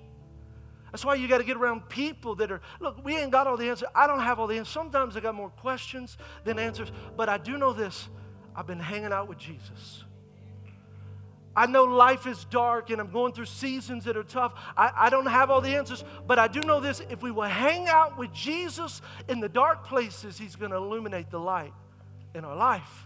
That's 0.92 1.06
why 1.06 1.16
you 1.16 1.28
got 1.28 1.38
to 1.38 1.44
get 1.44 1.58
around 1.58 1.88
people 1.90 2.36
that 2.36 2.52
are, 2.52 2.62
look, 2.80 3.04
we 3.04 3.16
ain't 3.16 3.32
got 3.32 3.48
all 3.48 3.58
the 3.58 3.70
answers. 3.70 3.90
I 3.94 4.08
don't 4.08 4.22
have 4.22 4.40
all 4.40 4.48
the 4.48 4.58
answers. 4.58 4.74
Sometimes 4.74 5.16
I 5.16 5.20
got 5.20 5.36
more 5.36 5.50
questions 5.50 6.18
than 6.44 6.58
answers. 6.58 6.92
But 7.16 7.30
I 7.30 7.38
do 7.38 7.58
know 7.58 7.74
this 7.74 8.10
I've 8.56 8.68
been 8.68 8.80
hanging 8.80 9.12
out 9.12 9.28
with 9.28 9.38
Jesus. 9.38 10.04
I 11.56 11.66
know 11.66 11.84
life 11.84 12.26
is 12.26 12.46
dark 12.46 12.90
and 12.90 13.02
I'm 13.02 13.12
going 13.12 13.34
through 13.34 13.46
seasons 13.46 14.06
that 14.06 14.16
are 14.16 14.24
tough. 14.24 14.54
I, 14.78 14.92
I 14.96 15.10
don't 15.10 15.26
have 15.26 15.50
all 15.50 15.62
the 15.62 15.76
answers, 15.76 16.04
but 16.26 16.40
I 16.40 16.48
do 16.48 16.62
know 16.62 16.80
this 16.80 17.02
if 17.10 17.22
we 17.22 17.32
will 17.32 17.44
hang 17.44 17.88
out 17.88 18.18
with 18.18 18.32
Jesus 18.32 19.02
in 19.28 19.40
the 19.40 19.50
dark 19.50 19.86
places, 19.86 20.38
He's 20.38 20.56
going 20.56 20.72
to 20.72 20.78
illuminate 20.78 21.30
the 21.30 21.40
light 21.40 21.74
in 22.34 22.46
our 22.46 22.56
life. 22.56 23.06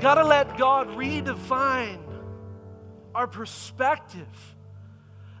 Got 0.00 0.14
to 0.14 0.24
let 0.24 0.58
God 0.58 0.88
redefine 0.88 1.98
our 3.14 3.26
perspective. 3.26 4.26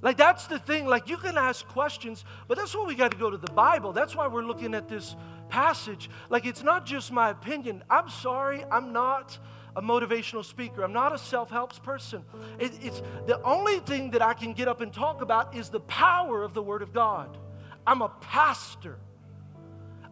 Like, 0.02 0.16
that's 0.16 0.46
the 0.46 0.58
thing. 0.58 0.86
Like, 0.86 1.08
you 1.08 1.16
can 1.16 1.36
ask 1.36 1.66
questions, 1.66 2.24
but 2.48 2.56
that's 2.56 2.74
why 2.74 2.84
we 2.86 2.94
got 2.94 3.10
to 3.10 3.16
go 3.16 3.30
to 3.30 3.36
the 3.36 3.52
Bible. 3.52 3.92
That's 3.92 4.14
why 4.14 4.28
we're 4.28 4.44
looking 4.44 4.74
at 4.74 4.88
this 4.88 5.16
passage. 5.48 6.08
Like, 6.28 6.46
it's 6.46 6.62
not 6.62 6.86
just 6.86 7.12
my 7.12 7.30
opinion. 7.30 7.82
I'm 7.90 8.08
sorry, 8.08 8.64
I'm 8.70 8.92
not 8.92 9.38
a 9.74 9.82
motivational 9.82 10.44
speaker. 10.44 10.82
I'm 10.82 10.92
not 10.92 11.14
a 11.14 11.18
self 11.18 11.50
help 11.50 11.80
person. 11.82 12.24
It, 12.58 12.72
it's 12.82 13.02
the 13.26 13.40
only 13.42 13.80
thing 13.80 14.10
that 14.12 14.22
I 14.22 14.32
can 14.32 14.54
get 14.54 14.68
up 14.68 14.80
and 14.80 14.92
talk 14.92 15.20
about 15.20 15.54
is 15.54 15.68
the 15.68 15.80
power 15.80 16.42
of 16.42 16.54
the 16.54 16.62
Word 16.62 16.82
of 16.82 16.92
God. 16.92 17.36
I'm 17.86 18.00
a 18.00 18.08
pastor. 18.08 18.98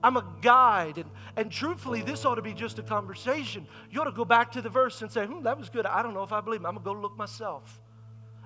I'm 0.05 0.19
a 0.19 0.25
guide. 0.43 0.99
And, 0.99 1.11
and 1.35 1.51
truthfully, 1.51 2.03
this 2.03 2.27
ought 2.27 2.35
to 2.35 2.43
be 2.43 2.53
just 2.53 2.79
a 2.79 2.83
conversation. 2.83 3.67
You 3.91 4.03
ought 4.03 4.05
to 4.05 4.13
go 4.13 4.27
back 4.27 4.53
to 4.53 4.61
the 4.61 4.69
verse 4.69 5.01
and 5.01 5.11
say, 5.11 5.25
hmm, 5.25 5.43
that 5.45 5.59
was 5.59 5.71
good. 5.71 5.87
I 5.87 6.03
don't 6.03 6.13
know 6.13 6.23
if 6.23 6.31
I 6.31 6.43
believe 6.43 6.61
it. 6.61 6.67
I'm 6.67 6.75
going 6.75 6.85
to 6.85 6.93
go 6.93 7.01
look 7.01 7.17
myself. 7.17 7.81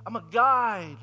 I'm 0.06 0.14
a 0.14 0.24
guide. 0.30 0.98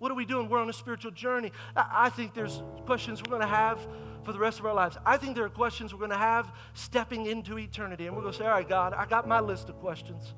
What 0.00 0.10
are 0.10 0.16
we 0.16 0.24
doing? 0.24 0.48
We're 0.48 0.58
on 0.58 0.68
a 0.68 0.72
spiritual 0.72 1.12
journey. 1.12 1.52
I, 1.76 2.06
I 2.06 2.10
think 2.10 2.34
there's 2.34 2.60
questions 2.86 3.22
we're 3.22 3.30
going 3.30 3.48
to 3.48 3.54
have 3.54 3.80
for 4.24 4.32
the 4.32 4.38
rest 4.40 4.58
of 4.58 4.66
our 4.66 4.74
lives. 4.74 4.98
I 5.06 5.16
think 5.16 5.36
there 5.36 5.44
are 5.44 5.48
questions 5.48 5.92
we're 5.92 6.00
going 6.00 6.10
to 6.10 6.16
have 6.16 6.50
stepping 6.74 7.26
into 7.26 7.56
eternity. 7.56 8.08
And 8.08 8.16
we're 8.16 8.22
going 8.22 8.32
to 8.32 8.38
say, 8.38 8.46
all 8.46 8.50
right, 8.50 8.68
God, 8.68 8.94
I 8.94 9.06
got 9.06 9.28
my 9.28 9.38
list 9.38 9.68
of 9.68 9.78
questions. 9.78 10.34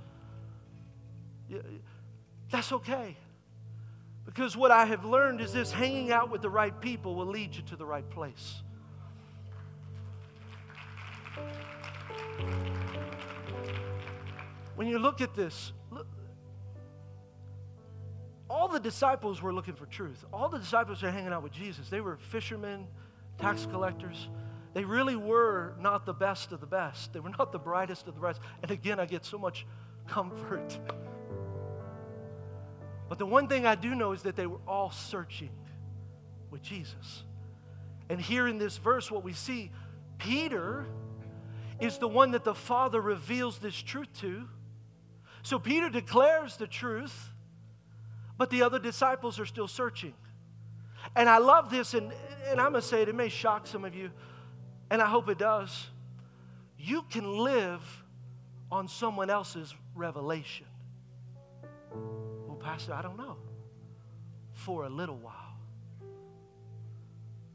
That's 2.50 2.72
okay. 2.72 3.16
Because 4.26 4.54
what 4.54 4.70
I 4.70 4.84
have 4.84 5.06
learned 5.06 5.40
is 5.40 5.54
this 5.54 5.72
hanging 5.72 6.12
out 6.12 6.30
with 6.30 6.42
the 6.42 6.50
right 6.50 6.78
people 6.78 7.14
will 7.14 7.26
lead 7.26 7.56
you 7.56 7.62
to 7.62 7.76
the 7.76 7.86
right 7.86 8.08
place. 8.10 8.62
When 14.76 14.88
you 14.88 14.98
look 14.98 15.20
at 15.20 15.34
this, 15.34 15.72
look, 15.90 16.06
all 18.48 18.68
the 18.68 18.80
disciples 18.80 19.42
were 19.42 19.52
looking 19.52 19.74
for 19.74 19.86
truth. 19.86 20.24
All 20.32 20.48
the 20.48 20.58
disciples 20.58 21.02
are 21.02 21.10
hanging 21.10 21.32
out 21.32 21.42
with 21.42 21.52
Jesus. 21.52 21.88
They 21.88 22.00
were 22.00 22.16
fishermen, 22.16 22.86
tax 23.38 23.66
collectors. 23.66 24.28
They 24.72 24.84
really 24.84 25.16
were 25.16 25.74
not 25.78 26.06
the 26.06 26.12
best 26.14 26.52
of 26.52 26.60
the 26.60 26.66
best. 26.66 27.12
They 27.12 27.20
were 27.20 27.30
not 27.38 27.52
the 27.52 27.58
brightest 27.58 28.08
of 28.08 28.14
the 28.14 28.20
brightest. 28.20 28.42
And 28.62 28.70
again, 28.70 28.98
I 28.98 29.06
get 29.06 29.24
so 29.24 29.38
much 29.38 29.66
comfort. 30.06 30.78
But 33.10 33.18
the 33.18 33.26
one 33.26 33.48
thing 33.48 33.66
I 33.66 33.74
do 33.74 33.96
know 33.96 34.12
is 34.12 34.22
that 34.22 34.36
they 34.36 34.46
were 34.46 34.60
all 34.68 34.92
searching 34.92 35.50
with 36.48 36.62
Jesus. 36.62 37.24
And 38.08 38.20
here 38.20 38.46
in 38.46 38.56
this 38.56 38.76
verse, 38.78 39.10
what 39.10 39.24
we 39.24 39.32
see, 39.32 39.72
Peter 40.16 40.86
is 41.80 41.98
the 41.98 42.08
one 42.08 42.32
that 42.32 42.44
the 42.44 42.54
Father 42.54 43.00
reveals 43.00 43.58
this 43.58 43.74
truth 43.74 44.08
to. 44.20 44.46
So 45.42 45.58
Peter 45.58 45.88
declares 45.88 46.56
the 46.56 46.66
truth, 46.66 47.30
but 48.36 48.50
the 48.50 48.62
other 48.62 48.78
disciples 48.78 49.40
are 49.40 49.46
still 49.46 49.68
searching. 49.68 50.14
And 51.16 51.28
I 51.28 51.38
love 51.38 51.70
this, 51.70 51.94
and, 51.94 52.12
and 52.48 52.60
I'm 52.60 52.72
going 52.72 52.82
to 52.82 52.86
say 52.86 53.02
it, 53.02 53.08
it 53.08 53.14
may 53.14 53.28
shock 53.28 53.66
some 53.66 53.84
of 53.84 53.94
you, 53.94 54.10
and 54.90 55.00
I 55.00 55.06
hope 55.06 55.28
it 55.28 55.38
does. 55.38 55.88
You 56.78 57.02
can 57.10 57.38
live 57.38 57.82
on 58.70 58.86
someone 58.86 59.30
else's 59.30 59.74
revelation. 59.94 60.66
Well, 61.92 62.58
Pastor, 62.60 62.92
I 62.92 63.02
don't 63.02 63.16
know. 63.16 63.36
For 64.52 64.84
a 64.84 64.88
little 64.88 65.16
while. 65.16 65.34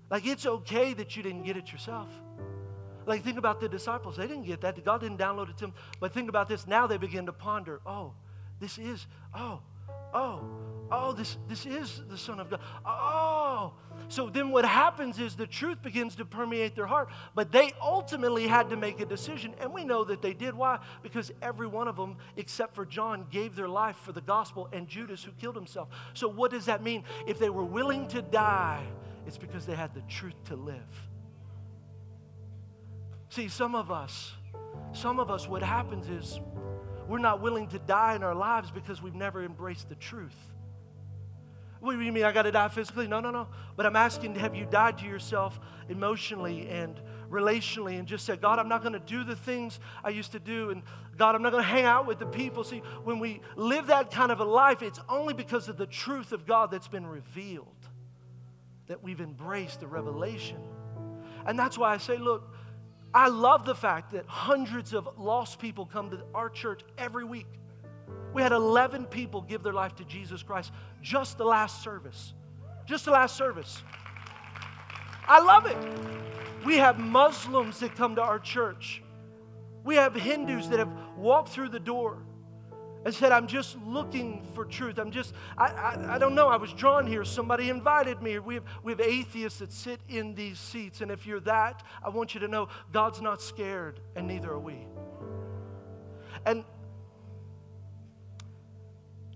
Like, 0.09 0.25
it's 0.25 0.45
okay 0.45 0.93
that 0.93 1.15
you 1.15 1.23
didn't 1.23 1.43
get 1.43 1.57
it 1.57 1.71
yourself. 1.71 2.09
Like, 3.05 3.23
think 3.23 3.37
about 3.37 3.59
the 3.59 3.69
disciples. 3.69 4.17
They 4.17 4.27
didn't 4.27 4.45
get 4.45 4.61
that. 4.61 4.83
God 4.83 5.01
didn't 5.01 5.17
download 5.17 5.49
it 5.49 5.57
to 5.57 5.65
them. 5.65 5.73
But 5.99 6.13
think 6.13 6.29
about 6.29 6.47
this. 6.47 6.67
Now 6.67 6.87
they 6.87 6.97
begin 6.97 7.25
to 7.27 7.33
ponder 7.33 7.81
oh, 7.85 8.13
this 8.59 8.77
is, 8.77 9.05
oh, 9.33 9.59
oh, 10.13 10.41
oh, 10.91 11.13
this, 11.13 11.37
this 11.47 11.65
is 11.65 12.01
the 12.09 12.17
Son 12.17 12.39
of 12.39 12.49
God. 12.49 12.59
Oh. 12.85 13.73
So 14.07 14.29
then 14.29 14.51
what 14.51 14.65
happens 14.65 15.19
is 15.19 15.35
the 15.35 15.47
truth 15.47 15.81
begins 15.81 16.15
to 16.15 16.25
permeate 16.25 16.75
their 16.75 16.85
heart. 16.85 17.09
But 17.33 17.51
they 17.51 17.73
ultimately 17.81 18.47
had 18.47 18.69
to 18.69 18.77
make 18.77 18.99
a 18.99 19.05
decision. 19.05 19.53
And 19.59 19.73
we 19.73 19.83
know 19.83 20.03
that 20.05 20.21
they 20.21 20.33
did. 20.33 20.55
Why? 20.55 20.79
Because 21.03 21.31
every 21.41 21.67
one 21.67 21.87
of 21.87 21.95
them, 21.95 22.17
except 22.37 22.75
for 22.75 22.85
John, 22.85 23.25
gave 23.29 23.55
their 23.55 23.69
life 23.69 23.97
for 23.97 24.11
the 24.11 24.21
gospel 24.21 24.69
and 24.71 24.87
Judas, 24.87 25.23
who 25.23 25.31
killed 25.31 25.55
himself. 25.55 25.89
So 26.13 26.27
what 26.27 26.51
does 26.51 26.65
that 26.65 26.83
mean? 26.83 27.03
If 27.27 27.39
they 27.39 27.49
were 27.49 27.65
willing 27.65 28.07
to 28.09 28.21
die, 28.21 28.85
it's 29.27 29.37
because 29.37 29.65
they 29.65 29.75
had 29.75 29.93
the 29.93 30.01
truth 30.01 30.35
to 30.45 30.55
live. 30.55 30.75
See, 33.35 33.49
some 33.49 33.75
of 33.75 33.91
us, 33.91 34.31
some 34.93 35.19
of 35.19 35.29
us, 35.29 35.45
what 35.45 35.61
happens 35.61 36.07
is 36.07 36.39
we're 37.05 37.19
not 37.19 37.41
willing 37.41 37.67
to 37.67 37.79
die 37.79 38.15
in 38.15 38.23
our 38.23 38.33
lives 38.33 38.71
because 38.71 39.01
we've 39.01 39.13
never 39.13 39.43
embraced 39.43 39.89
the 39.89 39.95
truth. 39.95 40.37
What 41.81 41.91
do 41.91 42.01
you 42.01 42.13
mean 42.13 42.23
I 42.23 42.31
got 42.31 42.43
to 42.43 42.51
die 42.53 42.69
physically? 42.69 43.09
No, 43.09 43.19
no, 43.19 43.31
no. 43.31 43.49
But 43.75 43.87
I'm 43.87 43.97
asking, 43.97 44.35
have 44.35 44.55
you 44.55 44.65
died 44.65 44.99
to 44.99 45.05
yourself 45.05 45.59
emotionally 45.89 46.69
and 46.69 46.97
relationally 47.29 47.99
and 47.99 48.07
just 48.07 48.25
said, 48.25 48.39
God, 48.39 48.57
I'm 48.57 48.69
not 48.69 48.79
going 48.79 48.93
to 48.93 48.99
do 48.99 49.25
the 49.25 49.35
things 49.35 49.81
I 50.01 50.11
used 50.11 50.31
to 50.31 50.39
do. 50.39 50.69
And 50.69 50.81
God, 51.17 51.35
I'm 51.35 51.41
not 51.41 51.51
going 51.51 51.63
to 51.65 51.69
hang 51.69 51.83
out 51.83 52.07
with 52.07 52.19
the 52.19 52.27
people. 52.27 52.63
See, 52.63 52.83
when 53.03 53.19
we 53.19 53.41
live 53.57 53.87
that 53.87 54.11
kind 54.11 54.31
of 54.31 54.39
a 54.39 54.45
life, 54.45 54.81
it's 54.81 55.01
only 55.09 55.33
because 55.33 55.67
of 55.67 55.75
the 55.75 55.87
truth 55.87 56.31
of 56.31 56.45
God 56.45 56.71
that's 56.71 56.87
been 56.87 57.05
revealed 57.05 57.67
that 58.87 59.03
we've 59.03 59.19
embraced 59.19 59.81
the 59.81 59.87
revelation. 59.87 60.61
And 61.45 61.59
that's 61.59 61.77
why 61.77 61.93
I 61.93 61.97
say, 61.97 62.17
look, 62.17 62.54
I 63.15 63.29
love 63.29 63.63
the 63.65 63.73
fact 63.73 64.11
that 64.11 64.25
hundreds 64.25 64.93
of 64.93 65.07
lost 65.17 65.57
people 65.57 65.85
come 65.85 66.09
to 66.09 66.19
our 66.33 66.49
church 66.49 66.81
every 66.97 67.23
week. 67.23 67.47
We 68.33 68.41
had 68.41 68.51
11 68.51 69.05
people 69.05 69.41
give 69.41 69.63
their 69.63 69.71
life 69.71 69.95
to 69.95 70.03
Jesus 70.03 70.43
Christ 70.43 70.73
just 71.01 71.37
the 71.37 71.45
last 71.45 71.81
service. 71.81 72.33
Just 72.85 73.05
the 73.05 73.11
last 73.11 73.37
service. 73.37 73.81
I 75.29 75.39
love 75.39 75.65
it. 75.65 75.77
We 76.65 76.75
have 76.75 76.99
Muslims 76.99 77.79
that 77.79 77.95
come 77.95 78.15
to 78.15 78.21
our 78.21 78.37
church. 78.37 79.01
We 79.85 79.95
have 79.95 80.13
Hindus 80.13 80.67
that 80.67 80.79
have 80.79 80.91
walked 81.15 81.49
through 81.49 81.69
the 81.69 81.79
door 81.79 82.17
and 83.05 83.13
said, 83.13 83.31
I'm 83.31 83.45
just 83.45 83.77
looking 83.85 84.43
for 84.55 84.65
truth. 84.65 84.97
I'm 84.97 85.11
just, 85.11 85.33
I, 85.55 85.67
I, 85.67 86.15
I, 86.15 86.17
don't 86.17 86.33
know. 86.33 86.47
I 86.47 86.57
was 86.57 86.73
drawn 86.73 87.05
here. 87.05 87.23
Somebody 87.23 87.69
invited 87.69 88.19
me. 88.19 88.39
We 88.39 88.55
have, 88.55 88.63
we 88.83 88.91
have 88.91 88.99
atheists 88.99 89.59
that 89.59 89.71
sit 89.71 90.01
in 90.09 90.33
these 90.33 90.57
seats. 90.57 91.01
And 91.01 91.11
if 91.11 91.27
you're 91.27 91.39
that, 91.41 91.83
I 92.03 92.09
want 92.09 92.33
you 92.33 92.39
to 92.39 92.47
know 92.47 92.67
God's 92.91 93.21
not 93.21 93.43
scared, 93.43 93.99
and 94.15 94.27
neither 94.27 94.49
are 94.51 94.59
we. 94.59 94.87
And 96.47 96.63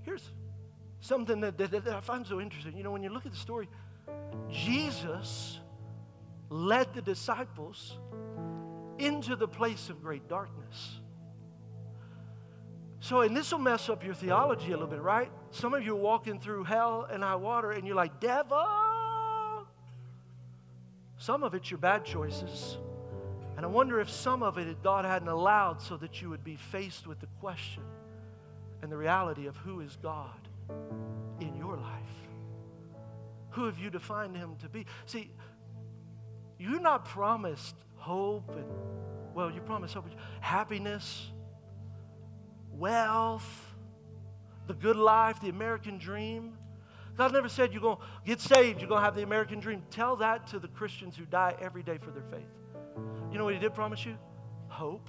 here's 0.01 0.27
something 1.01 1.39
that, 1.41 1.59
that, 1.59 1.69
that 1.69 1.87
I 1.87 2.01
find 2.01 2.25
so 2.25 2.41
interesting. 2.41 2.75
You 2.75 2.83
know, 2.83 2.91
when 2.91 3.03
you 3.03 3.09
look 3.09 3.27
at 3.27 3.31
the 3.31 3.37
story, 3.37 3.69
Jesus 4.49 5.59
led 6.49 6.91
the 6.95 7.03
disciples 7.03 7.97
into 8.97 9.35
the 9.35 9.47
place 9.47 9.89
of 9.89 10.01
great 10.01 10.27
darkness. 10.27 10.99
So, 13.01 13.21
and 13.21 13.35
this 13.35 13.51
will 13.51 13.59
mess 13.59 13.89
up 13.89 14.03
your 14.03 14.13
theology 14.13 14.67
a 14.67 14.71
little 14.71 14.87
bit, 14.87 15.01
right? 15.01 15.31
Some 15.51 15.73
of 15.73 15.85
you 15.85 15.93
are 15.93 15.99
walking 15.99 16.39
through 16.39 16.65
hell 16.65 17.07
and 17.09 17.23
high 17.23 17.35
water 17.35 17.71
and 17.71 17.87
you're 17.87 17.95
like, 17.95 18.19
devil. 18.19 19.65
Some 21.17 21.43
of 21.43 21.53
it's 21.53 21.71
your 21.71 21.77
bad 21.77 22.03
choices. 22.03 22.77
And 23.55 23.65
I 23.65 23.69
wonder 23.69 23.99
if 23.99 24.09
some 24.09 24.43
of 24.43 24.57
it 24.57 24.81
God 24.83 25.05
hadn't 25.05 25.27
allowed 25.27 25.81
so 25.81 25.97
that 25.97 26.21
you 26.21 26.29
would 26.29 26.43
be 26.43 26.55
faced 26.55 27.07
with 27.07 27.19
the 27.19 27.27
question 27.39 27.83
and 28.81 28.91
the 28.91 28.97
reality 28.97 29.47
of 29.47 29.55
who 29.57 29.81
is 29.81 29.97
God 30.01 30.47
in 31.39 31.55
your 31.55 31.77
life. 31.77 31.93
Who 33.51 33.65
have 33.65 33.79
you 33.79 33.89
defined 33.89 34.35
him 34.37 34.55
to 34.61 34.69
be? 34.69 34.85
See, 35.05 35.31
you're 36.57 36.79
not 36.79 37.05
promised 37.05 37.75
hope 37.95 38.49
and, 38.55 38.65
well, 39.33 39.51
you 39.51 39.61
promised 39.61 39.93
hope, 39.93 40.05
happiness 40.41 41.31
wealth, 42.79 43.75
the 44.67 44.73
good 44.73 44.95
life, 44.95 45.41
the 45.41 45.49
American 45.49 45.97
dream. 45.97 46.57
God 47.17 47.33
never 47.33 47.49
said 47.49 47.73
you're 47.73 47.81
going 47.81 47.97
to 47.97 48.03
get 48.25 48.39
saved, 48.39 48.79
you're 48.79 48.87
going 48.87 49.01
to 49.01 49.05
have 49.05 49.15
the 49.15 49.23
American 49.23 49.59
dream. 49.59 49.83
Tell 49.91 50.15
that 50.17 50.47
to 50.47 50.59
the 50.59 50.69
Christians 50.69 51.17
who 51.17 51.25
die 51.25 51.55
every 51.59 51.83
day 51.83 51.97
for 51.97 52.11
their 52.11 52.23
faith. 52.23 52.47
You 53.31 53.37
know 53.37 53.43
what 53.43 53.53
He 53.53 53.59
did 53.59 53.73
promise 53.73 54.05
you? 54.05 54.17
Hope 54.67 55.07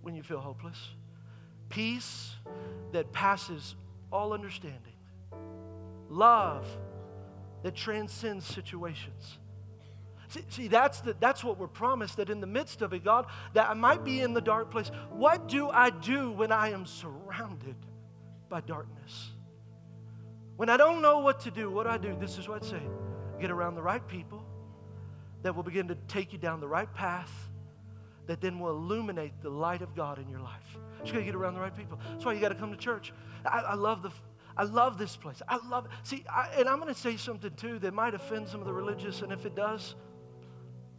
when 0.00 0.14
you 0.14 0.22
feel 0.22 0.40
hopeless, 0.40 0.78
peace 1.68 2.34
that 2.92 3.12
passes 3.12 3.76
all 4.10 4.32
understanding. 4.32 4.94
Love 6.08 6.66
that 7.62 7.74
transcends 7.74 8.44
situations. 8.44 9.38
See, 10.48 10.68
that's, 10.68 11.00
the, 11.00 11.14
that's 11.20 11.44
what 11.44 11.58
we're 11.58 11.66
promised 11.66 12.16
that 12.16 12.30
in 12.30 12.40
the 12.40 12.46
midst 12.46 12.82
of 12.82 12.92
it, 12.92 13.04
God, 13.04 13.26
that 13.54 13.68
I 13.68 13.74
might 13.74 14.04
be 14.04 14.20
in 14.20 14.32
the 14.32 14.40
dark 14.40 14.70
place. 14.70 14.90
What 15.10 15.48
do 15.48 15.68
I 15.68 15.90
do 15.90 16.30
when 16.30 16.52
I 16.52 16.70
am 16.70 16.86
surrounded 16.86 17.76
by 18.48 18.60
darkness? 18.62 19.30
When 20.56 20.68
I 20.68 20.76
don't 20.76 21.02
know 21.02 21.18
what 21.18 21.40
to 21.40 21.50
do, 21.50 21.70
what 21.70 21.84
do 21.84 21.90
I 21.90 21.98
do? 21.98 22.16
This 22.18 22.38
is 22.38 22.48
what 22.48 22.62
I'd 22.62 22.68
say 22.68 22.82
get 23.40 23.50
around 23.50 23.74
the 23.74 23.82
right 23.82 24.06
people 24.06 24.44
that 25.42 25.54
will 25.56 25.64
begin 25.64 25.88
to 25.88 25.96
take 26.06 26.32
you 26.32 26.38
down 26.38 26.60
the 26.60 26.68
right 26.68 26.92
path 26.94 27.32
that 28.26 28.40
then 28.40 28.60
will 28.60 28.70
illuminate 28.70 29.32
the 29.42 29.50
light 29.50 29.82
of 29.82 29.94
God 29.96 30.18
in 30.18 30.28
your 30.28 30.40
life. 30.40 30.78
You 31.04 31.12
got 31.12 31.18
to 31.18 31.24
get 31.24 31.34
around 31.34 31.54
the 31.54 31.60
right 31.60 31.76
people. 31.76 31.98
That's 32.12 32.24
why 32.24 32.34
you 32.34 32.40
got 32.40 32.50
to 32.50 32.54
come 32.54 32.70
to 32.70 32.76
church. 32.76 33.12
I, 33.44 33.58
I, 33.58 33.74
love 33.74 34.02
the. 34.02 34.10
I 34.56 34.62
love 34.62 34.98
this 34.98 35.16
place. 35.16 35.42
I 35.48 35.58
love 35.68 35.86
it. 35.86 35.90
See, 36.04 36.24
I, 36.30 36.50
and 36.58 36.68
I'm 36.68 36.78
going 36.78 36.94
to 36.94 37.00
say 37.00 37.16
something 37.16 37.52
too 37.54 37.80
that 37.80 37.92
might 37.92 38.14
offend 38.14 38.48
some 38.48 38.60
of 38.60 38.66
the 38.66 38.72
religious, 38.72 39.22
and 39.22 39.32
if 39.32 39.44
it 39.44 39.56
does, 39.56 39.96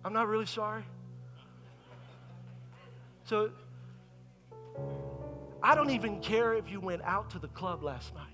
I'm 0.06 0.14
not 0.14 0.28
really 0.28 0.45
sorry. 0.45 0.84
So, 3.26 3.51
I 5.62 5.76
don't 5.76 5.91
even 5.91 6.20
care 6.20 6.54
if 6.54 6.70
you 6.70 6.80
went 6.80 7.01
out 7.04 7.30
to 7.32 7.39
the 7.39 7.47
club 7.49 7.84
last 7.84 8.14
night. 8.14 8.28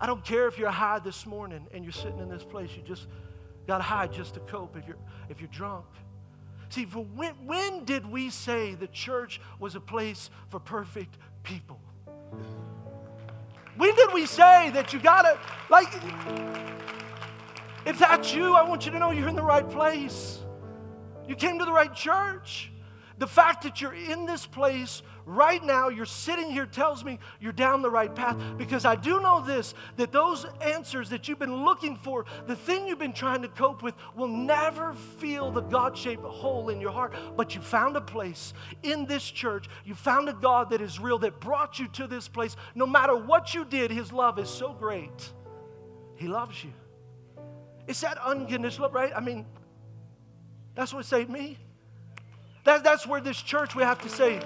I 0.00 0.06
don't 0.06 0.24
care 0.24 0.46
if 0.46 0.58
you're 0.58 0.70
high 0.70 0.98
this 0.98 1.26
morning 1.26 1.66
and 1.72 1.82
you're 1.82 1.92
sitting 1.92 2.18
in 2.18 2.28
this 2.28 2.44
place. 2.44 2.70
You 2.76 2.82
just 2.82 3.06
got 3.66 3.80
high 3.80 4.06
just 4.06 4.34
to 4.34 4.40
cope 4.40 4.76
if 4.76 4.86
you're, 4.86 4.98
if 5.28 5.40
you're 5.40 5.50
drunk. 5.50 5.86
See, 6.68 6.84
when, 6.84 7.32
when 7.46 7.84
did 7.84 8.06
we 8.06 8.28
say 8.28 8.74
the 8.74 8.88
church 8.88 9.40
was 9.58 9.74
a 9.74 9.80
place 9.80 10.30
for 10.50 10.60
perfect 10.60 11.16
people? 11.42 11.80
When 13.76 13.94
did 13.94 14.12
we 14.12 14.26
say 14.26 14.70
that 14.70 14.92
you 14.92 15.00
gotta, 15.00 15.38
like, 15.70 15.88
if 17.88 17.98
that's 17.98 18.34
you, 18.34 18.54
I 18.54 18.68
want 18.68 18.84
you 18.84 18.92
to 18.92 18.98
know 18.98 19.12
you're 19.12 19.28
in 19.28 19.34
the 19.34 19.42
right 19.42 19.68
place. 19.68 20.40
You 21.26 21.34
came 21.34 21.58
to 21.58 21.64
the 21.64 21.72
right 21.72 21.94
church. 21.94 22.70
The 23.16 23.26
fact 23.26 23.62
that 23.62 23.80
you're 23.80 23.94
in 23.94 24.26
this 24.26 24.46
place 24.46 25.02
right 25.24 25.64
now, 25.64 25.88
you're 25.88 26.04
sitting 26.04 26.50
here, 26.50 26.66
tells 26.66 27.02
me 27.02 27.18
you're 27.40 27.50
down 27.50 27.80
the 27.80 27.90
right 27.90 28.14
path 28.14 28.36
because 28.58 28.84
I 28.84 28.94
do 28.94 29.20
know 29.22 29.40
this 29.44 29.74
that 29.96 30.12
those 30.12 30.46
answers 30.60 31.08
that 31.10 31.28
you've 31.28 31.38
been 31.38 31.64
looking 31.64 31.96
for, 31.96 32.26
the 32.46 32.54
thing 32.54 32.86
you've 32.86 32.98
been 32.98 33.14
trying 33.14 33.40
to 33.40 33.48
cope 33.48 33.82
with, 33.82 33.94
will 34.14 34.28
never 34.28 34.92
feel 34.92 35.50
the 35.50 35.62
God 35.62 35.96
shaped 35.96 36.22
hole 36.22 36.68
in 36.68 36.82
your 36.82 36.92
heart. 36.92 37.14
But 37.38 37.54
you 37.54 37.62
found 37.62 37.96
a 37.96 38.02
place 38.02 38.52
in 38.82 39.06
this 39.06 39.24
church, 39.28 39.66
you 39.86 39.94
found 39.94 40.28
a 40.28 40.34
God 40.34 40.70
that 40.70 40.82
is 40.82 41.00
real, 41.00 41.18
that 41.20 41.40
brought 41.40 41.78
you 41.78 41.88
to 41.88 42.06
this 42.06 42.28
place. 42.28 42.54
No 42.74 42.86
matter 42.86 43.16
what 43.16 43.54
you 43.54 43.64
did, 43.64 43.90
His 43.90 44.12
love 44.12 44.38
is 44.38 44.50
so 44.50 44.74
great. 44.74 45.32
He 46.16 46.28
loves 46.28 46.62
you. 46.62 46.72
It's 47.88 48.02
that 48.02 48.18
unconditional 48.18 48.84
love, 48.84 48.94
right? 48.94 49.12
I 49.16 49.20
mean, 49.20 49.46
that's 50.74 50.92
what 50.92 51.06
saved 51.06 51.30
me. 51.30 51.56
That, 52.64 52.84
that's 52.84 53.06
where 53.06 53.20
this 53.20 53.40
church 53.40 53.74
we 53.74 53.82
have 53.82 54.00
to 54.02 54.10
say, 54.10 54.40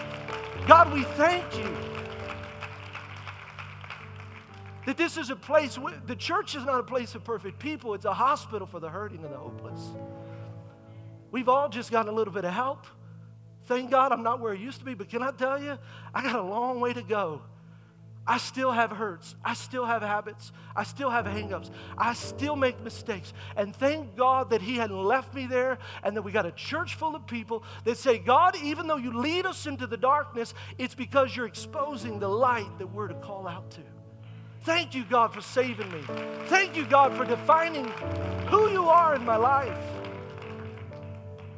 God, 0.69 0.93
we 0.95 1.03
thank 1.03 1.59
you. 1.59 1.77
That 4.87 4.97
this 4.97 5.17
is 5.17 5.31
a 5.31 5.37
place, 5.37 5.77
the 6.07 6.17
church 6.17 6.55
is 6.55 6.65
not 6.65 6.79
a 6.79 6.83
place 6.85 7.15
of 7.17 7.25
perfect 7.25 7.59
people, 7.59 7.95
it's 7.95 8.05
a 8.05 8.15
hospital 8.15 8.67
for 8.67 8.79
the 8.79 8.89
hurting 8.89 9.25
and 9.25 9.33
the 9.33 9.39
hopeless. 9.39 9.91
We've 11.33 11.49
all 11.49 11.69
just 11.69 11.91
gotten 11.91 12.13
a 12.13 12.15
little 12.17 12.33
bit 12.33 12.45
of 12.45 12.53
help. 12.53 12.87
Thank 13.65 13.91
God 13.91 14.13
I'm 14.13 14.23
not 14.23 14.41
where 14.41 14.53
I 14.53 14.57
used 14.57 14.79
to 14.81 14.85
be, 14.85 14.95
but 14.95 15.09
can 15.09 15.23
I 15.23 15.33
tell 15.33 15.61
you, 15.61 15.79
I 16.15 16.23
got 16.23 16.37
a 16.37 16.43
long 16.43 16.79
way 16.81 16.93
to 16.93 17.03
go 17.03 17.43
I 18.27 18.39
still 18.39 18.71
have 18.71 18.91
hurts. 18.91 19.35
I 19.45 19.55
still 19.55 19.85
have 19.85 20.03
habits. 20.03 20.53
I 20.77 20.85
still 20.85 21.11
have 21.11 21.27
hangups. 21.27 21.71
I 21.99 22.15
still 22.15 22.55
make 22.55 22.81
mistakes. 22.83 23.33
And 23.57 23.75
thank 23.75 24.17
God 24.17 24.51
that 24.51 24.63
He 24.63 24.77
hadn't 24.77 25.03
left 25.03 25.35
me 25.35 25.47
there 25.47 25.79
and 26.05 26.17
that 26.17 26.23
we 26.23 26.31
got 26.31 26.47
a 26.47 26.53
church 26.53 26.95
full 26.95 27.17
of 27.17 27.27
people 27.27 27.65
that 27.85 27.99
say, 27.99 28.19
God, 28.19 28.55
even 28.63 28.87
though 28.87 28.97
you 28.97 29.19
lead 29.19 29.45
us 29.45 29.67
into 29.67 29.89
the 29.89 29.97
darkness, 29.97 30.55
it's 30.79 30.95
because 30.95 31.37
you're 31.37 31.47
exposing 31.47 32.21
the 32.21 32.29
light 32.29 32.79
that 32.79 32.87
we're 32.87 33.09
to 33.09 33.15
call 33.15 33.49
out 33.49 33.71
to. 33.73 33.81
Thank 34.61 34.95
you, 34.95 35.05
God, 35.05 35.35
for 35.35 35.41
saving 35.41 35.91
me. 35.91 36.03
Thank 36.45 36.77
you, 36.77 36.87
God, 36.87 37.17
for 37.17 37.25
defining 37.25 37.89
who 38.47 38.71
you 38.71 38.85
are 38.85 39.17
in 39.17 39.25
my 39.25 39.37
life. 39.37 39.77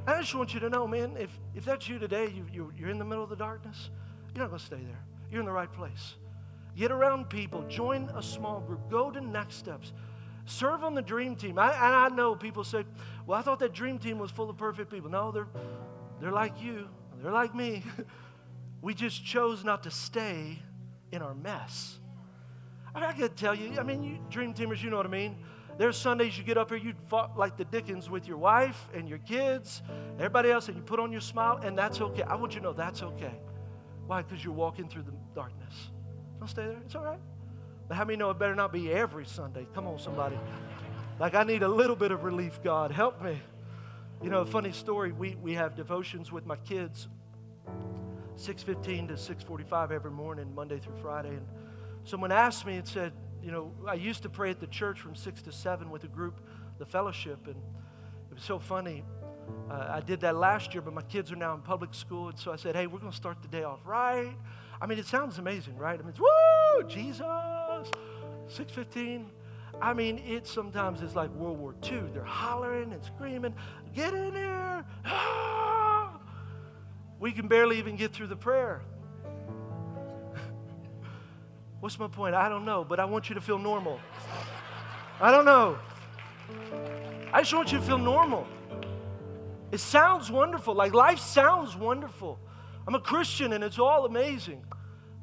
I 0.07 0.19
just 0.19 0.35
want 0.35 0.55
you 0.55 0.61
to 0.61 0.71
know, 0.71 0.87
man, 0.87 1.15
if, 1.19 1.31
if 1.55 1.67
that's 1.67 1.89
you 1.91 1.99
today, 1.99 2.33
you, 2.35 2.47
you, 2.51 2.73
you're 2.79 2.89
in 2.89 2.99
the 2.99 3.05
middle 3.05 3.23
of 3.23 3.29
the 3.29 3.37
darkness, 3.37 3.91
you're 4.35 4.43
not 4.43 4.49
going 4.49 4.61
to 4.61 4.65
stay 4.65 4.77
there. 4.77 5.05
You're 5.31 5.41
in 5.41 5.47
the 5.47 5.53
right 5.53 5.71
place. 5.71 6.15
Get 6.77 6.91
around 6.91 7.29
people, 7.29 7.63
join 7.69 8.11
a 8.17 8.23
small 8.23 8.61
group, 8.61 8.91
go 8.91 9.11
to 9.11 9.21
next 9.21 9.57
steps. 9.57 9.93
Serve 10.47 10.85
on 10.85 10.95
the 10.95 11.03
dream 11.03 11.37
team. 11.37 11.59
I, 11.59 11.73
I 11.73 12.09
know 12.11 12.35
people 12.35 12.65
say, 12.65 12.85
well, 13.27 13.39
I 13.39 13.43
thought 13.43 13.61
that 13.61 13.73
dream 13.73 13.99
team 13.99 14.19
was 14.19 14.31
full 14.31 14.51
of 14.51 14.59
perfect 14.59 14.91
people. 14.91 15.09
No, 15.09 15.31
they're, 15.31 15.47
they're 16.21 16.33
like 16.33 16.61
you, 16.61 16.89
they're 17.23 17.33
like 17.33 17.55
me. 17.55 17.83
we 18.83 18.93
just 18.93 19.25
chose 19.25 19.65
not 19.65 19.85
to 19.85 19.91
stay 19.91 20.59
in 21.13 21.23
our 21.23 21.35
mess. 21.35 21.99
I, 22.95 23.01
mean, 23.01 23.09
I 23.09 23.13
gotta 23.13 23.29
tell 23.31 23.55
you, 23.55 23.79
I 23.79 23.83
mean, 23.83 24.03
you 24.03 24.19
dream 24.29 24.53
teamers, 24.53 24.83
you 24.83 24.91
know 24.91 24.97
what 24.97 25.07
I 25.07 25.11
mean. 25.11 25.37
There's 25.79 25.97
Sundays 25.97 26.39
you 26.39 26.45
get 26.45 26.57
up 26.57 26.69
here, 26.69 26.79
you 26.79 26.95
fought 27.09 27.37
like 27.37 27.57
the 27.57 27.65
Dickens 27.65 28.09
with 28.09 28.29
your 28.29 28.37
wife 28.37 28.89
and 28.95 29.09
your 29.09 29.19
kids, 29.19 29.83
everybody 30.19 30.51
else, 30.51 30.69
and 30.69 30.77
you 30.77 30.83
put 30.83 31.01
on 31.01 31.11
your 31.11 31.21
smile, 31.21 31.59
and 31.63 31.77
that's 31.77 32.01
okay. 32.01 32.23
I 32.23 32.37
want 32.37 32.55
you 32.55 32.61
to 32.61 32.67
know 32.67 32.73
that's 32.73 33.03
okay. 33.03 33.35
Why? 34.07 34.23
Because 34.23 34.45
you're 34.45 34.53
walking 34.53 34.89
through 34.89 35.03
the 35.03 35.15
darkness. 35.35 35.91
Don't 36.45 36.51
stay 36.51 36.67
there. 36.67 36.77
It's 36.85 36.95
all 36.95 37.03
right. 37.03 37.21
But 37.89 37.97
how 37.97 38.05
many 38.05 38.19
know 38.19 38.29
it 38.29 38.39
better 38.39 38.55
not 38.55 38.71
be 38.71 38.93
every 38.93 39.25
Sunday? 39.25 39.67
Come 39.75 39.87
on, 39.87 39.99
somebody. 39.99 40.39
Like, 41.19 41.35
I 41.35 41.43
need 41.43 41.63
a 41.63 41.69
little 41.69 41.97
bit 41.97 42.11
of 42.11 42.23
relief, 42.23 42.61
God. 42.63 42.91
Help 42.91 43.23
me. 43.23 43.41
You 44.23 44.29
know, 44.29 44.43
a 44.43 44.45
funny 44.45 44.73
story. 44.73 45.11
We, 45.11 45.37
we 45.37 45.55
have 45.55 45.75
devotions 45.75 46.31
with 46.31 46.45
my 46.45 46.57
kids, 46.57 47.09
6.15 48.37 49.09
to 49.09 49.15
6.45 49.15 49.91
every 49.91 50.11
morning, 50.11 50.55
Monday 50.55 50.79
through 50.79 50.97
Friday. 51.01 51.31
And 51.31 51.47
someone 52.05 52.31
asked 52.31 52.67
me 52.67 52.77
and 52.77 52.87
said, 52.87 53.15
you 53.43 53.51
know, 53.51 53.73
I 53.89 53.95
used 53.95 54.23
to 54.25 54.29
pray 54.29 54.51
at 54.51 54.61
the 54.61 54.67
church 54.67 55.01
from 55.01 55.15
6 55.15 55.41
to 55.41 55.51
7 55.51 55.89
with 55.89 56.05
a 56.05 56.09
group, 56.09 56.43
the 56.77 56.85
fellowship. 56.85 57.47
And 57.47 57.57
it 57.57 58.35
was 58.35 58.45
so 58.45 58.59
funny. 58.59 59.03
Uh, 59.71 59.87
I 59.89 60.01
did 60.01 60.21
that 60.21 60.37
last 60.37 60.75
year, 60.75 60.83
but 60.83 60.93
my 60.93 61.05
kids 61.05 61.33
are 61.33 61.37
now 61.37 61.55
in 61.55 61.63
public 61.63 61.95
school. 61.95 62.29
And 62.29 62.39
so 62.39 62.53
I 62.53 62.57
said, 62.57 62.77
hey, 62.77 62.87
we're 62.87 62.99
going 62.99 63.13
to 63.13 63.17
start 63.17 63.41
the 63.41 63.49
day 63.49 63.63
off 63.63 63.81
right 63.87 64.37
I 64.81 64.87
mean, 64.87 64.99
it 64.99 65.07
sounds 65.07 65.39
amazing, 65.39 65.77
right? 65.77 65.99
I 65.99 66.03
mean, 66.03 66.11
it's, 66.11 66.21
woo, 66.21 66.89
Jesus, 66.89 67.21
615. 68.49 69.31
I 69.81 69.93
mean, 69.93 70.19
it 70.19 70.47
sometimes 70.47 71.03
is 71.03 71.17
like 71.17 71.31
World 71.31 71.59
War 71.59 71.75
II. 71.85 72.03
They're 72.13 72.23
hollering 72.23 72.93
and 72.93 73.05
screaming, 73.05 73.55
get 73.95 74.15
in 74.15 74.35
here. 74.35 74.85
We 77.21 77.33
can 77.33 77.49
barely 77.49 77.79
even 77.79 77.97
get 77.97 78.13
through 78.13 78.27
the 78.27 78.37
prayer. 78.37 78.83
What's 81.81 81.99
my 81.99 82.09
point? 82.09 82.35
I 82.35 82.51
don't 82.51 82.67
know, 82.67 82.85
but 82.85 83.01
I 83.01 83.07
want 83.07 83.31
you 83.31 83.35
to 83.37 83.41
feel 83.41 83.59
normal. 83.59 83.99
I 85.21 85.31
don't 85.31 85.45
know. 85.47 85.79
I 87.33 87.41
just 87.41 87.55
want 87.55 87.73
you 87.73 87.79
to 87.79 87.85
feel 87.85 87.99
normal. 87.99 88.47
It 89.73 89.79
sounds 89.79 90.31
wonderful. 90.31 90.75
Like 90.75 90.93
life 90.93 91.19
sounds 91.19 91.77
wonderful. 91.77 92.39
I'm 92.87 92.95
a 92.95 93.01
Christian 93.01 93.53
and 93.53 93.65
it's 93.65 93.79
all 93.79 94.05
amazing. 94.05 94.65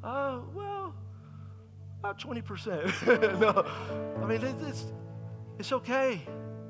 Uh, 0.04 0.40
well, 0.54 0.96
about 2.00 2.20
20%. 2.20 3.40
no, 3.40 4.22
I 4.22 4.26
mean, 4.26 4.42
it's, 4.68 4.86
it's 5.60 5.72
okay. 5.72 6.22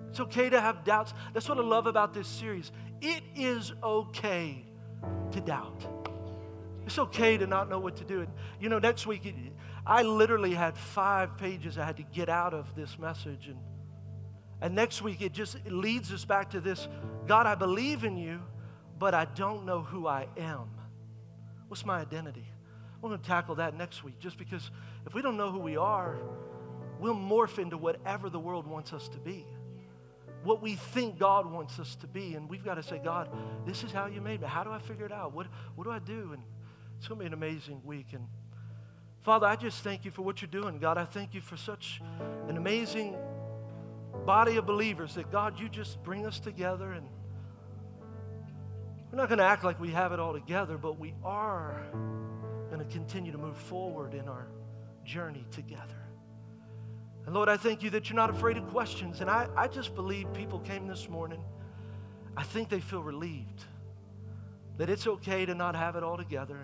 It's 0.09 0.19
okay 0.19 0.49
to 0.49 0.59
have 0.59 0.83
doubts. 0.83 1.13
That's 1.33 1.47
what 1.47 1.57
I 1.57 1.61
love 1.61 1.87
about 1.87 2.13
this 2.13 2.27
series. 2.27 2.71
It 2.99 3.23
is 3.35 3.71
okay 3.81 4.65
to 5.31 5.39
doubt. 5.39 5.85
It's 6.85 6.99
okay 6.99 7.37
to 7.37 7.47
not 7.47 7.69
know 7.69 7.79
what 7.79 7.95
to 7.97 8.03
do. 8.03 8.21
And, 8.21 8.29
you 8.59 8.67
know, 8.67 8.79
next 8.79 9.07
week, 9.07 9.33
I 9.85 10.01
literally 10.01 10.53
had 10.53 10.77
five 10.77 11.37
pages 11.37 11.77
I 11.77 11.85
had 11.85 11.97
to 11.97 12.03
get 12.03 12.27
out 12.27 12.53
of 12.53 12.75
this 12.75 12.99
message. 12.99 13.47
And, 13.47 13.57
and 14.59 14.75
next 14.75 15.01
week, 15.01 15.21
it 15.21 15.31
just 15.31 15.55
it 15.55 15.71
leads 15.71 16.11
us 16.11 16.25
back 16.25 16.49
to 16.51 16.59
this 16.59 16.89
God, 17.25 17.45
I 17.45 17.55
believe 17.55 18.03
in 18.03 18.17
you, 18.17 18.41
but 18.99 19.13
I 19.13 19.25
don't 19.25 19.65
know 19.65 19.81
who 19.81 20.07
I 20.07 20.27
am. 20.37 20.69
What's 21.71 21.85
my 21.85 22.01
identity? 22.01 22.43
We're 23.01 23.11
going 23.11 23.21
to 23.21 23.25
tackle 23.25 23.55
that 23.55 23.77
next 23.77 24.03
week 24.03 24.19
just 24.19 24.37
because 24.37 24.69
if 25.05 25.13
we 25.13 25.21
don't 25.21 25.37
know 25.37 25.53
who 25.53 25.59
we 25.59 25.77
are, 25.77 26.17
we'll 26.99 27.15
morph 27.15 27.59
into 27.59 27.77
whatever 27.77 28.29
the 28.29 28.41
world 28.41 28.67
wants 28.67 28.91
us 28.91 29.07
to 29.07 29.17
be. 29.17 29.45
What 30.43 30.61
we 30.61 30.75
think 30.75 31.17
God 31.17 31.49
wants 31.49 31.79
us 31.79 31.95
to 32.01 32.07
be. 32.07 32.35
And 32.35 32.49
we've 32.49 32.65
got 32.65 32.73
to 32.73 32.83
say, 32.83 32.99
God, 33.01 33.29
this 33.65 33.85
is 33.85 33.91
how 33.93 34.07
you 34.07 34.19
made 34.19 34.41
me. 34.41 34.47
How 34.47 34.65
do 34.65 34.69
I 34.69 34.79
figure 34.79 35.05
it 35.05 35.13
out? 35.13 35.33
What, 35.33 35.47
what 35.75 35.85
do 35.85 35.91
I 35.91 35.99
do? 35.99 36.31
And 36.33 36.43
it's 36.97 37.07
going 37.07 37.19
to 37.19 37.23
be 37.23 37.27
an 37.27 37.33
amazing 37.33 37.81
week. 37.85 38.07
And 38.11 38.27
Father, 39.21 39.47
I 39.47 39.55
just 39.55 39.81
thank 39.81 40.03
you 40.03 40.11
for 40.11 40.23
what 40.23 40.41
you're 40.41 40.51
doing. 40.51 40.77
God, 40.77 40.97
I 40.97 41.05
thank 41.05 41.33
you 41.33 41.39
for 41.39 41.55
such 41.55 42.01
an 42.49 42.57
amazing 42.57 43.15
body 44.25 44.57
of 44.57 44.65
believers 44.65 45.15
that, 45.15 45.31
God, 45.31 45.57
you 45.57 45.69
just 45.69 46.03
bring 46.03 46.25
us 46.25 46.37
together 46.37 46.91
and 46.91 47.07
we're 49.11 49.17
not 49.17 49.27
going 49.27 49.39
to 49.39 49.45
act 49.45 49.63
like 49.63 49.79
we 49.79 49.89
have 49.89 50.13
it 50.13 50.19
all 50.19 50.31
together, 50.31 50.77
but 50.77 50.97
we 50.97 51.13
are 51.23 51.83
going 52.69 52.79
to 52.79 52.85
continue 52.85 53.33
to 53.33 53.37
move 53.37 53.57
forward 53.57 54.13
in 54.13 54.29
our 54.29 54.47
journey 55.03 55.45
together. 55.51 55.97
And 57.25 57.35
Lord, 57.35 57.49
I 57.49 57.57
thank 57.57 57.83
you 57.83 57.89
that 57.89 58.09
you're 58.09 58.15
not 58.15 58.29
afraid 58.29 58.55
of 58.55 58.67
questions. 58.69 59.19
And 59.19 59.29
I, 59.29 59.49
I 59.55 59.67
just 59.67 59.95
believe 59.95 60.31
people 60.33 60.59
came 60.59 60.87
this 60.87 61.09
morning. 61.09 61.43
I 62.37 62.43
think 62.43 62.69
they 62.69 62.79
feel 62.79 63.03
relieved 63.03 63.65
that 64.77 64.89
it's 64.89 65.05
okay 65.05 65.45
to 65.45 65.53
not 65.53 65.75
have 65.75 65.97
it 65.97 66.03
all 66.03 66.17
together. 66.17 66.57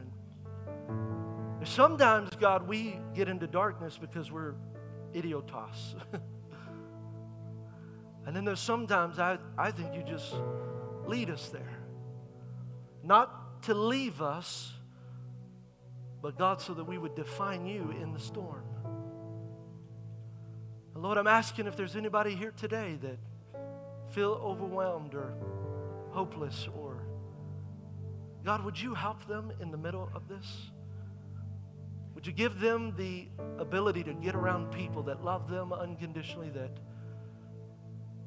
And 0.89 1.67
sometimes, 1.67 2.29
God, 2.39 2.67
we 2.67 2.97
get 3.13 3.27
into 3.27 3.45
darkness 3.45 3.97
because 3.97 4.31
we're 4.31 4.55
idiotos. 5.13 5.95
and 8.25 8.35
then 8.35 8.45
there's 8.45 8.61
sometimes 8.61 9.19
I, 9.19 9.37
I 9.57 9.71
think 9.71 9.93
you 9.93 10.03
just 10.03 10.33
lead 11.05 11.29
us 11.29 11.49
there. 11.49 11.76
Not 13.07 13.63
to 13.63 13.73
leave 13.73 14.21
us, 14.21 14.73
but 16.21 16.37
God, 16.37 16.59
so 16.59 16.73
that 16.73 16.83
we 16.83 16.97
would 16.97 17.15
define 17.15 17.65
you 17.65 17.95
in 18.01 18.11
the 18.11 18.19
storm. 18.19 18.63
And 20.93 21.01
Lord, 21.01 21.17
I'm 21.17 21.27
asking 21.27 21.67
if 21.67 21.77
there's 21.77 21.95
anybody 21.95 22.35
here 22.35 22.51
today 22.51 22.97
that 23.01 23.17
feel 24.09 24.41
overwhelmed 24.43 25.15
or 25.15 25.33
hopeless 26.11 26.67
or 26.77 27.07
God, 28.43 28.65
would 28.65 28.79
you 28.79 28.93
help 28.93 29.25
them 29.25 29.53
in 29.61 29.71
the 29.71 29.77
middle 29.77 30.09
of 30.13 30.27
this? 30.27 30.71
Would 32.13 32.27
you 32.27 32.33
give 32.33 32.59
them 32.59 32.93
the 32.97 33.27
ability 33.57 34.03
to 34.03 34.13
get 34.13 34.35
around 34.35 34.71
people 34.71 35.03
that 35.03 35.23
love 35.23 35.49
them 35.49 35.71
unconditionally, 35.71 36.49
that 36.49 36.71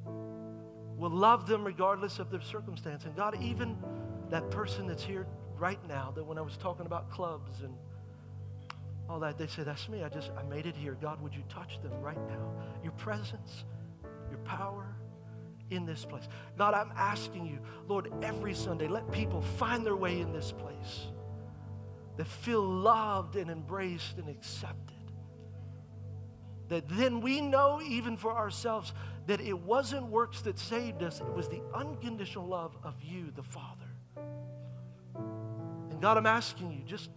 will 0.06 1.10
love 1.10 1.46
them 1.46 1.64
regardless 1.64 2.18
of 2.18 2.30
their 2.30 2.40
circumstance? 2.40 3.04
And 3.04 3.14
God, 3.14 3.42
even 3.42 3.76
that 4.30 4.50
person 4.50 4.86
that's 4.86 5.02
here 5.02 5.26
right 5.58 5.78
now, 5.88 6.12
that 6.14 6.24
when 6.24 6.38
I 6.38 6.40
was 6.40 6.56
talking 6.56 6.86
about 6.86 7.10
clubs 7.10 7.60
and 7.62 7.74
all 9.08 9.20
that, 9.20 9.38
they 9.38 9.46
say, 9.46 9.62
That's 9.62 9.88
me. 9.88 10.02
I 10.02 10.08
just, 10.08 10.30
I 10.38 10.42
made 10.44 10.66
it 10.66 10.76
here. 10.76 10.96
God, 11.00 11.20
would 11.20 11.34
you 11.34 11.42
touch 11.48 11.80
them 11.82 11.92
right 12.00 12.20
now? 12.28 12.52
Your 12.82 12.92
presence, 12.92 13.64
your 14.30 14.38
power 14.40 14.94
in 15.70 15.86
this 15.86 16.04
place. 16.04 16.28
God, 16.56 16.74
I'm 16.74 16.92
asking 16.96 17.46
you, 17.46 17.58
Lord, 17.88 18.12
every 18.22 18.54
Sunday, 18.54 18.88
let 18.88 19.10
people 19.12 19.40
find 19.40 19.84
their 19.84 19.96
way 19.96 20.20
in 20.20 20.32
this 20.32 20.52
place 20.52 21.06
that 22.16 22.26
feel 22.26 22.62
loved 22.62 23.36
and 23.36 23.50
embraced 23.50 24.18
and 24.18 24.28
accepted. 24.28 24.96
That 26.68 26.88
then 26.88 27.20
we 27.20 27.40
know, 27.40 27.80
even 27.82 28.16
for 28.16 28.32
ourselves, 28.32 28.92
that 29.26 29.40
it 29.40 29.58
wasn't 29.58 30.06
works 30.06 30.40
that 30.42 30.58
saved 30.58 31.02
us, 31.02 31.20
it 31.20 31.32
was 31.32 31.48
the 31.48 31.62
unconditional 31.74 32.46
love 32.46 32.76
of 32.84 32.94
you, 33.02 33.32
the 33.34 33.42
Father. 33.42 33.89
God, 36.00 36.16
I'm 36.16 36.26
asking 36.26 36.72
you, 36.72 36.82
just 36.86 37.10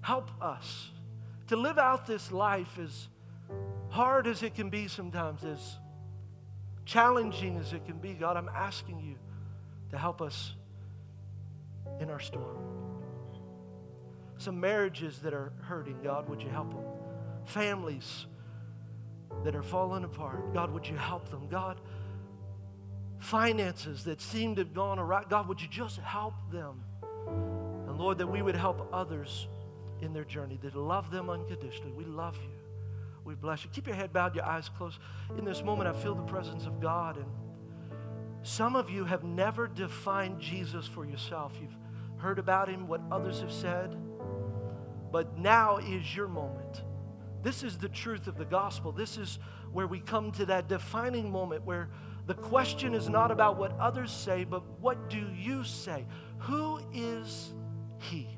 help 0.00 0.30
us 0.40 0.90
to 1.46 1.56
live 1.56 1.78
out 1.78 2.06
this 2.06 2.32
life 2.32 2.78
as 2.78 3.08
hard 3.88 4.26
as 4.26 4.42
it 4.42 4.54
can 4.54 4.70
be 4.70 4.88
sometimes, 4.88 5.44
as 5.44 5.78
challenging 6.84 7.56
as 7.56 7.72
it 7.72 7.86
can 7.86 7.98
be. 7.98 8.14
God, 8.14 8.36
I'm 8.36 8.48
asking 8.48 9.00
you 9.00 9.16
to 9.90 9.98
help 9.98 10.20
us 10.20 10.54
in 12.00 12.10
our 12.10 12.20
storm. 12.20 12.58
Some 14.38 14.58
marriages 14.58 15.20
that 15.20 15.32
are 15.32 15.52
hurting, 15.62 16.02
God, 16.02 16.28
would 16.28 16.42
you 16.42 16.48
help 16.48 16.72
them? 16.72 16.84
Families 17.46 18.26
that 19.44 19.54
are 19.54 19.62
falling 19.62 20.04
apart, 20.04 20.52
God, 20.52 20.72
would 20.72 20.86
you 20.86 20.96
help 20.96 21.30
them? 21.30 21.48
God, 21.48 21.80
finances 23.18 24.04
that 24.04 24.20
seem 24.20 24.56
to 24.56 24.62
have 24.62 24.74
gone 24.74 24.98
awry, 24.98 25.24
God, 25.28 25.48
would 25.48 25.62
you 25.62 25.68
just 25.68 25.98
help 25.98 26.34
them? 26.50 26.82
And 27.94 28.00
Lord, 28.00 28.18
that 28.18 28.26
we 28.26 28.42
would 28.42 28.56
help 28.56 28.88
others 28.92 29.46
in 30.00 30.12
their 30.12 30.24
journey, 30.24 30.58
that 30.64 30.74
love 30.74 31.12
them 31.12 31.30
unconditionally. 31.30 31.92
We 31.92 32.04
love 32.04 32.36
you. 32.42 32.50
We 33.22 33.36
bless 33.36 33.62
you. 33.62 33.70
Keep 33.72 33.86
your 33.86 33.94
head 33.94 34.12
bowed, 34.12 34.34
your 34.34 34.44
eyes 34.44 34.68
closed. 34.68 34.98
In 35.38 35.44
this 35.44 35.62
moment, 35.62 35.88
I 35.88 35.92
feel 35.92 36.16
the 36.16 36.24
presence 36.24 36.66
of 36.66 36.80
God. 36.80 37.18
And 37.18 37.26
some 38.42 38.74
of 38.74 38.90
you 38.90 39.04
have 39.04 39.22
never 39.22 39.68
defined 39.68 40.40
Jesus 40.40 40.88
for 40.88 41.04
yourself. 41.04 41.52
You've 41.62 41.76
heard 42.16 42.40
about 42.40 42.68
him, 42.68 42.88
what 42.88 43.00
others 43.12 43.42
have 43.42 43.52
said. 43.52 43.96
But 45.12 45.38
now 45.38 45.76
is 45.76 46.16
your 46.16 46.26
moment. 46.26 46.82
This 47.44 47.62
is 47.62 47.78
the 47.78 47.90
truth 47.90 48.26
of 48.26 48.36
the 48.36 48.44
gospel. 48.44 48.90
This 48.90 49.16
is 49.16 49.38
where 49.72 49.86
we 49.86 50.00
come 50.00 50.32
to 50.32 50.46
that 50.46 50.66
defining 50.66 51.30
moment 51.30 51.64
where 51.64 51.90
the 52.26 52.34
question 52.34 52.92
is 52.92 53.08
not 53.08 53.30
about 53.30 53.56
what 53.56 53.70
others 53.78 54.10
say, 54.10 54.42
but 54.42 54.64
what 54.80 55.08
do 55.08 55.24
you 55.32 55.62
say? 55.62 56.06
Who 56.38 56.80
is 56.92 57.54
he? 58.04 58.28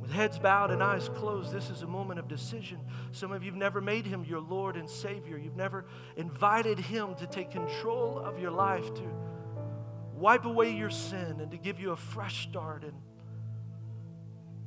With 0.00 0.10
heads 0.10 0.38
bowed 0.38 0.70
and 0.70 0.82
eyes 0.82 1.08
closed, 1.10 1.52
this 1.52 1.68
is 1.70 1.82
a 1.82 1.86
moment 1.86 2.18
of 2.18 2.26
decision. 2.26 2.78
Some 3.12 3.32
of 3.32 3.42
you 3.42 3.50
have 3.50 3.58
never 3.58 3.80
made 3.80 4.06
him 4.06 4.24
your 4.24 4.40
Lord 4.40 4.76
and 4.76 4.88
Savior. 4.88 5.36
You've 5.36 5.56
never 5.56 5.84
invited 6.16 6.78
him 6.78 7.14
to 7.16 7.26
take 7.26 7.50
control 7.50 8.18
of 8.18 8.38
your 8.38 8.50
life, 8.50 8.94
to 8.94 9.02
wipe 10.14 10.46
away 10.46 10.74
your 10.74 10.90
sin, 10.90 11.36
and 11.40 11.50
to 11.50 11.58
give 11.58 11.78
you 11.78 11.90
a 11.90 11.96
fresh 11.96 12.48
start. 12.48 12.82
And 12.82 12.94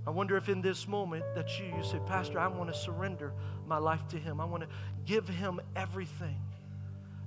I 0.06 0.12
wonder 0.12 0.38
if 0.38 0.50
in 0.50 0.62
this 0.62 0.88
moment 0.88 1.24
that 1.34 1.60
you, 1.60 1.66
you 1.76 1.84
say, 1.84 2.00
Pastor, 2.06 2.40
I 2.40 2.48
want 2.48 2.72
to 2.72 2.78
surrender 2.78 3.34
my 3.66 3.78
life 3.78 4.08
to 4.10 4.18
him. 4.18 4.40
I 4.40 4.46
want 4.46 4.64
to 4.64 4.70
give 5.06 5.28
him 5.28 5.60
everything 5.76 6.40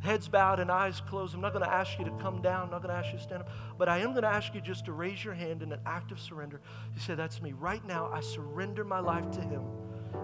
heads 0.07 0.29
bowed 0.29 0.61
and 0.61 0.71
eyes 0.71 1.03
closed. 1.09 1.35
I'm 1.35 1.41
not 1.41 1.53
going 1.53 1.65
to 1.65 1.73
ask 1.73 1.99
you 1.99 2.05
to 2.05 2.11
come 2.13 2.41
down. 2.41 2.65
I'm 2.65 2.71
not 2.71 2.83
going 2.83 2.95
to 2.95 2.99
ask 2.99 3.13
you 3.13 3.19
to 3.19 3.25
stand 3.25 3.43
up. 3.43 3.51
But 3.77 3.89
I 3.89 3.99
am 3.99 4.13
going 4.13 4.23
to 4.23 4.29
ask 4.29 4.55
you 4.55 4.61
just 4.61 4.85
to 4.87 4.93
raise 4.93 5.23
your 5.23 5.35
hand 5.35 5.63
in 5.63 5.73
an 5.73 5.81
act 5.85 6.13
of 6.13 6.21
surrender. 6.21 6.61
You 6.95 7.01
say, 7.01 7.15
That's 7.15 7.43
me. 7.43 7.53
Right 7.53 7.85
now, 7.85 8.09
I 8.13 8.21
surrender 8.21 8.85
my 8.85 9.01
life 9.01 9.31
to 9.33 9.41
Him 9.41 9.63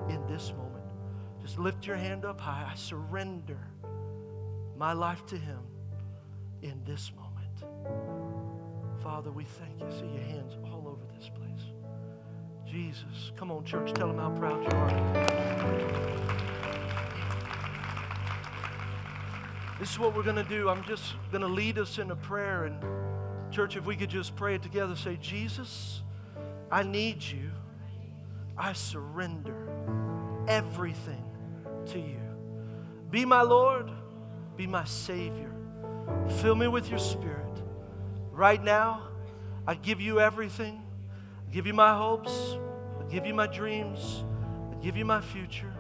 in 0.08 0.24
this 0.26 0.52
moment. 0.56 0.84
Just 1.42 1.58
lift 1.58 1.86
your 1.86 1.96
hand 1.96 2.24
up 2.24 2.40
high. 2.40 2.66
I 2.70 2.76
surrender 2.76 3.58
my 4.78 4.92
life 4.92 5.26
to 5.26 5.36
Him 5.36 5.58
in 6.62 6.80
this 6.84 7.10
moment. 7.16 7.32
Father, 9.02 9.32
we 9.32 9.44
thank 9.44 9.80
you. 9.80 9.90
See 9.90 10.06
your 10.06 10.22
hands 10.22 10.56
all 10.64 10.86
over 10.86 11.04
this 11.18 11.28
place. 11.28 11.72
Jesus. 12.64 13.32
Come 13.36 13.50
on, 13.50 13.64
church. 13.64 13.92
Tell 13.94 14.08
them 14.08 14.18
how 14.18 14.30
proud 14.30 14.62
you 14.62 14.78
are. 14.78 16.31
This 19.82 19.90
is 19.90 19.98
what 19.98 20.14
we're 20.14 20.22
going 20.22 20.36
to 20.36 20.44
do. 20.44 20.68
I'm 20.68 20.84
just 20.84 21.02
going 21.32 21.42
to 21.42 21.48
lead 21.48 21.76
us 21.76 21.98
in 21.98 22.12
a 22.12 22.14
prayer. 22.14 22.66
And, 22.66 23.52
church, 23.52 23.74
if 23.74 23.84
we 23.84 23.96
could 23.96 24.10
just 24.10 24.36
pray 24.36 24.54
it 24.54 24.62
together, 24.62 24.94
say, 24.94 25.18
Jesus, 25.20 26.02
I 26.70 26.84
need 26.84 27.20
you. 27.20 27.50
I 28.56 28.74
surrender 28.74 29.68
everything 30.46 31.24
to 31.86 31.98
you. 31.98 32.20
Be 33.10 33.24
my 33.24 33.42
Lord, 33.42 33.90
be 34.56 34.68
my 34.68 34.84
Savior. 34.84 35.52
Fill 36.40 36.54
me 36.54 36.68
with 36.68 36.88
your 36.88 37.00
Spirit. 37.00 37.60
Right 38.30 38.62
now, 38.62 39.08
I 39.66 39.74
give 39.74 40.00
you 40.00 40.20
everything. 40.20 40.80
I 41.48 41.52
give 41.52 41.66
you 41.66 41.74
my 41.74 41.92
hopes. 41.92 42.56
I 43.00 43.10
give 43.10 43.26
you 43.26 43.34
my 43.34 43.48
dreams. 43.48 44.22
I 44.70 44.76
give 44.76 44.96
you 44.96 45.04
my 45.04 45.20
future. 45.20 45.74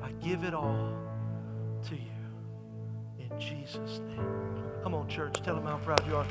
I 0.00 0.12
give 0.24 0.44
it 0.44 0.54
all 0.54 0.96
to 1.88 1.96
you. 1.96 2.13
Jesus' 3.38 4.00
name. 4.08 4.20
Come 4.82 4.94
on, 4.94 5.08
church. 5.08 5.40
Tell 5.42 5.54
them 5.54 5.64
how 5.64 5.78
proud 5.78 6.06
you 6.06 6.16
are. 6.16 6.26